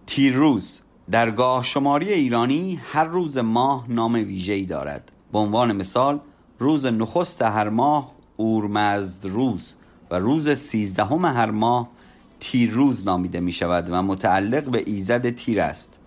تیرروز 0.06 0.82
در 1.12 1.32
گاه 1.32 1.64
شماری 1.64 2.14
ایرانی 2.14 2.80
هر 2.84 3.04
روز 3.04 3.38
ماه 3.38 3.86
نام 3.90 4.14
ویژه‌ای 4.14 4.66
دارد. 4.66 5.12
به 5.32 5.40
عنوان 5.40 5.76
مثال 5.76 6.20
روز 6.60 6.86
نخست 6.86 7.42
هر 7.42 7.70
ماه 7.70 8.12
اورمزد 8.38 9.26
روز 9.26 9.76
و 10.12 10.20
روز 10.20 10.50
سیزدهم 10.50 11.26
هر 11.26 11.52
ماه 11.52 11.90
تیر 12.40 12.72
روز 12.72 13.06
نامیده 13.06 13.40
می 13.40 13.52
شود 13.52 13.88
و 13.90 14.02
متعلق 14.02 14.64
به 14.64 14.84
ایزد 14.86 15.30
تیر 15.30 15.62
است. 15.62 16.00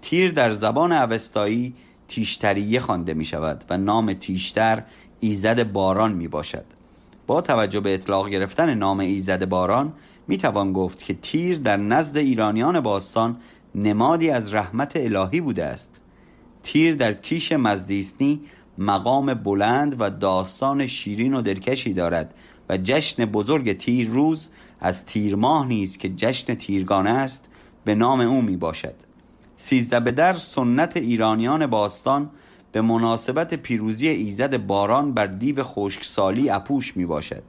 تیر 0.00 0.32
در 0.32 0.50
زبان 0.50 0.92
اوستایی 0.92 1.74
تیشتریه 2.08 2.80
خوانده 2.80 3.14
می 3.14 3.24
شود 3.24 3.64
و 3.70 3.76
نام 3.76 4.12
تیشتر 4.12 4.82
ایزد 5.20 5.72
باران 5.72 6.12
می 6.12 6.28
باشد 6.28 6.64
با 7.26 7.40
توجه 7.40 7.80
به 7.80 7.94
اطلاق 7.94 8.28
گرفتن 8.28 8.74
نام 8.74 9.00
ایزد 9.00 9.48
باران 9.48 9.92
می 10.28 10.38
توان 10.38 10.72
گفت 10.72 11.04
که 11.04 11.14
تیر 11.14 11.58
در 11.58 11.76
نزد 11.76 12.16
ایرانیان 12.16 12.80
باستان 12.80 13.36
نمادی 13.76 14.30
از 14.30 14.54
رحمت 14.54 14.92
الهی 14.96 15.40
بوده 15.40 15.64
است. 15.64 16.00
تیر 16.62 16.94
در 16.94 17.12
کیش 17.12 17.52
مزدیسنی 17.52 18.40
مقام 18.78 19.34
بلند 19.34 19.96
و 19.98 20.10
داستان 20.10 20.86
شیرین 20.86 21.34
و 21.34 21.42
دلکشی 21.42 21.92
دارد 21.92 22.34
و 22.68 22.76
جشن 22.76 23.24
بزرگ 23.24 23.72
تیر 23.72 24.08
روز 24.08 24.48
از 24.80 25.06
تیر 25.06 25.36
ماه 25.36 25.66
نیز 25.66 25.98
که 25.98 26.08
جشن 26.08 26.54
تیرگانه 26.54 27.10
است 27.10 27.48
به 27.84 27.94
نام 27.94 28.20
او 28.20 28.42
می 28.42 28.56
باشد. 28.56 28.94
سیزده 29.56 30.00
به 30.00 30.12
در 30.12 30.34
سنت 30.34 30.96
ایرانیان 30.96 31.66
باستان 31.66 32.30
به 32.72 32.80
مناسبت 32.80 33.54
پیروزی 33.54 34.08
ایزد 34.08 34.66
باران 34.66 35.14
بر 35.14 35.26
دیو 35.26 35.62
خشکسالی 35.62 36.50
اپوش 36.50 36.96
می 36.96 37.06
باشد. 37.06 37.42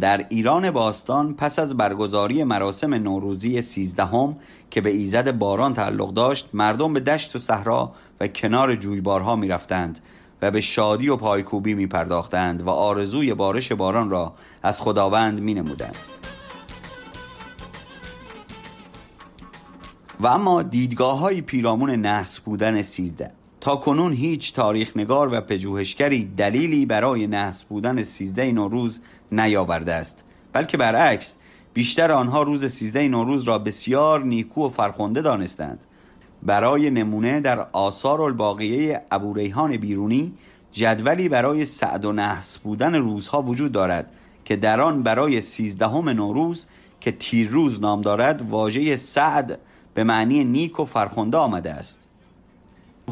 در 0.00 0.26
ایران 0.28 0.70
باستان 0.70 1.34
پس 1.34 1.58
از 1.58 1.76
برگزاری 1.76 2.44
مراسم 2.44 2.94
نوروزی 2.94 3.62
سیزدهم 3.62 4.36
که 4.70 4.80
به 4.80 4.90
ایزد 4.90 5.38
باران 5.38 5.74
تعلق 5.74 6.12
داشت 6.12 6.48
مردم 6.52 6.92
به 6.92 7.00
دشت 7.00 7.36
و 7.36 7.38
صحرا 7.38 7.92
و 8.20 8.28
کنار 8.28 8.76
جویبارها 8.76 9.36
می 9.36 9.48
رفتند 9.48 10.00
و 10.42 10.50
به 10.50 10.60
شادی 10.60 11.08
و 11.08 11.16
پایکوبی 11.16 11.74
می 11.74 11.86
پرداختند 11.86 12.62
و 12.62 12.70
آرزوی 12.70 13.34
بارش 13.34 13.72
باران 13.72 14.10
را 14.10 14.34
از 14.62 14.80
خداوند 14.80 15.40
می 15.40 15.54
نمودند. 15.54 15.96
و 20.20 20.26
اما 20.26 20.62
دیدگاه 20.62 21.18
های 21.18 21.40
پیرامون 21.40 21.90
نحس 21.90 22.40
بودن 22.40 22.82
سیزده 22.82 23.30
تا 23.60 23.76
کنون 23.76 24.12
هیچ 24.12 24.54
تاریخ 24.54 24.96
نگار 24.96 25.34
و 25.34 25.40
پژوهشگری 25.40 26.24
دلیلی 26.36 26.86
برای 26.86 27.26
نحس 27.26 27.64
بودن 27.64 28.02
سیزده 28.02 28.52
نوروز 28.52 29.00
نیاورده 29.32 29.94
است 29.94 30.24
بلکه 30.52 30.76
برعکس 30.76 31.36
بیشتر 31.74 32.12
آنها 32.12 32.42
روز 32.42 32.66
سیزده 32.66 33.08
نوروز 33.08 33.44
را 33.44 33.58
بسیار 33.58 34.24
نیکو 34.24 34.66
و 34.66 34.68
فرخنده 34.68 35.22
دانستند. 35.22 35.78
برای 36.42 36.90
نمونه 36.90 37.40
در 37.40 37.66
آثار 37.72 38.22
الباقیه 38.22 39.02
ابو 39.10 39.34
ریحان 39.34 39.76
بیرونی 39.76 40.32
جدولی 40.72 41.28
برای 41.28 41.66
سعد 41.66 42.04
و 42.04 42.12
نحس 42.12 42.58
بودن 42.58 42.94
روزها 42.94 43.42
وجود 43.42 43.72
دارد 43.72 44.10
که 44.44 44.56
در 44.56 44.80
آن 44.80 45.02
برای 45.02 45.40
سیزدهم 45.40 46.08
نوروز 46.08 46.66
که 47.00 47.12
تیر 47.12 47.48
روز 47.48 47.80
نام 47.80 48.02
دارد 48.02 48.50
واژه 48.50 48.96
سعد 48.96 49.58
به 49.94 50.04
معنی 50.04 50.44
نیک 50.44 50.80
و 50.80 50.84
فرخنده 50.84 51.38
آمده 51.38 51.72
است. 51.72 52.09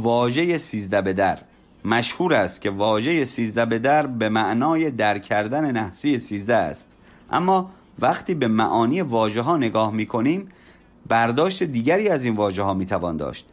واژه 0.03 0.59
سیزده 0.59 1.01
به 1.01 1.12
در. 1.12 1.38
مشهور 1.84 2.34
است 2.34 2.61
که 2.61 2.70
واژه 2.70 3.24
سیزده 3.24 3.64
به 3.64 3.78
در 3.78 4.07
به 4.07 4.28
معنای 4.28 4.90
در 4.90 5.18
کردن 5.18 5.70
نحسی 5.70 6.18
سیزده 6.18 6.57
است. 6.57 6.88
اما 7.30 7.70
وقتی 7.99 8.34
به 8.34 8.49
معانی 8.49 9.01
واژه 9.01 9.42
ها 9.42 9.57
نگاه 9.57 9.92
می 9.92 10.07
کنیم 10.07 10.49
برداشت 11.09 11.62
دیگری 11.62 12.09
از 12.09 12.24
این 12.24 12.36
واژه 12.36 12.62
ها 12.62 12.74
می 12.74 12.86
توان 12.86 13.16
داشت. 13.16 13.46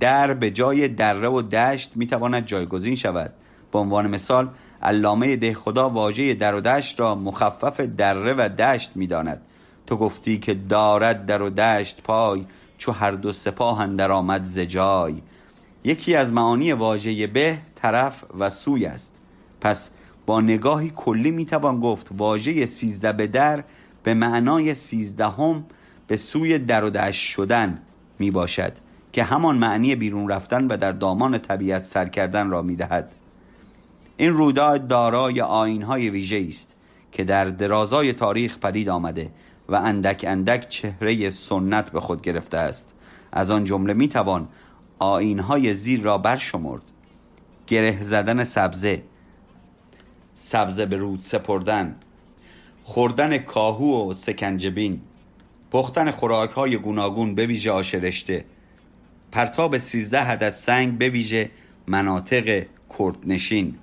در 0.00 0.34
به 0.34 0.50
جای 0.50 0.88
دره 0.88 1.28
و 1.28 1.42
دشت 1.42 1.92
می 1.94 2.06
تواند 2.06 2.46
جایگزین 2.46 2.96
شود. 2.96 3.32
به 3.72 3.78
عنوان 3.78 4.06
مثال 4.06 4.48
علامه 4.82 5.36
ده 5.36 5.54
خدا 5.54 5.88
واژه 5.88 6.34
در 6.34 6.54
و 6.54 6.60
دشت 6.60 7.00
را 7.00 7.14
مخفف 7.14 7.80
دره 7.80 8.34
و 8.38 8.48
دشت 8.48 8.92
می 8.94 9.06
داند 9.06 9.40
تو 9.86 9.96
گفتی 9.96 10.38
که 10.38 10.54
دارد 10.54 11.26
در 11.26 11.42
و 11.42 11.50
دشت 11.50 12.02
پای 12.02 12.46
چو 12.78 12.92
هر 12.92 13.10
دو 13.10 13.32
سپاه 13.32 13.86
در 13.86 14.12
آمد 14.12 14.44
زجای 14.44 15.14
یکی 15.84 16.14
از 16.14 16.32
معانی 16.32 16.72
واژه 16.72 17.26
به 17.26 17.58
طرف 17.74 18.24
و 18.38 18.50
سوی 18.50 18.86
است 18.86 19.20
پس 19.60 19.90
با 20.26 20.40
نگاهی 20.40 20.92
کلی 20.96 21.30
می‌توان 21.30 21.80
گفت 21.80 22.08
واژه 22.16 22.66
سیزده 22.66 23.12
به 23.12 23.26
در 23.26 23.64
به 24.02 24.14
معنای 24.14 24.74
سیزدهم 24.74 25.64
به 26.06 26.16
سوی 26.16 26.58
در 26.58 26.84
و 26.84 26.90
دشت 26.90 27.28
شدن 27.30 27.78
می 28.18 28.30
باشد 28.30 28.72
که 29.12 29.24
همان 29.24 29.58
معنی 29.58 29.94
بیرون 29.94 30.28
رفتن 30.28 30.66
و 30.66 30.76
در 30.76 30.92
دامان 30.92 31.38
طبیعت 31.38 31.82
سر 31.82 32.08
کردن 32.08 32.50
را 32.50 32.62
می 32.62 32.76
دهد. 32.76 33.14
این 34.16 34.32
رویداد 34.32 34.88
دارای 34.88 35.40
آینهای 35.40 36.10
ویژه 36.10 36.44
است 36.48 36.76
که 37.12 37.24
در 37.24 37.44
درازای 37.44 38.12
تاریخ 38.12 38.58
پدید 38.58 38.88
آمده 38.88 39.30
و 39.68 39.74
اندک 39.74 40.24
اندک 40.28 40.68
چهره 40.68 41.30
سنت 41.30 41.90
به 41.90 42.00
خود 42.00 42.22
گرفته 42.22 42.58
است 42.58 42.94
از 43.32 43.50
آن 43.50 43.64
جمله 43.64 43.92
می 43.92 44.08
توان 44.08 44.48
آینهای 44.98 45.74
زیر 45.74 46.00
را 46.00 46.18
برشمرد. 46.18 46.82
گره 47.66 48.02
زدن 48.02 48.44
سبزه. 48.44 49.02
سبزه 50.34 50.86
به 50.86 50.96
رود 50.96 51.20
سپردن. 51.20 51.96
خوردن 52.84 53.38
کاهو 53.38 54.10
و 54.10 54.14
سکنجبین 54.14 55.00
پختن 55.70 56.10
خوراک 56.10 56.50
های 56.50 56.76
گوناگون 56.76 57.34
به 57.34 57.46
ویژه 57.46 57.70
آشرشته. 57.70 58.44
پرتاب 59.32 59.78
سیزده 59.78 60.18
عدد 60.18 60.50
سنگ 60.50 60.98
به 60.98 61.08
ویژه 61.08 61.50
مناطق 61.86 62.66
کردنشین. 62.98 63.74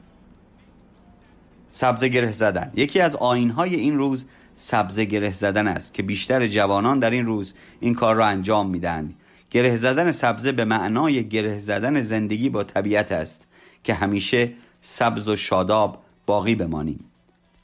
سبزه 1.71 2.07
گره 2.07 2.31
زدن. 2.31 2.71
یکی 2.75 3.01
از 3.01 3.15
های 3.55 3.75
این 3.75 3.97
روز 3.97 4.25
سبزه 4.55 5.05
گره 5.05 5.31
زدن 5.31 5.67
است 5.67 5.93
که 5.93 6.03
بیشتر 6.03 6.47
جوانان 6.47 6.99
در 6.99 7.09
این 7.09 7.25
روز 7.25 7.53
این 7.79 7.93
کار 7.93 8.15
را 8.15 8.25
انجام 8.25 8.69
می‌دهند. 8.69 9.15
گره 9.51 9.77
زدن 9.77 10.11
سبزه 10.11 10.51
به 10.51 10.65
معنای 10.65 11.29
گره 11.29 11.59
زدن 11.59 12.01
زندگی 12.01 12.49
با 12.49 12.63
طبیعت 12.63 13.11
است 13.11 13.47
که 13.83 13.93
همیشه 13.93 14.53
سبز 14.81 15.27
و 15.27 15.35
شاداب 15.35 16.01
باقی 16.25 16.55
بمانیم. 16.55 17.05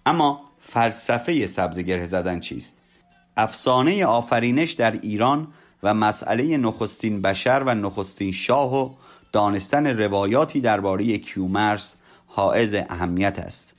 اما 0.06 0.42
فلسفه 0.60 1.48
سبز 1.48 1.80
گره 1.80 2.08
زدن 2.08 2.40
چیست؟ 2.40 2.76
افسانه 3.38 4.06
آفرینش 4.06 4.72
در 4.72 4.92
ایران 4.92 5.48
و 5.84 5.94
مسئله 5.94 6.58
نخستین 6.58 7.22
بشر 7.22 7.64
و 7.66 7.76
نخستین 7.76 8.32
شاه 8.32 8.76
و 8.76 8.90
دانستن 9.32 9.88
روایاتی 9.88 10.62
درباره 10.62 11.18
کیومرس 11.18 11.96
حائز 12.28 12.74
اهمیت 12.90 13.40
است. 13.40 13.74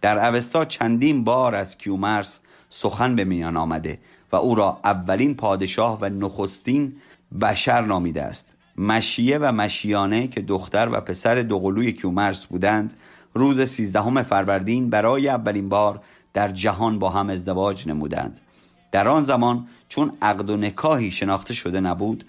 در 0.00 0.26
اوستا 0.26 0.64
چندین 0.64 1.24
بار 1.24 1.54
از 1.54 1.78
کیومرس 1.78 2.40
سخن 2.70 3.16
به 3.16 3.24
میان 3.24 3.56
آمده 3.56 3.98
و 4.32 4.36
او 4.36 4.54
را 4.54 4.80
اولین 4.84 5.34
پادشاه 5.34 5.98
و 6.00 6.04
نخستین 6.04 6.96
بشر 7.40 7.80
نامیده 7.80 8.22
است. 8.22 8.56
مشیه 8.76 9.38
و 9.38 9.52
مشیانه 9.52 10.28
که 10.28 10.40
دختر 10.40 10.88
و 10.92 11.00
پسر 11.00 11.34
دوقلوی 11.34 11.92
کیومرس 11.92 12.46
بودند 12.46 12.94
روز 13.34 13.62
سیزدهم 13.68 14.22
فروردین 14.22 14.90
برای 14.90 15.28
اولین 15.28 15.68
بار 15.68 16.00
در 16.34 16.48
جهان 16.48 16.98
با 16.98 17.10
هم 17.10 17.30
ازدواج 17.30 17.88
نمودند. 17.88 18.40
در 18.92 19.08
آن 19.08 19.24
زمان 19.24 19.68
چون 19.88 20.12
عقد 20.22 20.50
و 20.50 20.56
نکاهی 20.56 21.10
شناخته 21.10 21.54
شده 21.54 21.80
نبود 21.80 22.24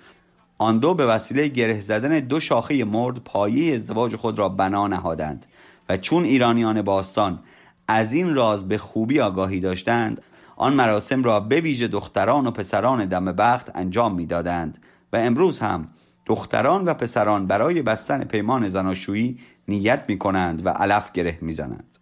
آن 0.58 0.80
دو 0.80 0.94
به 0.94 1.06
وسیله 1.06 1.48
گره 1.48 1.80
زدن 1.80 2.20
دو 2.20 2.40
شاخه 2.40 2.84
مرد 2.86 3.18
پایه 3.18 3.76
ازدواج 3.76 4.16
خود 4.16 4.40
را 4.40 4.50
بنا 4.50 4.88
نهادند 4.88 5.46
و 5.90 5.98
چون 5.98 6.24
ایرانیان 6.24 6.82
باستان 6.82 7.40
از 7.88 8.14
این 8.14 8.36
راز 8.36 8.68
به 8.68 8.78
خوبی 8.78 9.20
آگاهی 9.20 9.60
داشتند 9.60 10.22
آن 10.62 10.74
مراسم 10.74 11.24
را 11.24 11.40
به 11.40 11.62
ویژه 11.62 11.88
دختران 11.88 12.48
و 12.48 12.52
پسران 12.52 13.06
دم 13.06 13.26
بخت 13.26 13.72
انجام 13.76 14.16
می‌دادند 14.16 14.78
و 15.14 15.18
امروز 15.18 15.60
هم 15.60 15.88
دختران 16.26 16.86
و 16.86 16.94
پسران 16.94 17.48
برای 17.48 17.82
بستن 17.82 18.24
پیمان 18.24 18.70
زناشویی 18.70 19.40
نیت 19.68 20.04
می 20.08 20.18
کنند 20.18 20.66
و 20.66 20.70
علف 20.70 21.12
گره 21.12 21.38
می‌زنند. 21.42 21.98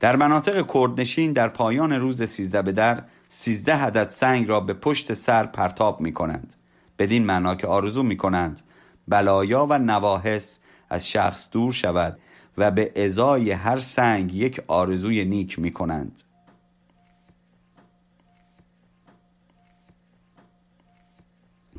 در 0.00 0.16
مناطق 0.16 0.72
کردنشین 0.74 1.32
در 1.32 1.48
پایان 1.48 1.92
روز 1.92 2.22
سیزده 2.22 2.62
به 2.62 2.72
در 2.72 3.02
سیزده 3.28 3.74
عدد 3.74 4.08
سنگ 4.08 4.48
را 4.48 4.60
به 4.60 4.74
پشت 4.74 5.12
سر 5.12 5.46
پرتاب 5.46 6.00
می 6.00 6.12
کنند 6.12 6.54
بدین 6.98 7.26
معنا 7.26 7.54
که 7.54 7.66
آرزو 7.66 8.02
می 8.02 8.16
کنند 8.16 8.60
بلایا 9.08 9.66
و 9.70 9.78
نواحس 9.78 10.58
از 10.90 11.08
شخص 11.08 11.48
دور 11.50 11.72
شود 11.72 12.18
و 12.58 12.70
به 12.70 12.92
ازای 12.96 13.50
هر 13.50 13.78
سنگ 13.78 14.34
یک 14.34 14.60
آرزوی 14.66 15.24
نیک 15.24 15.58
می 15.58 15.72
کنند 15.72 16.22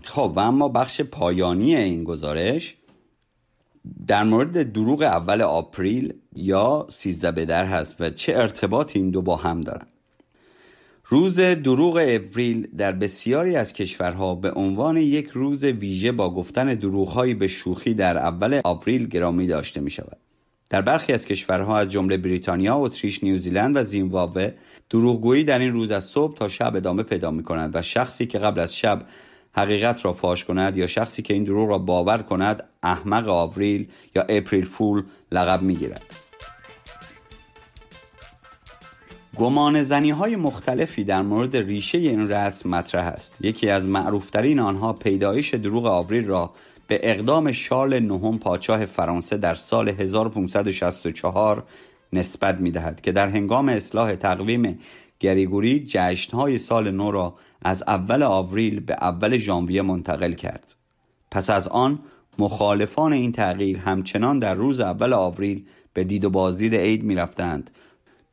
خب 0.04 0.34
و 0.36 0.40
اما 0.40 0.70
بخش 0.70 1.02
پایانی 1.02 1.76
این 1.76 2.04
گزارش 2.04 2.76
در 4.08 4.24
مورد 4.24 4.72
دروغ 4.72 5.02
اول 5.02 5.42
April 5.42 6.14
یا 6.36 6.88
سیزده 6.90 7.32
بدر 7.32 7.66
هست 7.66 8.02
و 8.02 8.10
چه 8.10 8.34
ارتباطی 8.36 9.00
این 9.00 9.10
دو 9.10 9.22
با 9.22 9.36
هم 9.36 9.62
دارن 9.62 9.88
روز 11.06 11.40
دروغ 11.40 12.04
April 12.08 12.68
در 12.78 12.92
بسیاری 12.92 13.56
از 13.56 13.74
کشورها 13.74 14.36
به 14.36 14.52
عنوان 14.52 14.98
یک 14.98 15.30
روز 15.30 15.64
ویژه 15.64 16.12
با 16.12 16.34
گفتن 16.34 16.74
دروغهایی 16.74 17.34
به 17.34 17.48
شوخی 17.48 17.94
در 17.94 18.18
اول 18.18 18.62
April 18.64 19.08
گرامی 19.08 19.48
داشته 19.48 19.82
می 19.82 19.90
شود. 19.90 20.18
در 20.70 20.82
برخی 20.82 21.14
از 21.14 21.26
کشورها 21.26 21.78
از 21.78 21.90
جمله 21.90 22.18
بریتانیا، 22.18 22.76
اتریش، 22.76 23.24
نیوزیلند 23.24 23.76
و 23.76 23.84
زیمبابوه 23.84 24.52
دروغگویی 24.90 25.44
در 25.44 25.60
این 25.60 25.74
روز 25.74 25.92
از 25.92 26.06
صبح 26.06 26.38
تا 26.38 26.48
شب 26.48 26.76
ادامه 26.76 27.04
پیدا 27.04 27.32
می 27.32 27.44
کند 27.44 27.76
و 27.76 27.82
شخصی 27.82 28.26
که 28.26 28.40
قبل 28.40 28.60
از 28.60 28.76
شب 28.76 29.06
حقیقت 29.54 30.06
را 30.06 30.14
فاش 30.14 30.46
کند 30.46 30.78
یا 30.78 30.88
شخصی 30.88 31.22
که 31.22 31.34
این 31.34 31.44
دروغ 31.44 31.70
را 31.70 31.78
باور 31.78 32.18
کند 32.18 32.64
احمق 32.84 33.28
آوریل 33.28 33.88
یا 34.16 34.22
اپریل 34.30 34.66
فول 34.66 35.04
لقب 35.32 35.62
می 35.62 35.76
گیرد. 35.76 36.04
گمان 39.38 39.84
زنی 39.84 40.10
های 40.10 40.36
مختلفی 40.36 41.04
در 41.04 41.22
مورد 41.22 41.58
ریشه 41.58 41.98
این 41.98 42.30
رسم 42.30 42.70
مطرح 42.70 43.06
است 43.06 43.36
یکی 43.42 43.70
از 43.70 43.88
معروفترین 43.88 44.60
آنها 44.60 44.94
پیدایش 44.94 45.54
دروغ 45.54 45.86
آوریل 45.86 46.26
را 46.28 46.54
به 46.88 47.00
اقدام 47.04 47.52
شارل 47.52 48.00
نهم 48.00 48.40
پادشاه 48.40 48.86
فرانسه 48.86 49.38
در 49.38 49.56
سال 49.56 49.90
1564 49.90 51.64
نسبت 52.14 52.60
می 52.60 52.72
دهد 52.72 53.02
که 53.02 53.12
در 53.12 53.28
هنگام 53.28 53.70
اصلاح 53.70 54.16
تقویم 54.16 54.80
گریگوری 55.20 55.86
جشنهای 55.88 56.60
سال 56.60 56.92
نو 56.92 57.12
را 57.12 57.36
از 57.64 57.84
اول 57.88 58.24
آوریل 58.24 58.80
به 58.80 58.94
اول 59.02 59.38
ژانویه 59.38 59.82
منتقل 59.82 60.32
کرد. 60.32 60.76
پس 61.32 61.50
از 61.50 61.68
آن 61.68 62.00
مخالفان 62.40 63.14
این 63.14 63.32
تغییر 63.32 63.78
همچنان 63.78 64.40
در 64.40 64.56
روز 64.56 64.80
اول 64.80 65.14
آوریل 65.14 65.66
به 65.94 66.04
دید 66.04 66.26
و 66.26 66.30
بازدید 66.30 66.76
عید 66.76 67.04
می 67.04 67.16
رفتند 67.16 67.72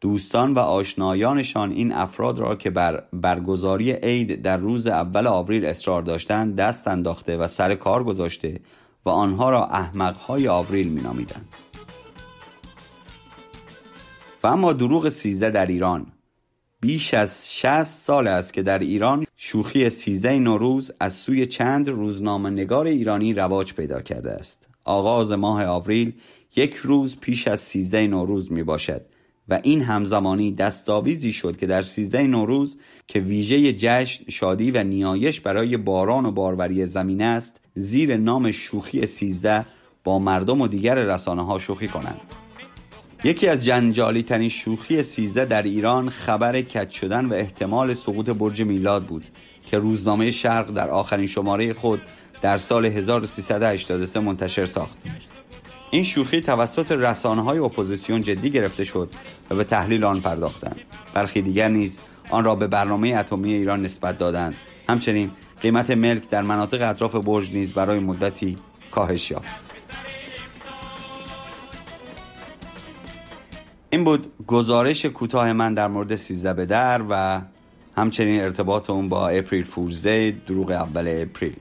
دوستان 0.01 0.53
و 0.53 0.59
آشنایانشان 0.59 1.73
این 1.73 1.93
افراد 1.93 2.39
را 2.39 2.57
که 2.57 2.71
بر 2.71 3.03
برگزاری 3.13 3.93
عید 3.93 4.43
در 4.43 4.57
روز 4.57 4.87
اول 4.87 5.27
آوریل 5.27 5.65
اصرار 5.65 6.03
داشتند 6.03 6.57
دست 6.57 6.89
انداخته 6.89 7.37
و 7.37 7.47
سر 7.47 7.75
کار 7.75 8.05
گذاشته 8.05 8.61
و 9.05 9.11
آنها 9.11 9.51
را 9.51 9.67
احمقهای 9.67 10.49
آوریل 10.49 10.89
می 10.89 11.01
نامیدند. 11.01 11.49
و 14.43 14.47
اما 14.47 14.73
دروغ 14.73 15.09
سیزده 15.09 15.51
در 15.51 15.67
ایران. 15.67 16.07
بیش 16.81 17.15
از 17.15 17.47
60 17.53 17.83
سال 17.83 18.27
است 18.27 18.53
که 18.53 18.63
در 18.63 18.79
ایران 18.79 19.27
شوخی 19.37 19.89
سیزده 19.89 20.39
نوروز 20.39 20.93
از 21.01 21.15
سوی 21.15 21.47
چند 21.47 21.89
روزنامه 21.89 22.51
نگار 22.51 22.87
ایرانی 22.87 23.35
رواج 23.35 23.75
پیدا 23.75 24.01
کرده 24.01 24.31
است. 24.31 24.69
آغاز 24.85 25.31
ماه 25.31 25.65
آوریل 25.65 26.13
یک 26.57 26.75
روز 26.75 27.17
پیش 27.17 27.49
از 27.49 27.61
سیزده 27.61 28.07
نوروز 28.07 28.53
می 28.53 28.63
باشد 28.63 29.03
و 29.49 29.61
این 29.63 29.83
همزمانی 29.83 30.53
دستاویزی 30.53 31.33
شد 31.33 31.57
که 31.57 31.67
در 31.67 31.83
سیزده 31.83 32.23
نوروز 32.23 32.79
که 33.07 33.21
ویژه 33.21 33.73
جشن 33.73 34.25
شادی 34.29 34.71
و 34.71 34.85
نیایش 34.85 35.41
برای 35.41 35.77
باران 35.77 36.27
و 36.27 36.31
باروری 36.31 36.87
زمین 36.87 37.23
است 37.23 37.61
زیر 37.75 38.17
نام 38.17 38.51
شوخی 38.51 39.07
سیزده 39.07 39.67
با 40.05 40.19
مردم 40.19 40.61
و 40.61 40.69
دیگر 40.69 40.95
رسانه 40.95 41.47
ها 41.47 41.59
شوخی 41.59 41.89
کنند. 41.89 42.21
یکی 43.25 43.49
از 43.49 43.65
جنجالی 43.65 44.23
ترین 44.23 44.49
شوخی 44.49 45.03
سیزده 45.03 45.45
در 45.45 45.63
ایران 45.63 46.09
خبر 46.09 46.61
کج 46.61 46.91
شدن 46.91 47.25
و 47.25 47.35
احتمال 47.35 47.95
سقوط 47.95 48.31
برج 48.31 48.63
میلاد 48.63 49.05
بود 49.05 49.25
که 49.67 49.79
روزنامه 49.79 50.31
شرق 50.31 50.71
در 50.71 50.91
آخرین 50.91 51.27
شماره 51.27 51.73
خود 51.73 52.03
در 52.43 52.57
سال 52.57 52.85
1383 52.85 54.21
منتشر 54.21 54.67
ساخت. 54.67 54.97
این 55.91 56.05
شوخی 56.05 56.41
توسط 56.41 56.93
رسانه 56.93 57.43
های 57.43 57.59
اپوزیسیون 57.59 58.21
جدی 58.21 58.51
گرفته 58.51 58.85
شد 58.85 59.11
و 59.51 59.55
به 59.55 59.65
تحلیل 59.65 60.05
آن 60.05 60.21
پرداختند. 60.21 60.81
برخی 61.15 61.43
دیگر 61.43 61.69
نیز 61.69 61.99
آن 62.31 62.45
را 62.45 62.55
به 62.55 62.67
برنامه 62.67 63.15
اتمی 63.15 63.53
ایران 63.53 63.83
نسبت 63.83 64.19
دادند. 64.19 64.55
همچنین 64.89 65.31
قیمت 65.63 65.91
ملک 65.91 66.29
در 66.29 66.43
مناطق 66.43 66.91
اطراف 66.91 67.15
برج 67.15 67.53
نیز 67.53 67.73
برای 67.73 67.99
مدتی 67.99 68.57
کاهش 68.91 69.31
یافت. 69.31 69.70
این 73.93 74.05
بود 74.05 74.33
گزارش 74.47 75.05
کوتاه 75.05 75.53
من 75.53 75.75
در 75.75 75.89
مورد 75.89 76.15
سیزده 76.15 76.53
به 76.53 76.67
در 76.67 77.03
و 77.11 77.41
همچنین 77.97 78.41
ارتباط 78.41 78.91
اون 78.91 79.09
با 79.09 79.29
اپریل 79.29 79.65
فورزده 79.65 80.37
دروغ 80.47 80.71
اول 80.71 81.23
اپریل. 81.23 81.57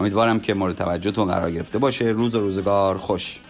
امیدوارم 0.00 0.40
که 0.40 0.54
مورد 0.54 0.76
توجهتون 0.76 1.28
قرار 1.28 1.50
گرفته 1.50 1.78
باشه. 1.78 2.04
روز 2.04 2.34
و 2.34 2.40
روزگار 2.40 2.98
خوش. 2.98 3.40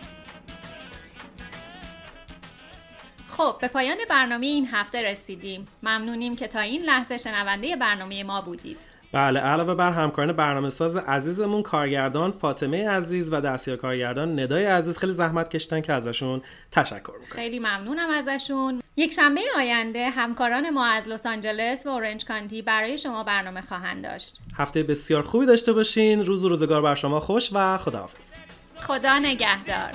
خب 3.29 3.57
به 3.61 3.69
پایان 3.69 3.97
برنامه 4.11 4.47
این 4.47 4.69
هفته 4.73 5.03
رسیدیم. 5.03 5.67
ممنونیم 5.83 6.37
که 6.37 6.49
تا 6.49 6.61
این 6.61 6.83
لحظه 6.83 7.17
شنونده 7.17 7.77
برنامه 7.77 8.25
ما 8.25 8.41
بودید. 8.41 8.96
بله 9.17 9.41
علاوه 9.41 9.75
بر 9.75 9.91
همکاران 9.91 10.33
برنامه 10.33 10.71
ساز 10.71 10.97
عزیزمون 10.97 11.63
کارگردان 11.63 12.33
فاطمه 12.33 12.89
عزیز 12.89 13.33
و 13.33 13.41
دستیار 13.41 13.77
کارگردان 13.77 14.41
ندای 14.41 14.65
عزیز 14.65 14.99
خیلی 14.99 15.13
زحمت 15.13 15.51
کشتن 15.51 15.81
که 15.81 15.93
ازشون 15.93 16.43
تشکر 16.73 17.13
می‌کنم 17.21 17.37
خیلی 17.37 17.59
ممنونم 17.59 18.11
ازشون. 18.11 18.83
یک 18.97 19.15
شنبه 19.15 19.41
آینده 19.57 20.11
همکاران 20.11 20.71
ما 20.71 20.87
از 20.87 21.09
لس 21.09 21.27
آنجلس 21.27 21.87
و 21.87 21.89
اورنج 21.89 22.25
کانتی 22.25 22.63
برای 22.63 22.99
شما 22.99 23.25
برنامه 23.25 23.61
خواهند 23.61 24.03
داشت. 24.03 24.39
هفته 24.57 24.83
بسیار 24.83 25.23
خوبی 25.23 25.47
داشته 25.47 25.73
باشین. 25.73 26.27
روز 26.27 26.45
و 26.45 26.49
روزگار 26.49 26.83
بر 26.83 26.95
شما 26.95 27.21
خوش 27.21 27.51
و 27.53 27.79
خداحافظ. 27.79 28.33
خدا 28.79 29.19
نگهدار. 29.19 29.91